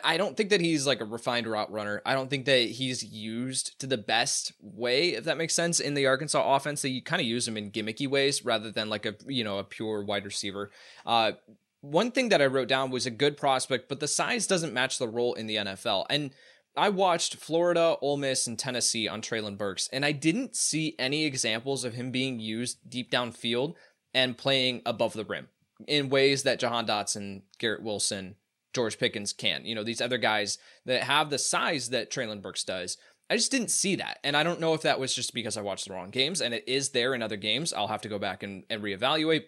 I 0.03 0.17
don't 0.17 0.37
think 0.37 0.49
that 0.49 0.61
he's 0.61 0.85
like 0.85 1.01
a 1.01 1.05
refined 1.05 1.47
route 1.47 1.71
runner. 1.71 2.01
I 2.05 2.13
don't 2.13 2.29
think 2.29 2.45
that 2.45 2.69
he's 2.69 3.03
used 3.03 3.79
to 3.79 3.87
the 3.87 3.97
best 3.97 4.53
way, 4.61 5.09
if 5.09 5.23
that 5.23 5.37
makes 5.37 5.53
sense, 5.53 5.79
in 5.79 5.93
the 5.93 6.07
Arkansas 6.07 6.55
offense. 6.55 6.81
They 6.81 6.99
kind 7.01 7.21
of 7.21 7.27
use 7.27 7.47
him 7.47 7.57
in 7.57 7.71
gimmicky 7.71 8.07
ways 8.07 8.45
rather 8.45 8.71
than 8.71 8.89
like 8.89 9.05
a 9.05 9.15
you 9.27 9.43
know 9.43 9.57
a 9.57 9.63
pure 9.63 10.03
wide 10.03 10.25
receiver. 10.25 10.71
Uh, 11.05 11.33
one 11.81 12.11
thing 12.11 12.29
that 12.29 12.41
I 12.41 12.45
wrote 12.45 12.67
down 12.67 12.91
was 12.91 13.05
a 13.05 13.11
good 13.11 13.37
prospect, 13.37 13.89
but 13.89 13.99
the 13.99 14.07
size 14.07 14.45
doesn't 14.45 14.73
match 14.73 14.99
the 14.99 15.07
role 15.07 15.33
in 15.33 15.47
the 15.47 15.55
NFL. 15.55 16.05
And 16.09 16.31
I 16.77 16.89
watched 16.89 17.35
Florida, 17.35 17.97
Ole 18.01 18.17
Miss, 18.17 18.47
and 18.47 18.57
Tennessee 18.57 19.07
on 19.07 19.21
Treylon 19.21 19.57
Burks, 19.57 19.89
and 19.91 20.05
I 20.05 20.11
didn't 20.11 20.55
see 20.55 20.95
any 20.97 21.25
examples 21.25 21.83
of 21.83 21.95
him 21.95 22.11
being 22.11 22.39
used 22.39 22.77
deep 22.87 23.11
downfield 23.11 23.73
and 24.13 24.37
playing 24.37 24.81
above 24.85 25.13
the 25.13 25.25
rim 25.25 25.49
in 25.87 26.09
ways 26.09 26.43
that 26.43 26.59
Jahan 26.59 26.85
Dotson, 26.85 27.41
Garrett 27.57 27.83
Wilson, 27.83 28.35
George 28.73 28.97
Pickens 28.97 29.33
can. 29.33 29.65
You 29.65 29.75
know, 29.75 29.83
these 29.83 30.01
other 30.01 30.17
guys 30.17 30.57
that 30.85 31.03
have 31.03 31.29
the 31.29 31.37
size 31.37 31.89
that 31.89 32.11
Treylon 32.11 32.41
Burks 32.41 32.63
does. 32.63 32.97
I 33.29 33.35
just 33.35 33.51
didn't 33.51 33.71
see 33.71 33.95
that. 33.95 34.19
And 34.25 34.35
I 34.35 34.43
don't 34.43 34.59
know 34.59 34.73
if 34.73 34.81
that 34.81 34.99
was 34.99 35.15
just 35.15 35.33
because 35.33 35.55
I 35.55 35.61
watched 35.61 35.87
the 35.87 35.93
wrong 35.93 36.09
games 36.09 36.41
and 36.41 36.53
it 36.53 36.65
is 36.67 36.89
there 36.89 37.13
in 37.13 37.21
other 37.21 37.37
games. 37.37 37.71
I'll 37.71 37.87
have 37.87 38.01
to 38.01 38.09
go 38.09 38.19
back 38.19 38.43
and, 38.43 38.65
and 38.69 38.83
reevaluate. 38.83 39.43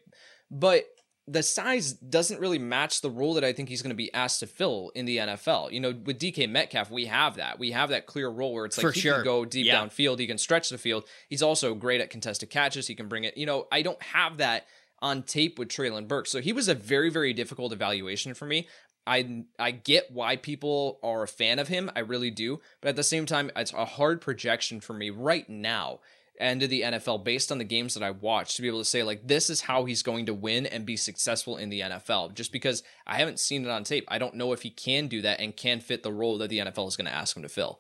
But 0.49 0.85
the 1.27 1.43
size 1.43 1.93
doesn't 1.93 2.39
really 2.39 2.59
match 2.59 3.01
the 3.01 3.09
role 3.09 3.33
that 3.33 3.43
I 3.43 3.53
think 3.53 3.69
he's 3.69 3.81
going 3.81 3.91
to 3.91 3.95
be 3.95 4.13
asked 4.13 4.41
to 4.41 4.47
fill 4.47 4.91
in 4.93 5.05
the 5.05 5.17
NFL. 5.17 5.71
You 5.71 5.79
know, 5.79 5.93
with 6.05 6.19
DK 6.19 6.49
Metcalf, 6.49 6.91
we 6.91 7.05
have 7.05 7.35
that. 7.35 7.59
We 7.59 7.71
have 7.71 7.89
that 7.89 8.07
clear 8.07 8.29
role 8.29 8.53
where 8.53 8.65
it's 8.65 8.77
like 8.77 8.87
For 8.87 8.91
he 8.91 9.01
sure. 9.01 9.15
can 9.15 9.23
go 9.23 9.45
deep 9.45 9.65
yeah. 9.65 9.83
downfield, 9.83 10.19
he 10.19 10.27
can 10.27 10.37
stretch 10.37 10.69
the 10.69 10.77
field. 10.77 11.05
He's 11.29 11.43
also 11.43 11.75
great 11.75 12.01
at 12.01 12.09
contested 12.09 12.49
catches. 12.49 12.87
He 12.87 12.95
can 12.95 13.07
bring 13.07 13.23
it. 13.23 13.37
You 13.37 13.45
know, 13.45 13.67
I 13.71 13.81
don't 13.81 14.01
have 14.01 14.37
that 14.37 14.65
on 14.99 15.23
tape 15.23 15.59
with 15.59 15.69
Treylon 15.69 16.07
Burks. 16.07 16.31
So 16.31 16.41
he 16.41 16.53
was 16.53 16.67
a 16.67 16.75
very, 16.75 17.09
very 17.09 17.33
difficult 17.33 17.73
evaluation 17.73 18.33
for 18.33 18.45
me. 18.45 18.67
I 19.05 19.45
I 19.59 19.71
get 19.71 20.11
why 20.11 20.35
people 20.35 20.99
are 21.03 21.23
a 21.23 21.27
fan 21.27 21.59
of 21.59 21.67
him. 21.67 21.91
I 21.95 21.99
really 21.99 22.31
do. 22.31 22.59
But 22.81 22.89
at 22.89 22.95
the 22.95 23.03
same 23.03 23.25
time, 23.25 23.51
it's 23.55 23.73
a 23.73 23.85
hard 23.85 24.21
projection 24.21 24.79
for 24.79 24.93
me 24.93 25.09
right 25.09 25.47
now 25.49 25.99
into 26.39 26.67
the 26.67 26.81
NFL 26.81 27.23
based 27.23 27.51
on 27.51 27.59
the 27.59 27.63
games 27.63 27.93
that 27.93 28.03
I 28.03 28.11
watched 28.11 28.55
to 28.55 28.61
be 28.61 28.67
able 28.67 28.79
to 28.79 28.85
say 28.85 29.03
like 29.03 29.27
this 29.27 29.49
is 29.49 29.61
how 29.61 29.85
he's 29.85 30.01
going 30.01 30.25
to 30.25 30.33
win 30.33 30.65
and 30.65 30.85
be 30.85 30.97
successful 30.97 31.57
in 31.57 31.69
the 31.69 31.81
NFL. 31.81 32.33
Just 32.33 32.51
because 32.51 32.83
I 33.05 33.17
haven't 33.17 33.39
seen 33.39 33.65
it 33.65 33.69
on 33.69 33.83
tape, 33.83 34.05
I 34.07 34.17
don't 34.17 34.35
know 34.35 34.51
if 34.51 34.63
he 34.63 34.69
can 34.69 35.07
do 35.07 35.21
that 35.21 35.39
and 35.39 35.55
can 35.55 35.79
fit 35.79 36.03
the 36.03 36.11
role 36.11 36.37
that 36.39 36.49
the 36.49 36.59
NFL 36.59 36.87
is 36.87 36.97
going 36.97 37.05
to 37.05 37.13
ask 37.13 37.35
him 37.35 37.43
to 37.43 37.49
fill. 37.49 37.79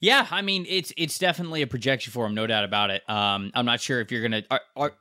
Yeah, 0.00 0.26
I 0.30 0.42
mean 0.42 0.66
it's 0.68 0.92
it's 0.96 1.18
definitely 1.18 1.62
a 1.62 1.66
projection 1.66 2.12
for 2.12 2.26
him, 2.26 2.34
no 2.34 2.46
doubt 2.46 2.64
about 2.64 2.90
it. 2.90 3.08
Um, 3.08 3.50
I'm 3.54 3.64
not 3.64 3.80
sure 3.80 4.00
if 4.00 4.12
you're 4.12 4.22
gonna 4.22 4.42
are, 4.50 4.60
are 4.76 4.92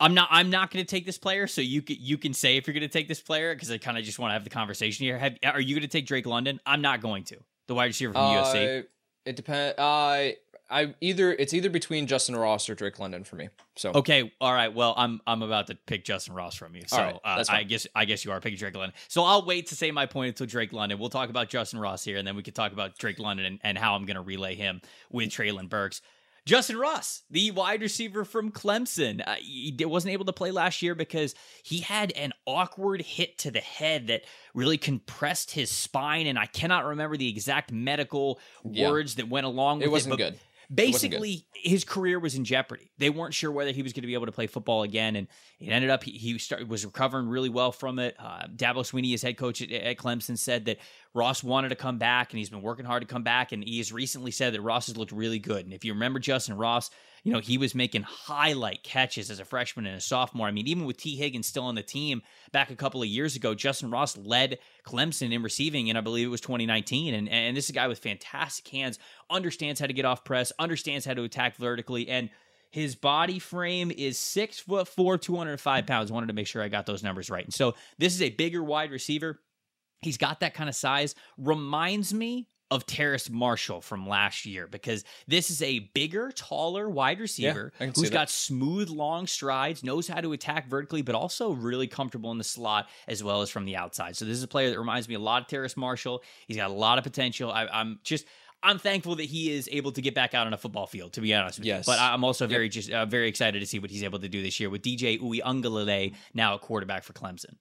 I'm 0.00 0.14
not. 0.14 0.28
I'm 0.30 0.50
not 0.50 0.70
going 0.70 0.84
to 0.84 0.90
take 0.90 1.06
this 1.06 1.18
player. 1.18 1.46
So 1.46 1.60
you 1.60 1.82
can 1.82 1.96
you 2.00 2.18
can 2.18 2.32
say 2.32 2.56
if 2.56 2.66
you're 2.66 2.74
going 2.74 2.82
to 2.82 2.88
take 2.88 3.06
this 3.06 3.20
player 3.20 3.54
because 3.54 3.70
I 3.70 3.78
kind 3.78 3.98
of 3.98 4.04
just 4.04 4.18
want 4.18 4.30
to 4.30 4.34
have 4.34 4.44
the 4.44 4.50
conversation 4.50 5.04
here. 5.04 5.18
Have, 5.18 5.36
are 5.44 5.60
you 5.60 5.74
going 5.74 5.82
to 5.82 5.88
take 5.88 6.06
Drake 6.06 6.26
London? 6.26 6.60
I'm 6.66 6.80
not 6.80 7.00
going 7.00 7.24
to. 7.24 7.36
The 7.68 7.74
wide 7.74 7.86
receiver 7.86 8.12
from 8.12 8.22
uh, 8.22 8.42
USC. 8.42 8.84
It 9.26 9.36
depends. 9.36 9.78
Uh, 9.78 10.32
I 10.70 10.94
either 11.00 11.32
it's 11.32 11.52
either 11.52 11.68
between 11.68 12.06
Justin 12.06 12.36
Ross 12.36 12.68
or 12.70 12.74
Drake 12.74 12.98
London 12.98 13.24
for 13.24 13.36
me. 13.36 13.48
So 13.76 13.90
okay, 13.92 14.32
all 14.40 14.54
right. 14.54 14.72
Well, 14.72 14.94
I'm 14.96 15.20
I'm 15.26 15.42
about 15.42 15.66
to 15.66 15.74
pick 15.74 16.04
Justin 16.04 16.34
Ross 16.34 16.54
from 16.54 16.76
you. 16.76 16.82
So 16.86 16.96
right, 16.96 17.16
uh, 17.24 17.44
I 17.48 17.64
guess 17.64 17.86
I 17.94 18.04
guess 18.04 18.24
you 18.24 18.30
are 18.30 18.40
picking 18.40 18.58
Drake 18.58 18.76
London. 18.76 18.94
So 19.08 19.24
I'll 19.24 19.44
wait 19.44 19.66
to 19.68 19.76
say 19.76 19.90
my 19.90 20.06
point 20.06 20.28
until 20.28 20.46
Drake 20.46 20.72
London. 20.72 20.98
We'll 20.98 21.10
talk 21.10 21.28
about 21.28 21.48
Justin 21.48 21.80
Ross 21.80 22.04
here, 22.04 22.18
and 22.18 22.26
then 22.26 22.36
we 22.36 22.42
can 22.42 22.54
talk 22.54 22.72
about 22.72 22.96
Drake 22.98 23.18
London 23.18 23.46
and, 23.46 23.58
and 23.64 23.76
how 23.76 23.96
I'm 23.96 24.06
going 24.06 24.16
to 24.16 24.22
relay 24.22 24.54
him 24.54 24.80
with 25.10 25.30
Treylon 25.30 25.68
Burks. 25.68 26.02
Justin 26.46 26.76
Ross, 26.76 27.22
the 27.30 27.50
wide 27.50 27.82
receiver 27.82 28.24
from 28.24 28.50
Clemson, 28.50 29.26
uh, 29.26 29.34
he 29.34 29.74
wasn't 29.80 30.12
able 30.12 30.24
to 30.24 30.32
play 30.32 30.50
last 30.50 30.82
year 30.82 30.94
because 30.94 31.34
he 31.62 31.80
had 31.80 32.12
an 32.12 32.32
awkward 32.46 33.02
hit 33.02 33.38
to 33.38 33.50
the 33.50 33.60
head 33.60 34.08
that 34.08 34.22
really 34.54 34.78
compressed 34.78 35.52
his 35.52 35.70
spine, 35.70 36.26
and 36.26 36.38
I 36.38 36.46
cannot 36.46 36.86
remember 36.86 37.16
the 37.16 37.28
exact 37.28 37.72
medical 37.72 38.40
yeah. 38.64 38.90
words 38.90 39.16
that 39.16 39.28
went 39.28 39.46
along 39.46 39.78
with 39.78 39.84
it. 39.84 39.88
It 39.88 39.92
wasn't 39.92 40.14
it, 40.14 40.18
good 40.18 40.38
basically 40.72 41.46
his 41.54 41.84
career 41.84 42.18
was 42.18 42.34
in 42.34 42.44
jeopardy. 42.44 42.90
They 42.98 43.10
weren't 43.10 43.34
sure 43.34 43.50
whether 43.50 43.72
he 43.72 43.82
was 43.82 43.92
going 43.92 44.02
to 44.02 44.06
be 44.06 44.14
able 44.14 44.26
to 44.26 44.32
play 44.32 44.46
football 44.46 44.82
again, 44.82 45.16
and 45.16 45.26
it 45.58 45.70
ended 45.70 45.90
up 45.90 46.04
he, 46.04 46.12
he 46.12 46.38
started, 46.38 46.68
was 46.68 46.84
recovering 46.84 47.28
really 47.28 47.48
well 47.48 47.72
from 47.72 47.98
it. 47.98 48.16
Uh, 48.18 48.46
Dabo 48.54 48.76
Swinney, 48.76 49.10
his 49.10 49.22
head 49.22 49.36
coach 49.36 49.60
at, 49.60 49.70
at, 49.70 49.96
Clemson, 49.96 50.38
said 50.38 50.66
that 50.66 50.78
Ross 51.12 51.42
wanted 51.42 51.70
to 51.70 51.76
come 51.76 51.98
back, 51.98 52.32
and 52.32 52.38
he's 52.38 52.50
been 52.50 52.62
working 52.62 52.86
hard 52.86 53.02
to 53.02 53.08
come 53.08 53.24
back. 53.24 53.52
And 53.52 53.64
he 53.64 53.78
has 53.78 53.92
recently 53.92 54.30
said 54.30 54.54
that 54.54 54.60
Ross 54.60 54.86
has 54.86 54.96
looked 54.96 55.12
really 55.12 55.38
good. 55.38 55.64
And 55.64 55.74
if 55.74 55.84
you 55.84 55.92
remember 55.92 56.18
Justin 56.20 56.56
Ross, 56.56 56.90
you 57.22 57.32
know, 57.32 57.40
he 57.40 57.58
was 57.58 57.74
making 57.74 58.02
highlight 58.02 58.82
catches 58.82 59.30
as 59.30 59.40
a 59.40 59.44
freshman 59.44 59.86
and 59.86 59.96
a 59.96 60.00
sophomore. 60.00 60.46
I 60.46 60.50
mean, 60.50 60.66
even 60.66 60.84
with 60.84 60.96
Tee 60.96 61.16
Higgins 61.16 61.46
still 61.46 61.64
on 61.64 61.74
the 61.74 61.82
team 61.82 62.22
back 62.52 62.70
a 62.70 62.76
couple 62.76 63.02
of 63.02 63.08
years 63.08 63.36
ago, 63.36 63.54
Justin 63.54 63.90
Ross 63.90 64.16
led 64.16 64.58
Clemson 64.86 65.32
in 65.32 65.42
receiving, 65.42 65.88
and 65.88 65.98
I 65.98 66.00
believe 66.00 66.26
it 66.26 66.30
was 66.30 66.40
2019. 66.40 67.14
And, 67.14 67.28
and 67.28 67.56
this 67.56 67.64
is 67.64 67.70
a 67.70 67.74
guy 67.74 67.88
with 67.88 67.98
fantastic 67.98 68.66
hands, 68.68 68.98
understands 69.28 69.80
how 69.80 69.86
to 69.86 69.92
get 69.92 70.04
off 70.04 70.24
press, 70.24 70.52
understands 70.58 71.04
how 71.04 71.14
to 71.14 71.22
attack 71.22 71.56
vertically, 71.56 72.08
and 72.08 72.30
his 72.70 72.94
body 72.94 73.40
frame 73.40 73.90
is 73.90 74.16
six 74.16 74.60
foot 74.60 74.86
four, 74.86 75.18
205 75.18 75.86
pounds. 75.86 76.12
Wanted 76.12 76.28
to 76.28 76.32
make 76.32 76.46
sure 76.46 76.62
I 76.62 76.68
got 76.68 76.86
those 76.86 77.02
numbers 77.02 77.28
right. 77.28 77.44
And 77.44 77.52
so 77.52 77.74
this 77.98 78.14
is 78.14 78.22
a 78.22 78.30
bigger 78.30 78.62
wide 78.62 78.92
receiver. 78.92 79.40
He's 80.02 80.16
got 80.16 80.40
that 80.40 80.54
kind 80.54 80.68
of 80.68 80.76
size. 80.76 81.14
Reminds 81.36 82.14
me 82.14 82.46
of 82.70 82.86
Terrace 82.86 83.28
Marshall 83.28 83.80
from 83.80 84.08
last 84.08 84.46
year 84.46 84.66
because 84.66 85.04
this 85.26 85.50
is 85.50 85.60
a 85.62 85.80
bigger, 85.92 86.30
taller 86.30 86.88
wide 86.88 87.18
receiver 87.18 87.72
yeah, 87.80 87.90
who's 87.94 88.10
got 88.10 88.30
smooth, 88.30 88.88
long 88.88 89.26
strides, 89.26 89.82
knows 89.82 90.06
how 90.06 90.20
to 90.20 90.32
attack 90.32 90.68
vertically, 90.68 91.02
but 91.02 91.14
also 91.14 91.50
really 91.50 91.88
comfortable 91.88 92.30
in 92.30 92.38
the 92.38 92.44
slot 92.44 92.88
as 93.08 93.24
well 93.24 93.42
as 93.42 93.50
from 93.50 93.64
the 93.64 93.76
outside. 93.76 94.16
So 94.16 94.24
this 94.24 94.36
is 94.36 94.42
a 94.42 94.48
player 94.48 94.70
that 94.70 94.78
reminds 94.78 95.08
me 95.08 95.16
a 95.16 95.18
lot 95.20 95.42
of 95.42 95.48
Terrace 95.48 95.76
Marshall. 95.76 96.22
He's 96.46 96.56
got 96.56 96.70
a 96.70 96.74
lot 96.74 96.98
of 96.98 97.04
potential. 97.04 97.50
I, 97.50 97.66
am 97.72 97.98
just. 98.04 98.26
I'm 98.62 98.78
thankful 98.78 99.16
that 99.16 99.24
he 99.24 99.50
is 99.50 99.70
able 99.72 99.90
to 99.92 100.02
get 100.02 100.14
back 100.14 100.34
out 100.34 100.46
on 100.46 100.52
a 100.52 100.58
football 100.58 100.86
field, 100.86 101.14
to 101.14 101.22
be 101.22 101.34
honest 101.34 101.58
with 101.58 101.66
yes. 101.66 101.86
you. 101.86 101.94
But 101.94 101.98
I'm 101.98 102.22
also 102.24 102.46
very 102.46 102.64
yep. 102.64 102.72
just 102.72 102.90
uh, 102.90 103.06
very 103.06 103.26
excited 103.26 103.58
to 103.60 103.64
see 103.64 103.78
what 103.78 103.90
he's 103.90 104.04
able 104.04 104.18
to 104.18 104.28
do 104.28 104.42
this 104.42 104.60
year 104.60 104.68
with 104.68 104.82
DJ 104.82 105.18
Uiagalelei 105.18 106.14
now 106.34 106.54
a 106.54 106.58
quarterback 106.58 107.02
for 107.02 107.14
Clemson. 107.14 107.54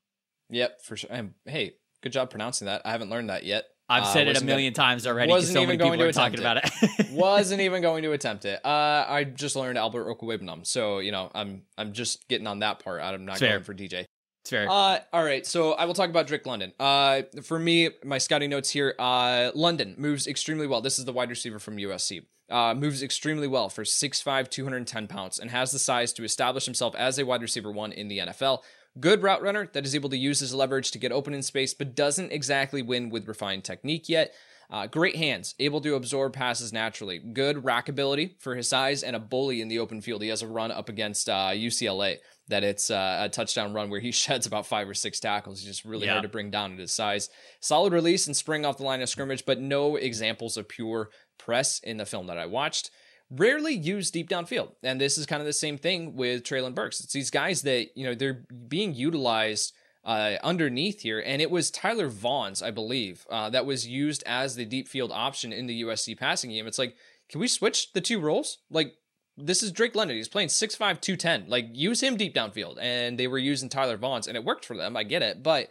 Yep, 0.49 0.81
for 0.81 0.97
sure. 0.97 1.09
hey, 1.45 1.75
good 2.01 2.11
job 2.11 2.29
pronouncing 2.29 2.65
that. 2.65 2.81
I 2.83 2.91
haven't 2.91 3.09
learned 3.09 3.29
that 3.29 3.45
yet 3.45 3.63
I've 3.89 4.03
Uh, 4.03 4.13
said 4.13 4.27
it 4.27 4.39
a 4.39 4.43
million 4.45 4.71
gonna- 4.73 4.87
times 4.87 5.07
already. 5.07 5.31
wasn't 5.31 5.53
so 5.53 5.59
even 5.61 5.67
many 5.69 5.77
going 5.77 5.91
people 5.99 6.05
to 6.05 6.09
are 6.09 6.13
talking 6.13 6.39
about 6.39 6.57
it. 6.57 7.09
wasn't 7.11 7.61
even 7.61 7.81
going 7.81 8.03
to 8.03 8.11
attempt 8.11 8.45
it. 8.45 8.63
Uh, 8.63 9.05
I 9.09 9.23
just 9.23 9.55
learned 9.55 9.77
Albert 9.77 10.05
Okwuegbunam, 10.07 10.65
so 10.67 10.99
you 10.99 11.11
know 11.11 11.31
I'm 11.33 11.63
I'm 11.77 11.93
just 11.93 12.27
getting 12.27 12.47
on 12.47 12.59
that 12.59 12.79
part. 12.79 13.01
I'm 13.01 13.25
not 13.25 13.39
Fair. 13.39 13.53
going 13.53 13.63
for 13.63 13.73
DJ. 13.73 14.05
it's 14.41 14.49
fair. 14.51 14.67
Uh, 14.69 14.99
all 15.11 15.23
right, 15.23 15.45
so 15.45 15.73
I 15.73 15.85
will 15.85 15.93
talk 15.95 16.09
about 16.09 16.27
Drake 16.27 16.45
London. 16.45 16.71
Uh, 16.79 17.23
for 17.43 17.57
me, 17.59 17.89
my 18.03 18.19
scouting 18.19 18.49
notes 18.51 18.69
here. 18.69 18.93
Uh, 18.99 19.51
London 19.55 19.95
moves 19.97 20.27
extremely 20.27 20.67
well. 20.67 20.81
This 20.81 20.99
is 20.99 21.05
the 21.05 21.13
wide 21.13 21.29
receiver 21.29 21.59
from 21.59 21.77
USC. 21.77 22.21
Uh, 22.49 22.73
moves 22.73 23.03
extremely 23.03 23.47
well 23.47 23.69
for 23.69 23.83
6'5", 23.83 24.49
210 24.49 25.07
pounds, 25.07 25.37
and 25.37 25.51
has 25.51 25.71
the 25.71 25.77
size 25.77 26.11
to 26.13 26.23
establish 26.23 26.65
himself 26.65 26.95
as 26.95 27.19
a 27.19 27.25
wide 27.25 27.41
receiver 27.43 27.71
one 27.71 27.91
in 27.91 28.07
the 28.07 28.19
NFL. 28.19 28.59
Good 28.99 29.21
route 29.23 29.41
runner 29.41 29.69
that 29.73 29.85
is 29.85 29.95
able 29.95 30.09
to 30.09 30.17
use 30.17 30.39
his 30.39 30.53
leverage 30.53 30.91
to 30.91 30.99
get 30.99 31.11
open 31.11 31.33
in 31.33 31.41
space, 31.43 31.73
but 31.73 31.95
doesn't 31.95 32.31
exactly 32.31 32.81
win 32.81 33.09
with 33.09 33.27
refined 33.27 33.63
technique 33.63 34.09
yet. 34.09 34.33
Uh, 34.71 34.85
great 34.85 35.15
hands, 35.15 35.55
able 35.57 35.81
to 35.81 35.95
absorb 35.95 36.33
passes 36.33 36.71
naturally. 36.71 37.17
Good 37.17 37.65
rack 37.65 37.89
ability 37.89 38.35
for 38.39 38.55
his 38.55 38.67
size, 38.69 39.01
and 39.01 39.15
a 39.15 39.19
bully 39.19 39.61
in 39.61 39.67
the 39.67 39.79
open 39.79 39.99
field. 39.99 40.21
He 40.21 40.27
has 40.27 40.43
a 40.43 40.47
run 40.47 40.71
up 40.71 40.89
against 40.89 41.27
uh, 41.27 41.49
UCLA 41.53 42.17
that 42.49 42.63
it's 42.63 42.91
uh, 42.91 43.21
a 43.23 43.29
touchdown 43.29 43.73
run 43.73 43.89
where 43.89 43.99
he 43.99 44.11
sheds 44.23 44.45
about 44.45 44.67
five 44.67 44.87
or 44.87 44.93
six 44.93 45.19
tackles. 45.19 45.59
He's 45.59 45.67
just 45.67 45.85
really 45.85 46.05
Yeah. 46.05 46.13
hard 46.13 46.23
to 46.23 46.29
bring 46.29 46.51
down 46.51 46.73
at 46.73 46.79
his 46.79 46.91
size. 46.91 47.29
Solid 47.61 47.93
release 47.93 48.27
and 48.27 48.35
spring 48.37 48.63
off 48.63 48.77
the 48.77 48.83
line 48.83 49.01
of 49.01 49.09
scrimmage, 49.09 49.43
but 49.45 49.59
no 49.59 49.95
examples 49.95 50.55
of 50.55 50.67
pure 50.67 51.09
press 51.39 51.79
in 51.79 51.97
the 51.97 52.05
film 52.05 52.27
that 52.27 52.37
I 52.37 52.45
watched. 52.45 52.91
Rarely 53.31 53.73
used 53.73 54.13
deep 54.13 54.29
downfield. 54.29 54.71
And 54.81 54.99
this 54.99 55.17
is 55.17 55.25
kind 55.25 55.41
of 55.41 55.45
the 55.45 55.53
same 55.53 55.77
thing 55.77 56.15
with 56.15 56.43
Treylon 56.43 56.73
Burks. 56.73 56.99
It's 56.99 57.13
these 57.13 57.29
guys 57.29 57.61
that, 57.61 57.95
you 57.95 58.05
know, 58.05 58.15
they're 58.15 58.45
being 58.67 58.95
utilized 58.95 59.73
uh, 60.03 60.37
underneath 60.43 61.01
here. 61.01 61.21
And 61.23 61.41
it 61.41 61.51
was 61.51 61.69
Tyler 61.69 62.09
Vaughns, 62.09 62.63
I 62.63 62.71
believe, 62.71 63.27
uh, 63.29 63.49
that 63.51 63.65
was 63.65 63.87
used 63.87 64.23
as 64.25 64.55
the 64.55 64.65
deep 64.65 64.87
field 64.87 65.11
option 65.13 65.53
in 65.53 65.67
the 65.67 65.83
USC 65.83 66.17
passing 66.17 66.49
game. 66.49 66.65
It's 66.65 66.79
like, 66.79 66.95
can 67.29 67.39
we 67.39 67.47
switch 67.47 67.93
the 67.93 68.01
two 68.01 68.19
roles? 68.19 68.57
Like, 68.71 68.95
this 69.37 69.61
is 69.61 69.71
Drake 69.71 69.95
London. 69.95 70.17
He's 70.17 70.27
playing 70.27 70.49
6'5, 70.49 70.99
210. 70.99 71.45
Like, 71.47 71.67
use 71.71 72.01
him 72.01 72.17
deep 72.17 72.33
downfield. 72.33 72.77
And 72.81 73.17
they 73.19 73.27
were 73.27 73.37
using 73.37 73.69
Tyler 73.69 73.97
Vaughns, 73.97 74.27
and 74.27 74.35
it 74.35 74.43
worked 74.43 74.65
for 74.65 74.75
them. 74.75 74.97
I 74.97 75.03
get 75.03 75.21
it. 75.21 75.43
But, 75.43 75.69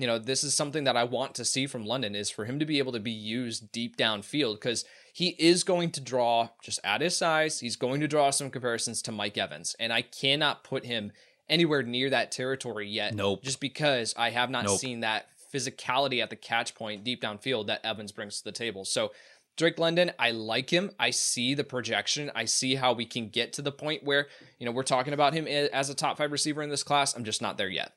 you 0.00 0.06
know, 0.06 0.18
this 0.18 0.42
is 0.44 0.54
something 0.54 0.84
that 0.84 0.96
I 0.96 1.04
want 1.04 1.34
to 1.36 1.44
see 1.44 1.66
from 1.66 1.84
London 1.84 2.14
is 2.14 2.30
for 2.30 2.44
him 2.44 2.58
to 2.58 2.64
be 2.64 2.78
able 2.78 2.92
to 2.92 3.00
be 3.00 3.10
used 3.10 3.70
deep 3.72 3.96
downfield 3.96 4.54
because 4.54 4.84
he 5.12 5.36
is 5.38 5.64
going 5.64 5.90
to 5.92 6.00
draw, 6.00 6.48
just 6.62 6.80
at 6.84 7.00
his 7.00 7.16
size, 7.16 7.60
he's 7.60 7.76
going 7.76 8.00
to 8.00 8.08
draw 8.08 8.30
some 8.30 8.50
comparisons 8.50 9.02
to 9.02 9.12
Mike 9.12 9.36
Evans. 9.36 9.76
And 9.78 9.92
I 9.92 10.02
cannot 10.02 10.64
put 10.64 10.84
him 10.84 11.12
anywhere 11.48 11.82
near 11.82 12.10
that 12.10 12.30
territory 12.32 12.88
yet. 12.88 13.14
Nope. 13.14 13.42
Just 13.42 13.60
because 13.60 14.14
I 14.16 14.30
have 14.30 14.50
not 14.50 14.64
Nope. 14.64 14.78
seen 14.78 15.00
that 15.00 15.26
physicality 15.52 16.22
at 16.22 16.30
the 16.30 16.36
catch 16.36 16.74
point 16.74 17.02
deep 17.04 17.20
downfield 17.22 17.66
that 17.66 17.84
Evans 17.84 18.12
brings 18.12 18.38
to 18.38 18.44
the 18.44 18.52
table. 18.52 18.84
So, 18.84 19.10
Drake 19.56 19.78
London, 19.80 20.12
I 20.18 20.30
like 20.30 20.70
him. 20.70 20.90
I 20.98 21.10
see 21.10 21.52
the 21.54 21.64
projection. 21.64 22.30
I 22.34 22.44
see 22.46 22.76
how 22.76 22.92
we 22.94 23.04
can 23.04 23.28
get 23.28 23.52
to 23.54 23.62
the 23.62 23.72
point 23.72 24.04
where, 24.04 24.28
you 24.58 24.64
know, 24.64 24.72
we're 24.72 24.84
talking 24.84 25.12
about 25.12 25.34
him 25.34 25.46
as 25.46 25.90
a 25.90 25.94
top 25.94 26.16
five 26.16 26.32
receiver 26.32 26.62
in 26.62 26.70
this 26.70 26.84
class. 26.84 27.14
I'm 27.14 27.24
just 27.24 27.42
not 27.42 27.58
there 27.58 27.68
yet. 27.68 27.92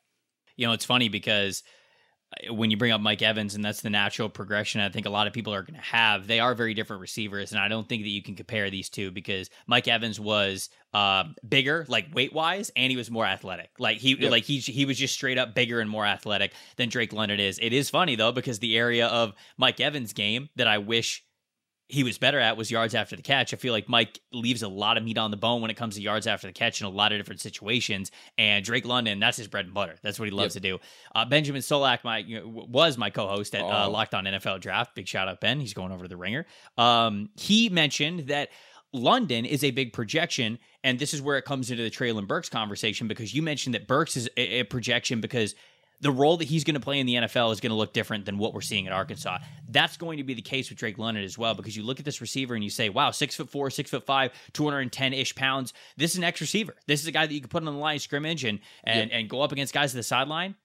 you 0.57 0.67
know, 0.67 0.73
it's 0.73 0.83
funny 0.83 1.07
because 1.09 1.63
when 2.49 2.71
you 2.71 2.77
bring 2.77 2.91
up 2.91 3.01
Mike 3.01 3.21
Evans, 3.21 3.55
and 3.55 3.63
that's 3.63 3.81
the 3.81 3.89
natural 3.89 4.29
progression 4.29 4.81
I 4.81 4.89
think 4.89 5.05
a 5.05 5.09
lot 5.09 5.27
of 5.27 5.33
people 5.33 5.53
are 5.53 5.61
going 5.61 5.75
to 5.75 5.85
have, 5.85 6.27
they 6.27 6.39
are 6.39 6.55
very 6.55 6.73
different 6.73 7.01
receivers. 7.01 7.51
And 7.51 7.59
I 7.59 7.67
don't 7.67 7.87
think 7.87 8.03
that 8.03 8.09
you 8.09 8.21
can 8.21 8.35
compare 8.35 8.69
these 8.69 8.89
two 8.89 9.11
because 9.11 9.49
Mike 9.67 9.87
Evans 9.87 10.19
was 10.19 10.69
uh, 10.93 11.25
bigger, 11.47 11.85
like 11.87 12.13
weight 12.13 12.33
wise, 12.33 12.71
and 12.75 12.91
he 12.91 12.97
was 12.97 13.09
more 13.09 13.25
athletic. 13.25 13.71
Like 13.79 13.97
he, 13.97 14.15
Yep. 14.15 14.31
like 14.31 14.43
he, 14.43 14.59
he 14.59 14.85
was 14.85 14.97
just 14.97 15.13
straight 15.13 15.37
up 15.37 15.55
bigger 15.55 15.79
and 15.79 15.89
more 15.89 16.05
athletic 16.05 16.53
than 16.77 16.89
Drake 16.89 17.13
London 17.13 17.39
is. 17.39 17.59
It 17.61 17.73
is 17.73 17.89
funny 17.89 18.15
though, 18.15 18.31
because 18.31 18.59
the 18.59 18.77
area 18.77 19.07
of 19.07 19.33
Mike 19.57 19.79
Evans' 19.79 20.13
game 20.13 20.49
that 20.55 20.67
I 20.67 20.77
wish 20.77 21.23
he 21.89 22.03
was 22.03 22.17
better 22.17 22.39
at 22.39 22.57
was 22.57 22.71
yards 22.71 22.95
after 22.95 23.15
the 23.15 23.21
catch. 23.21 23.53
I 23.53 23.57
feel 23.57 23.73
like 23.73 23.89
Mike 23.89 24.19
leaves 24.31 24.63
a 24.63 24.67
lot 24.67 24.97
of 24.97 25.03
meat 25.03 25.17
on 25.17 25.31
the 25.31 25.37
bone 25.37 25.61
when 25.61 25.69
it 25.69 25.75
comes 25.75 25.95
to 25.95 26.01
yards 26.01 26.27
after 26.27 26.47
the 26.47 26.53
catch 26.53 26.81
in 26.81 26.87
a 26.87 26.89
lot 26.89 27.11
of 27.11 27.19
different 27.19 27.41
situations. 27.41 28.09
And 28.37 28.63
Drake 28.63 28.85
London, 28.85 29.19
that's 29.19 29.37
his 29.37 29.47
bread 29.47 29.65
and 29.65 29.73
butter. 29.73 29.95
That's 30.01 30.17
what 30.17 30.25
he 30.25 30.31
loves 30.31 30.53
to 30.53 30.59
do. 30.59 30.79
Uh, 31.13 31.25
Benjamin 31.25 31.61
Solak, 31.61 32.03
my 32.03 32.19
you 32.19 32.39
know, 32.39 32.65
was 32.67 32.97
my 32.97 33.09
co-host 33.09 33.53
at 33.53 33.63
uh, 33.63 33.85
Oh. 33.85 33.91
Locked 33.91 34.13
On 34.15 34.23
NFL 34.23 34.61
Draft. 34.61 34.95
Big 34.95 35.07
shout 35.07 35.27
out 35.27 35.41
Ben. 35.41 35.59
He's 35.59 35.73
going 35.73 35.91
over 35.91 36.03
to 36.03 36.09
the 36.09 36.17
ringer. 36.17 36.45
Um, 36.77 37.29
he 37.35 37.69
mentioned 37.69 38.27
that. 38.27 38.49
London 38.95 39.43
is 39.43 39.63
a 39.63 39.71
big 39.71 39.91
projection, 39.91 40.59
and 40.83 40.99
this 40.99 41.15
is 41.15 41.21
where 41.21 41.35
it 41.39 41.45
comes 41.45 41.71
into 41.71 41.81
the 41.81 41.89
Treylon 41.89 42.27
Burks 42.27 42.47
conversation 42.47 43.07
because 43.07 43.33
you 43.33 43.41
mentioned 43.41 43.73
that 43.73 43.87
Burks 43.87 44.15
is 44.15 44.29
a, 44.37 44.59
a 44.59 44.63
projection 44.65 45.19
because 45.19 45.55
the 46.03 46.11
role 46.11 46.37
that 46.37 46.45
he's 46.45 46.63
going 46.63 46.75
to 46.75 46.79
play 46.79 46.99
in 46.99 47.05
the 47.07 47.15
NFL 47.15 47.51
is 47.53 47.59
going 47.59 47.71
to 47.71 47.75
look 47.75 47.93
different 47.93 48.25
than 48.25 48.37
what 48.37 48.53
we're 48.53 48.61
seeing 48.61 48.85
at 48.87 48.93
Arkansas. 48.93 49.39
That's 49.69 49.97
going 49.97 50.17
to 50.17 50.23
be 50.23 50.33
the 50.33 50.41
case 50.41 50.69
with 50.69 50.77
Drake 50.77 50.97
London 50.97 51.23
as 51.23 51.37
well, 51.37 51.55
because 51.55 51.75
you 51.75 51.83
look 51.83 51.97
at 51.99 52.05
this 52.05 52.21
receiver 52.21 52.53
and 52.55 52.63
you 52.63 52.69
say, 52.69 52.89
wow, 52.89 53.09
six 53.11 53.35
foot 53.35 53.49
four, 53.49 53.69
six 53.69 53.89
foot 53.89 54.05
five, 54.05 54.31
210 54.53 55.13
ish 55.13 55.33
pounds. 55.33 55.73
This 55.97 56.11
is 56.11 56.17
an 56.17 56.23
X 56.23 56.41
receiver. 56.41 56.75
This 56.87 57.01
is 57.01 57.07
a 57.07 57.11
guy 57.11 57.25
that 57.25 57.33
you 57.33 57.39
can 57.41 57.49
put 57.49 57.61
on 57.65 57.73
the 57.73 57.79
line 57.79 57.95
of 57.95 58.01
scrimmage 58.01 58.43
and, 58.43 58.59
and, 58.83 59.11
and 59.11 59.29
go 59.29 59.41
up 59.41 59.51
against 59.51 59.73
guys 59.73 59.93
at 59.95 59.97
the 59.97 60.03
sideline. 60.03 60.55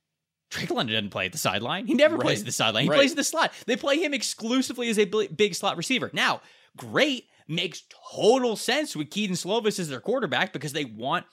Drake 0.51 0.71
London 0.71 0.95
doesn't 0.95 1.11
play 1.11 1.27
at 1.27 1.33
the 1.33 1.39
sideline. 1.39 1.87
He 1.87 1.95
never 1.95 2.17
plays 2.19 2.41
at 2.41 2.47
the 2.47 2.53
sideline. 2.53 2.85
He 2.85 2.89
Right. 2.91 2.97
plays 2.97 3.11
at 3.13 3.17
the 3.17 3.25
slot. 3.25 3.53
They 3.67 3.77
play 3.77 3.99
him 4.03 4.15
exclusively 4.15 4.89
as 4.89 4.99
a 4.99 5.05
big 5.05 5.55
slot 5.55 5.77
receiver. 5.77 6.11
Now, 6.13 6.41
great, 6.77 7.27
makes 7.47 7.83
total 8.15 8.57
sense 8.57 8.97
with 8.97 9.11
Kedon 9.11 9.37
Slovis 9.37 9.79
as 9.79 9.89
their 9.89 10.01
quarterback 10.01 10.53
because 10.53 10.73
they 10.73 10.85
want 10.85 11.27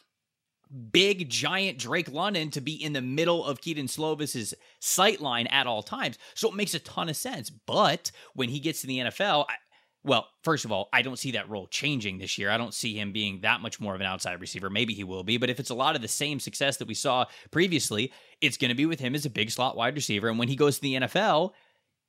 big 0.75 1.29
giant 1.29 1.77
Drake 1.77 2.11
London 2.11 2.51
to 2.51 2.61
be 2.61 2.73
in 2.73 2.93
the 2.93 3.01
middle 3.01 3.45
of 3.45 3.61
Kedon 3.61 3.87
Slovis's 3.87 4.53
sight 4.79 5.21
line 5.21 5.47
at 5.47 5.67
all 5.67 5.83
times. 5.83 6.17
So 6.33 6.49
it 6.49 6.55
makes 6.55 6.73
a 6.73 6.79
ton 6.79 7.09
of 7.09 7.15
sense. 7.15 7.49
But 7.49 8.11
when 8.33 8.49
he 8.49 8.59
gets 8.59 8.81
to 8.81 8.87
the 8.87 8.99
NFL, 8.99 9.45
I, 9.49 9.55
well, 10.03 10.27
first 10.43 10.65
of 10.65 10.71
all, 10.71 10.87
I 10.93 11.01
don't 11.01 11.17
see 11.17 11.31
that 11.31 11.49
role 11.49 11.65
changing 11.67 12.19
this 12.19 12.37
year. 12.37 12.51
I 12.51 12.57
don't 12.57 12.75
see 12.75 12.93
him 12.93 13.11
being 13.11 13.41
that 13.41 13.61
much 13.61 13.79
more 13.79 13.95
of 13.95 14.01
an 14.01 14.07
outside 14.07 14.39
receiver. 14.39 14.69
Maybe 14.69 14.93
he 14.93 15.03
will 15.03 15.23
be, 15.23 15.37
but 15.37 15.49
if 15.49 15.59
it's 15.59 15.71
a 15.71 15.75
lot 15.75 15.95
of 15.95 16.03
the 16.03 16.07
same 16.07 16.39
success 16.39 16.77
that 16.77 16.87
we 16.87 16.93
saw 16.93 17.25
previously, 17.49 18.13
it's 18.39 18.57
going 18.57 18.69
to 18.69 18.75
be 18.75 18.85
with 18.85 18.99
him 18.99 19.15
as 19.15 19.25
a 19.25 19.31
big 19.31 19.49
slot 19.49 19.75
wide 19.75 19.95
receiver. 19.95 20.29
And 20.29 20.37
when 20.37 20.47
he 20.47 20.55
goes 20.55 20.75
to 20.75 20.81
the 20.81 20.93
NFL, 20.93 21.53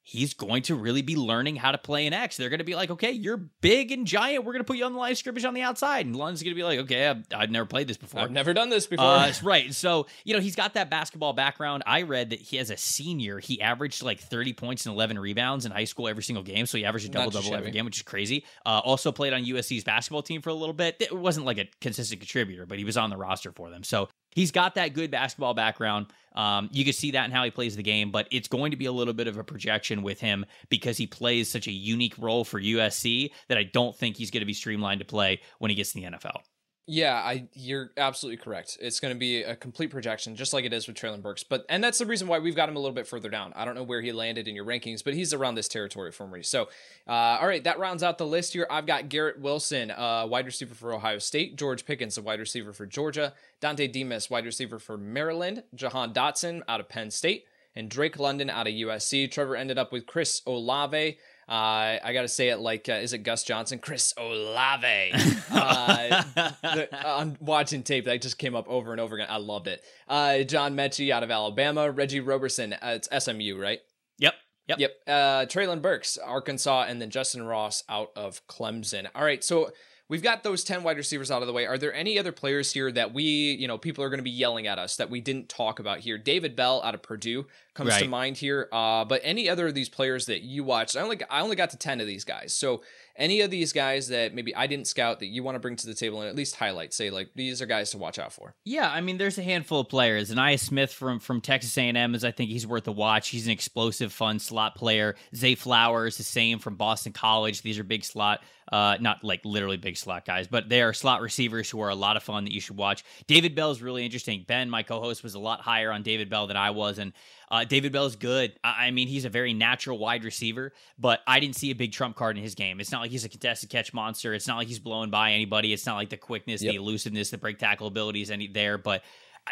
he's 0.09 0.35
going 0.35 0.63
to 0.63 0.77
really 0.77 1.03
be 1.03 1.17
learning 1.17 1.57
how 1.57 1.73
to 1.73 1.79
play 1.79 2.07
an 2.07 2.13
X. 2.13 2.37
They're 2.37 2.49
going 2.49 2.61
to 2.61 2.65
be 2.65 2.77
like, 2.77 2.91
okay, 2.91 3.11
you're 3.11 3.39
big 3.61 3.91
and 3.91 4.07
giant. 4.07 4.45
We're 4.45 4.53
going 4.53 4.61
to 4.61 4.67
put 4.67 4.77
you 4.77 4.85
on 4.85 4.93
the 4.93 5.01
line 5.01 5.11
of 5.11 5.19
scrimmage 5.19 5.45
on 5.45 5.53
the 5.53 5.63
outside. 5.63 6.07
And 6.07 6.15
London's 6.15 6.45
going 6.45 6.53
to 6.53 6.57
be 6.57 6.63
like, 6.63 6.79
okay, 6.81 7.09
I've, 7.09 7.25
I've 7.35 7.51
never 7.51 7.67
played 7.67 7.89
this 7.89 7.97
before. 7.97 8.21
I've 8.21 8.31
never 8.31 8.55
done 8.55 8.69
this 8.69 8.87
before. 8.87 9.05
Uh, 9.05 9.33
right. 9.43 9.75
So, 9.75 10.07
you 10.23 10.33
know, 10.33 10.39
he's 10.39 10.55
got 10.55 10.75
that 10.75 10.91
basketball 10.91 11.33
background. 11.33 11.83
I 11.89 12.03
read 12.03 12.31
that 12.31 12.41
he, 12.41 12.57
as 12.61 12.71
a 12.71 12.77
senior, 12.77 13.41
he 13.41 13.61
averaged 13.61 14.05
like 14.05 14.21
30 14.21 14.53
points 14.53 14.87
and 14.87 14.95
11 14.95 15.19
rebounds 15.19 15.67
in 15.67 15.73
high 15.73 15.85
school 15.85 16.07
every 16.07 16.23
single 16.23 16.45
game. 16.45 16.67
So 16.67 16.79
he 16.79 16.85
averaged 16.85 17.07
a 17.07 17.11
double 17.11 17.33
double 17.33 17.57
every 17.57 17.73
game, 17.73 17.85
which 17.85 17.97
is 17.97 18.03
crazy. 18.03 18.45
Uh, 18.65 18.81
also 18.85 19.11
played 19.11 19.33
on 19.33 19.43
USC's 19.43 19.83
basketball 19.83 20.23
team 20.23 20.41
for 20.41 20.51
a 20.51 20.55
little 20.55 20.73
bit. 20.73 20.99
It 21.01 21.13
wasn't 21.17 21.47
like 21.47 21.59
a 21.59 21.67
consistent 21.81 22.21
contributor, 22.21 22.65
but 22.65 22.79
he 22.79 22.85
was 22.85 22.97
on 22.97 23.11
the 23.11 23.17
roster 23.17 23.51
for 23.51 23.71
them. 23.71 23.83
So 23.83 24.09
he's 24.37 24.53
got 24.53 24.77
that 24.77 24.95
good 24.95 25.11
basketball 25.11 25.55
background. 25.55 26.07
Um, 26.37 26.69
you 26.71 26.85
can 26.85 26.93
see 26.93 27.13
that 27.13 27.25
in 27.25 27.31
how 27.33 27.43
he 27.43 27.51
plays 27.51 27.75
the 27.75 27.83
game, 27.83 28.13
but 28.13 28.29
it's 28.31 28.47
going 28.47 28.71
to 28.71 28.77
be 28.77 28.85
a 28.85 28.93
little 28.93 29.15
bit 29.15 29.27
of 29.27 29.39
a 29.39 29.43
projection 29.43 30.03
with 30.03 30.21
him 30.21 30.45
because 30.69 30.99
he 30.99 31.07
plays 31.07 31.51
such 31.51 31.67
a 31.67 31.73
unique 31.73 32.15
role 32.19 32.45
for 32.45 32.61
USC 32.61 33.31
that 33.49 33.59
I 33.59 33.65
don't 33.65 33.97
think 33.97 34.17
he's 34.17 34.31
going 34.31 34.43
to 34.43 34.47
be 34.47 34.53
streamlined 34.53 35.01
to 35.01 35.07
play 35.07 35.41
when 35.59 35.71
he 35.71 35.75
gets 35.75 35.93
to 35.93 36.01
the 36.01 36.07
NFL. 36.07 36.43
Yeah, 36.89 37.15
I 37.15 37.49
you're 37.53 37.91
absolutely 37.97 38.37
correct. 38.37 38.79
It's 38.81 39.01
going 39.01 39.13
to 39.13 39.19
be 39.19 39.43
a 39.43 39.57
complete 39.57 39.91
projection, 39.91 40.37
just 40.37 40.53
like 40.53 40.65
it 40.65 40.73
is 40.73 40.87
with 40.87 40.97
Treylon 40.97 41.21
Burks. 41.21 41.43
But 41.43 41.67
and 41.69 41.83
that's 41.83 41.99
the 41.99 42.07
reason 42.07 42.29
why 42.29 42.39
we've 42.39 42.55
got 42.55 42.69
him 42.69 42.77
a 42.77 42.79
little 42.79 42.95
bit 42.95 43.09
further 43.09 43.29
down. 43.29 43.53
I 43.57 43.65
don't 43.65 43.75
know 43.75 43.83
where 43.83 44.01
he 44.01 44.13
landed 44.13 44.47
in 44.47 44.55
your 44.55 44.65
rankings, 44.65 45.03
but 45.03 45.13
he's 45.13 45.35
around 45.35 45.57
this 45.57 45.67
territory 45.67 46.13
for 46.13 46.29
me. 46.29 46.43
So, 46.43 46.69
uh, 47.09 47.39
all 47.41 47.49
right, 47.49 47.65
that 47.65 47.81
rounds 47.81 48.05
out 48.05 48.19
the 48.19 48.27
list 48.27 48.53
here. 48.53 48.69
I've 48.71 48.87
got 48.87 49.09
Garrett 49.09 49.41
Wilson, 49.41 49.91
uh, 49.91 50.29
wide 50.29 50.47
receiver 50.47 50.77
for 50.77 50.93
Ohio 50.93 51.19
State, 51.19 51.57
George 51.57 51.85
Pickens, 51.85 52.19
a 52.19 52.23
wide 52.23 52.39
receiver 52.39 52.73
for 52.73 52.87
Georgia, 52.87 53.33
Dontay 53.61 53.91
Demus, 53.91 54.31
wide 54.31 54.45
receiver 54.45 54.79
for 54.79 54.97
Maryland, 54.97 55.65
Jahan 55.75 56.13
Dotson 56.13 56.63
out 56.69 56.79
of 56.79 56.89
Penn 56.89 57.11
State, 57.11 57.47
and 57.75 57.91
Drake 57.91 58.17
London 58.17 58.49
out 58.49 58.69
of 58.69 58.73
USC. 58.73 59.29
Trevor 59.29 59.57
ended 59.57 59.77
up 59.77 59.91
with 59.91 60.07
Chris 60.07 60.41
Olave. 60.47 61.19
Uh, 61.49 61.99
I 62.03 62.13
got 62.13 62.23
to 62.23 62.29
say 62.29 62.49
it 62.49 62.59
like, 62.59 62.89
uh, 62.89 62.95
is 62.95 63.13
it 63.13 63.19
Gus 63.19 63.45
Johnson? 63.45 63.79
Chris 63.79 64.13
Olave. 64.17 65.13
uh, 65.51 66.23
the- 66.63 66.89
on 67.07 67.37
watching 67.41 67.83
tape, 67.83 68.05
that 68.07 68.21
just 68.23 68.39
came 68.39 68.57
up 68.57 68.67
over 68.69 68.91
and 68.93 69.01
over 69.01 69.15
again. 69.15 69.29
I 69.31 69.37
loved 69.37 69.69
it. 69.69 69.83
Uh, 70.09 70.43
John 70.43 70.75
Metchie 70.77 71.11
out 71.11 71.23
of 71.23 71.31
Alabama, 71.31 71.91
Reggie 71.91 72.21
Roberson, 72.21 72.73
uh, 72.73 72.99
it's 73.01 73.09
SMU, 73.25 73.57
right? 73.61 73.79
Yep. 74.19 74.35
Yep. 74.69 74.79
Yep. 74.81 74.91
Uh, 75.07 75.47
Treylon 75.47 75.81
Burks, 75.81 76.19
Arkansas, 76.19 76.87
and 76.89 77.01
then 77.01 77.11
Justin 77.11 77.45
Ross 77.45 77.85
out 77.89 78.11
of 78.17 78.45
Clemson. 78.49 79.07
All 79.15 79.23
right. 79.25 79.45
So 79.45 79.71
we've 80.09 80.23
got 80.23 80.43
those 80.43 80.65
10 80.65 80.83
wide 80.83 80.97
receivers 80.97 81.31
out 81.31 81.43
of 81.43 81.47
the 81.47 81.53
way. 81.53 81.67
Are 81.67 81.79
there 81.79 81.93
any 81.93 82.19
other 82.19 82.33
players 82.33 82.73
here 82.73 82.91
that 82.93 83.13
we, 83.13 83.25
you 83.25 83.67
know, 83.67 83.79
people 83.79 84.05
are 84.05 84.09
going 84.09 84.19
to 84.19 84.25
be 84.25 84.31
yelling 84.31 84.67
at 84.67 84.79
us 84.79 84.97
that 84.97 85.11
we 85.11 85.21
didn't 85.21 85.49
talk 85.49 85.79
about 85.79 86.01
here? 86.01 86.19
David 86.19 86.57
Bell 86.57 86.83
out 86.85 86.95
of 86.95 87.03
Purdue 87.03 87.47
comes 87.75 87.91
right. 87.91 88.03
to 88.03 88.09
mind 88.09 88.37
here. 88.37 88.69
Uh, 88.73 89.05
but 89.05 89.21
any 89.23 89.49
other 89.49 89.67
of 89.67 89.75
these 89.75 89.89
players 89.89 90.27
that 90.27 90.43
you 90.43 90.65
watched? 90.65 90.97
I 90.97 91.01
only 91.01 91.19
I 91.29 91.41
only 91.41 91.57
got 91.57 91.71
to 91.71 91.77
10 91.77 92.01
of 92.01 92.07
these 92.07 92.25
guys. 92.25 92.55
So 92.55 92.83
any 93.17 93.41
of 93.41 93.51
these 93.51 93.73
guys 93.73 94.09
that 94.09 94.35
maybe 94.35 94.55
I 94.55 94.67
didn't 94.67 94.87
scout 94.87 95.21
that 95.21 95.27
you 95.27 95.43
want 95.43 95.55
to 95.55 95.59
bring 95.59 95.77
to 95.77 95.87
the 95.87 95.95
table 95.95 96.21
and 96.21 96.29
at 96.29 96.37
least 96.37 96.57
highlight, 96.57 96.93
say 96.93 97.11
like 97.11 97.31
these 97.35 97.63
are 97.63 97.67
guys 97.67 97.91
to 97.91 97.99
watch 97.99 98.19
out 98.19 98.33
for. 98.33 98.55
Yeah, 98.65 98.91
I 98.91 99.01
mean, 99.01 99.19
there's 99.19 99.39
a 99.39 99.43
handful 99.43 99.81
of 99.81 99.89
players. 99.89 100.31
And 100.31 100.39
Ainias 100.39 100.61
Smith 100.61 100.93
from 100.93 101.21
from 101.21 101.41
Texas 101.41 101.77
A&M 101.77 102.15
is 102.15 102.25
I 102.25 102.31
think 102.31 102.51
he's 102.51 102.67
worth 102.67 102.89
a 102.89 102.93
watch. 102.93 103.29
He's 103.29 103.47
an 103.47 103.53
explosive, 103.53 104.13
fun 104.13 104.39
slot 104.39 104.75
player. 104.75 105.17
Zay 105.35 105.55
Flowers, 105.55 106.17
the 106.17 106.23
same 106.25 106.59
from 106.59 106.77
Boston 106.77 107.13
College. 107.13 107.63
These 107.63 107.79
are 107.79 107.85
big 107.85 108.05
slot, 108.05 108.43
uh, 108.73 108.97
not 109.01 109.23
like 109.23 109.45
literally 109.45 109.77
big 109.77 109.97
slot 109.97 110.25
guys, 110.25 110.49
but 110.49 110.69
they 110.69 110.83
are 110.83 110.93
slot 110.93 111.21
receivers 111.21 111.71
who 111.71 111.81
are 111.81 111.89
a 111.89 111.95
lot 111.95 112.17
of 112.17 112.23
fun 112.23 112.45
that 112.45 112.53
you 112.53 112.61
should 112.61 112.77
watch. 112.77 113.05
David 113.27 113.55
Bell 113.55 113.71
is 113.71 113.81
really 113.81 114.05
interesting. 114.05 114.45
Ben, 114.47 114.69
my 114.69 114.83
co-host, 114.83 115.23
was 115.23 115.35
a 115.35 115.39
lot 115.39 115.61
higher 115.61 115.93
on 115.93 116.03
David 116.03 116.29
Bell 116.29 116.47
than 116.47 116.57
I 116.57 116.71
was, 116.71 116.99
and 116.99 117.13
uh, 117.51 117.65
David 117.65 117.93
Bell 117.93 118.07
is 118.07 118.17
good. 118.17 118.53
I, 118.65 118.87
I 118.87 118.91
mean, 118.91 119.09
he's 119.09 119.25
a 119.25 119.31
very 119.31 119.55
natural 119.55 119.99
wide 119.99 120.25
receiver, 120.25 120.73
but 120.99 121.21
I 121.27 121.41
didn't 121.41 121.57
see 121.57 121.71
a 121.71 121.75
big 121.75 121.93
trump 121.93 122.17
card 122.17 122.37
in 122.37 122.43
his 122.43 122.55
game. 122.55 122.81
It's 122.81 122.91
not 122.91 123.03
like 123.03 123.11
he's 123.11 123.25
a 123.25 123.29
contested 123.29 123.71
catch 123.71 123.95
monster. 123.95 124.35
It's 124.35 124.49
not 124.49 124.57
like 124.57 124.69
he's 124.69 124.81
blowing 124.81 125.11
by 125.11 125.33
anybody. 125.33 125.73
It's 125.73 125.87
not 125.87 125.97
like 125.97 126.11
the 126.11 126.17
quickness, 126.17 126.63
yep. 126.63 126.73
the 126.73 126.77
elusiveness, 126.77 127.31
the 127.31 127.39
break 127.39 127.59
tackle 127.59 127.87
abilities 127.87 128.31
any 128.31 128.49
there, 128.49 128.79
but 128.79 129.03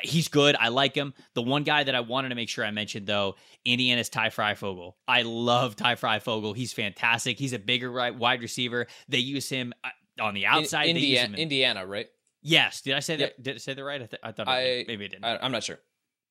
he's 0.03 0.28
good. 0.28 0.57
I 0.59 0.68
like 0.68 0.95
him. 0.95 1.14
The 1.34 1.42
one 1.42 1.62
guy 1.62 1.84
that 1.84 1.95
I 1.95 2.01
wanted 2.01 2.30
to 2.30 2.34
make 2.34 2.49
sure 2.49 2.64
I 2.64 2.70
mentioned 2.70 3.07
though, 3.07 3.36
Indiana's 3.64 4.09
Ty 4.09 4.30
Fryfogle. 4.30 4.95
I 5.07 5.22
love 5.22 5.76
Ty 5.76 5.97
Fryfogle. 5.97 6.57
He's 6.57 6.72
fantastic. 6.72 7.38
He's 7.38 7.53
a 7.53 7.59
bigger 7.59 7.90
right 7.90 8.14
wide 8.14 8.42
receiver. 8.42 8.86
They 9.09 9.18
use 9.18 9.49
him 9.49 9.72
uh, 9.84 10.22
on 10.22 10.34
the 10.34 10.47
outside. 10.47 10.84
In, 10.84 10.97
Indiana, 10.97 11.34
in, 11.34 11.40
Indiana, 11.40 11.86
right? 11.86 12.07
Yes. 12.42 12.82
Did 12.82 12.95
I 12.95 13.01
say 13.01 13.16
that? 13.16 13.42
Did 13.42 13.57
I 13.57 13.59
say 13.59 13.74
that 13.74 13.84
right? 13.84 14.03
I, 14.03 14.07
th- 14.07 14.20
I 14.22 14.32
thought 14.32 14.49
I, 14.49 14.84
maybe 14.86 15.05
I 15.05 15.09
didn't. 15.09 15.24
I, 15.24 15.38
I'm 15.38 15.53
not 15.53 15.64
sure. 15.64 15.78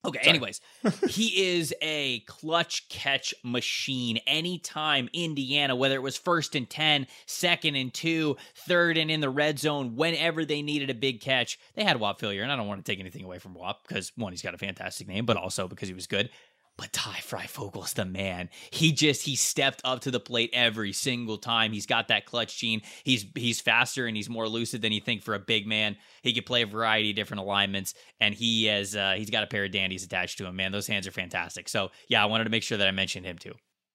Okay, 0.06 0.20
Sorry. 0.20 0.30
anyways, 0.30 0.60
he 1.08 1.56
is 1.56 1.74
a 1.82 2.20
clutch 2.22 2.89
catch 2.89 3.34
machine. 3.43 4.20
Anytime 4.28 5.10
Indiana, 5.14 5.76
whether 5.76 5.95
it 5.95 6.01
was 6.01 6.18
first 6.18 6.56
and 6.56 6.70
10, 6.70 7.08
second 7.26 7.76
and 7.76 7.93
2, 7.93 8.36
third 8.68 8.97
and 8.97 9.10
in 9.10 9.22
the 9.22 9.30
red 9.30 9.60
zone, 9.60 9.95
whenever 9.95 10.43
they 10.43 10.62
needed 10.62 10.89
a 10.89 10.93
big 10.93 11.22
catch, 11.22 11.58
they 11.76 11.84
had 11.84 11.99
Whop 11.99 12.20
Philyor. 12.20 12.43
And 12.43 12.51
I 12.51 12.58
don't 12.58 12.68
want 12.68 12.84
to 12.84 12.91
take 12.91 12.99
anything 12.99 13.24
away 13.24 13.39
from 13.39 13.54
Whop 13.54 13.88
because, 13.88 14.12
one, 14.16 14.34
he's 14.34 14.41
got 14.41 14.54
a 14.54 14.58
fantastic 14.58 15.08
name, 15.08 15.26
but 15.26 15.38
also 15.38 15.68
because 15.68 15.88
he 15.88 15.93
was 15.95 16.08
good. 16.08 16.30
But 16.76 16.92
Ty 16.92 17.20
Fryfogle's 17.22 17.94
the 17.94 18.06
man. 18.06 18.50
He 18.72 18.92
just 18.92 19.24
he 19.24 19.36
stepped 19.36 19.82
up 19.86 20.02
to 20.02 20.12
the 20.12 20.20
plate 20.20 20.50
every 20.54 20.92
single 20.92 21.38
time. 21.38 21.72
He's 21.72 21.86
got 21.86 22.08
that 22.08 22.26
clutch 22.26 22.58
gene. 22.58 22.82
He's 23.04 23.26
he's 23.36 23.62
faster 23.62 24.08
and 24.08 24.18
he's 24.18 24.30
more 24.30 24.50
lucid 24.50 24.82
than 24.82 24.92
you 24.92 25.00
think 25.00 25.22
for 25.22 25.36
a 25.36 25.40
big 25.40 25.68
man. 25.68 25.98
He 26.24 26.34
could 26.34 26.48
play 26.48 26.64
a 26.64 26.68
variety 26.68 27.12
of 27.12 27.16
different 27.16 27.42
alignments, 27.42 27.94
and 28.20 28.34
he 28.34 28.66
has 28.66 28.96
uh, 28.96 29.14
he's 29.18 29.30
got 29.30 29.44
a 29.44 29.48
pair 29.48 29.66
of 29.66 29.72
dandies 29.72 30.04
attached 30.04 30.40
to 30.40 30.46
him. 30.48 30.56
Man, 30.56 30.72
those 30.72 30.88
hands 30.88 31.06
are 31.06 31.12
fantastic. 31.12 31.70
So 31.70 31.92
yeah, 32.08 32.24
I 32.24 32.26
wanted 32.26 32.46
to 32.46 32.50
make 32.50 32.64
sure 32.64 32.78
that 32.80 32.88
I 32.88 32.92
mentioned 32.92 33.26
him 33.26 33.38
too. 33.38 33.54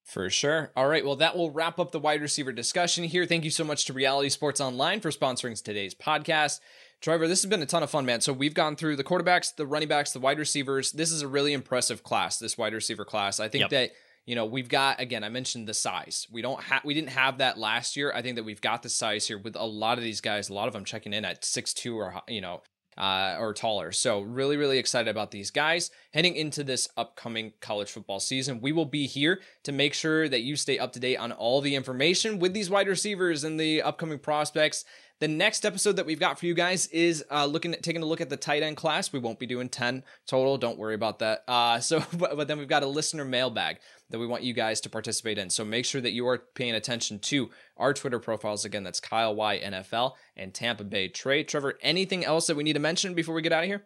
For 0.08 0.30
sure. 0.30 0.72
All 0.74 0.88
right. 0.88 1.04
Well, 1.04 1.16
that 1.16 1.36
will 1.36 1.50
wrap 1.50 1.78
up 1.78 1.90
the 1.90 1.98
wide 1.98 2.22
receiver 2.22 2.50
discussion 2.50 3.04
here. 3.04 3.26
Thank 3.26 3.44
you 3.44 3.50
so 3.50 3.62
much 3.62 3.84
to 3.84 3.92
Reality 3.92 4.30
Sports 4.30 4.58
Online 4.58 5.00
for 5.00 5.10
sponsoring 5.10 5.62
today's 5.62 5.94
podcast. 5.94 6.60
Trevor, 7.00 7.28
this 7.28 7.42
has 7.42 7.48
been 7.48 7.62
a 7.62 7.66
ton 7.66 7.82
of 7.82 7.90
fun, 7.90 8.04
man. 8.04 8.20
So 8.20 8.32
we've 8.32 8.54
gone 8.54 8.74
through 8.74 8.96
the 8.96 9.04
quarterbacks, 9.04 9.54
the 9.54 9.66
running 9.66 9.88
backs, 9.88 10.12
the 10.12 10.18
wide 10.18 10.38
receivers. 10.38 10.92
This 10.92 11.12
is 11.12 11.22
a 11.22 11.28
really 11.28 11.52
impressive 11.52 12.02
class, 12.02 12.38
this 12.38 12.58
wide 12.58 12.74
receiver 12.74 13.04
class. 13.04 13.38
I 13.38 13.48
think 13.48 13.62
yep. 13.62 13.70
that 13.70 13.90
you 14.26 14.34
know 14.34 14.44
we've 14.44 14.68
got 14.68 15.00
again 15.00 15.24
i 15.24 15.30
mentioned 15.30 15.66
the 15.66 15.72
size 15.72 16.26
we 16.30 16.42
don't 16.42 16.62
have 16.64 16.84
we 16.84 16.92
didn't 16.92 17.08
have 17.08 17.38
that 17.38 17.56
last 17.56 17.96
year 17.96 18.12
i 18.14 18.20
think 18.20 18.36
that 18.36 18.44
we've 18.44 18.60
got 18.60 18.82
the 18.82 18.88
size 18.90 19.26
here 19.26 19.38
with 19.38 19.56
a 19.56 19.64
lot 19.64 19.96
of 19.96 20.04
these 20.04 20.20
guys 20.20 20.50
a 20.50 20.52
lot 20.52 20.68
of 20.68 20.74
them 20.74 20.84
checking 20.84 21.14
in 21.14 21.24
at 21.24 21.42
six 21.46 21.72
two 21.72 21.98
or 21.98 22.20
you 22.28 22.42
know 22.42 22.60
uh, 22.98 23.36
or 23.38 23.54
taller. 23.54 23.92
So, 23.92 24.20
really, 24.20 24.56
really 24.56 24.78
excited 24.78 25.08
about 25.08 25.30
these 25.30 25.50
guys. 25.50 25.90
Heading 26.12 26.34
into 26.34 26.64
this 26.64 26.88
upcoming 26.96 27.52
college 27.60 27.90
football 27.90 28.18
season, 28.18 28.60
we 28.60 28.72
will 28.72 28.86
be 28.86 29.06
here 29.06 29.40
to 29.62 29.72
make 29.72 29.94
sure 29.94 30.28
that 30.28 30.40
you 30.40 30.56
stay 30.56 30.78
up 30.78 30.92
to 30.94 31.00
date 31.00 31.16
on 31.16 31.30
all 31.30 31.60
the 31.60 31.76
information 31.76 32.40
with 32.40 32.54
these 32.54 32.68
wide 32.68 32.88
receivers 32.88 33.44
and 33.44 33.58
the 33.58 33.82
upcoming 33.82 34.18
prospects. 34.18 34.84
The 35.20 35.28
next 35.28 35.66
episode 35.66 35.96
that 35.96 36.06
we've 36.06 36.20
got 36.20 36.38
for 36.38 36.46
you 36.46 36.54
guys 36.54 36.86
is 36.86 37.24
uh, 37.28 37.44
looking 37.44 37.74
at 37.74 37.82
taking 37.82 38.02
a 38.02 38.06
look 38.06 38.20
at 38.20 38.30
the 38.30 38.36
tight 38.36 38.62
end 38.62 38.76
class. 38.76 39.12
We 39.12 39.18
won't 39.18 39.40
be 39.40 39.46
doing 39.46 39.68
10 39.68 40.04
total. 40.26 40.56
Don't 40.58 40.78
worry 40.78 40.94
about 40.94 41.18
that. 41.18 41.42
Uh, 41.48 41.80
so, 41.80 42.04
but, 42.16 42.36
but 42.36 42.46
then 42.46 42.58
we've 42.58 42.68
got 42.68 42.84
a 42.84 42.86
listener 42.86 43.24
mailbag 43.24 43.78
that 44.10 44.18
we 44.18 44.26
want 44.26 44.44
you 44.44 44.54
guys 44.54 44.80
to 44.82 44.88
participate 44.88 45.36
in. 45.36 45.50
So 45.50 45.64
make 45.64 45.84
sure 45.84 46.00
that 46.00 46.12
you 46.12 46.26
are 46.28 46.38
paying 46.54 46.74
attention 46.74 47.18
to 47.20 47.50
our 47.76 47.92
Twitter 47.92 48.20
profiles. 48.20 48.64
Again, 48.64 48.84
that's 48.84 49.00
Kyle 49.00 49.34
Y 49.34 49.58
NFL 49.58 50.12
and 50.36 50.54
Tampa 50.54 50.84
Bay 50.84 51.08
Trey. 51.08 51.42
Trevor, 51.42 51.78
anything 51.82 52.24
else 52.24 52.46
that 52.46 52.56
we 52.56 52.62
need 52.62 52.74
to 52.74 52.78
mention 52.78 53.14
before 53.14 53.34
we 53.34 53.42
get 53.42 53.52
out 53.52 53.64
of 53.64 53.68
here? 53.68 53.84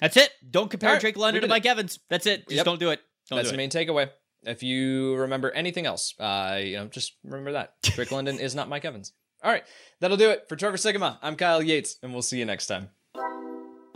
That's 0.00 0.16
it. 0.16 0.30
Don't 0.50 0.70
compare 0.70 0.92
right, 0.92 1.00
Drake 1.00 1.18
London 1.18 1.42
to 1.42 1.48
Mike 1.48 1.66
it. 1.66 1.68
Evans. 1.68 1.98
That's 2.08 2.26
it. 2.26 2.44
Just 2.44 2.56
yep. 2.56 2.64
don't 2.64 2.80
do 2.80 2.90
it. 2.90 3.00
Don't 3.28 3.36
that's 3.36 3.48
do 3.48 3.52
the 3.52 3.58
main 3.58 3.70
takeaway. 3.70 4.10
If 4.44 4.62
you 4.62 5.16
remember 5.16 5.50
anything 5.50 5.84
else, 5.84 6.14
uh, 6.18 6.60
you 6.62 6.76
know, 6.76 6.86
just 6.86 7.16
remember 7.24 7.52
that 7.52 7.74
Drake 7.82 8.12
London 8.12 8.38
is 8.38 8.54
not 8.54 8.68
Mike 8.68 8.84
Evans. 8.84 9.12
All 9.42 9.50
right, 9.50 9.64
that'll 10.00 10.16
do 10.16 10.30
it 10.30 10.48
for 10.48 10.56
Trevor 10.56 10.76
Sikkema. 10.76 11.18
I'm 11.22 11.36
Kyle 11.36 11.62
Yates, 11.62 11.96
and 12.02 12.12
we'll 12.12 12.22
see 12.22 12.38
you 12.38 12.44
next 12.44 12.66
time. 12.66 12.90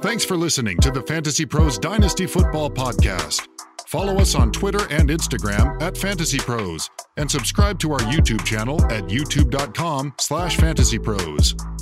Thanks 0.01 0.24
for 0.24 0.36
listening 0.36 0.78
to 0.78 0.90
the 0.90 1.03
Fantasy 1.03 1.47
Pros 1.47 1.78
Dynasty 1.78 2.26
Football 2.26 2.70
Podcast. 2.70 3.47
Follow 3.86 4.16
us 4.16 4.34
on 4.34 4.51
Twitter 4.51 4.86
and 4.90 5.11
Instagram 5.11 5.80
at 5.82 5.97
Fantasy 5.97 6.38
Pros, 6.38 6.88
and 7.18 7.30
subscribe 7.30 7.78
to 7.80 7.93
our 7.93 8.01
YouTube 8.01 8.45
channel 8.45 8.82
at 8.86 9.05
youtube.com 9.05 10.14
slash 10.18 10.57
fantasypros. 10.57 11.82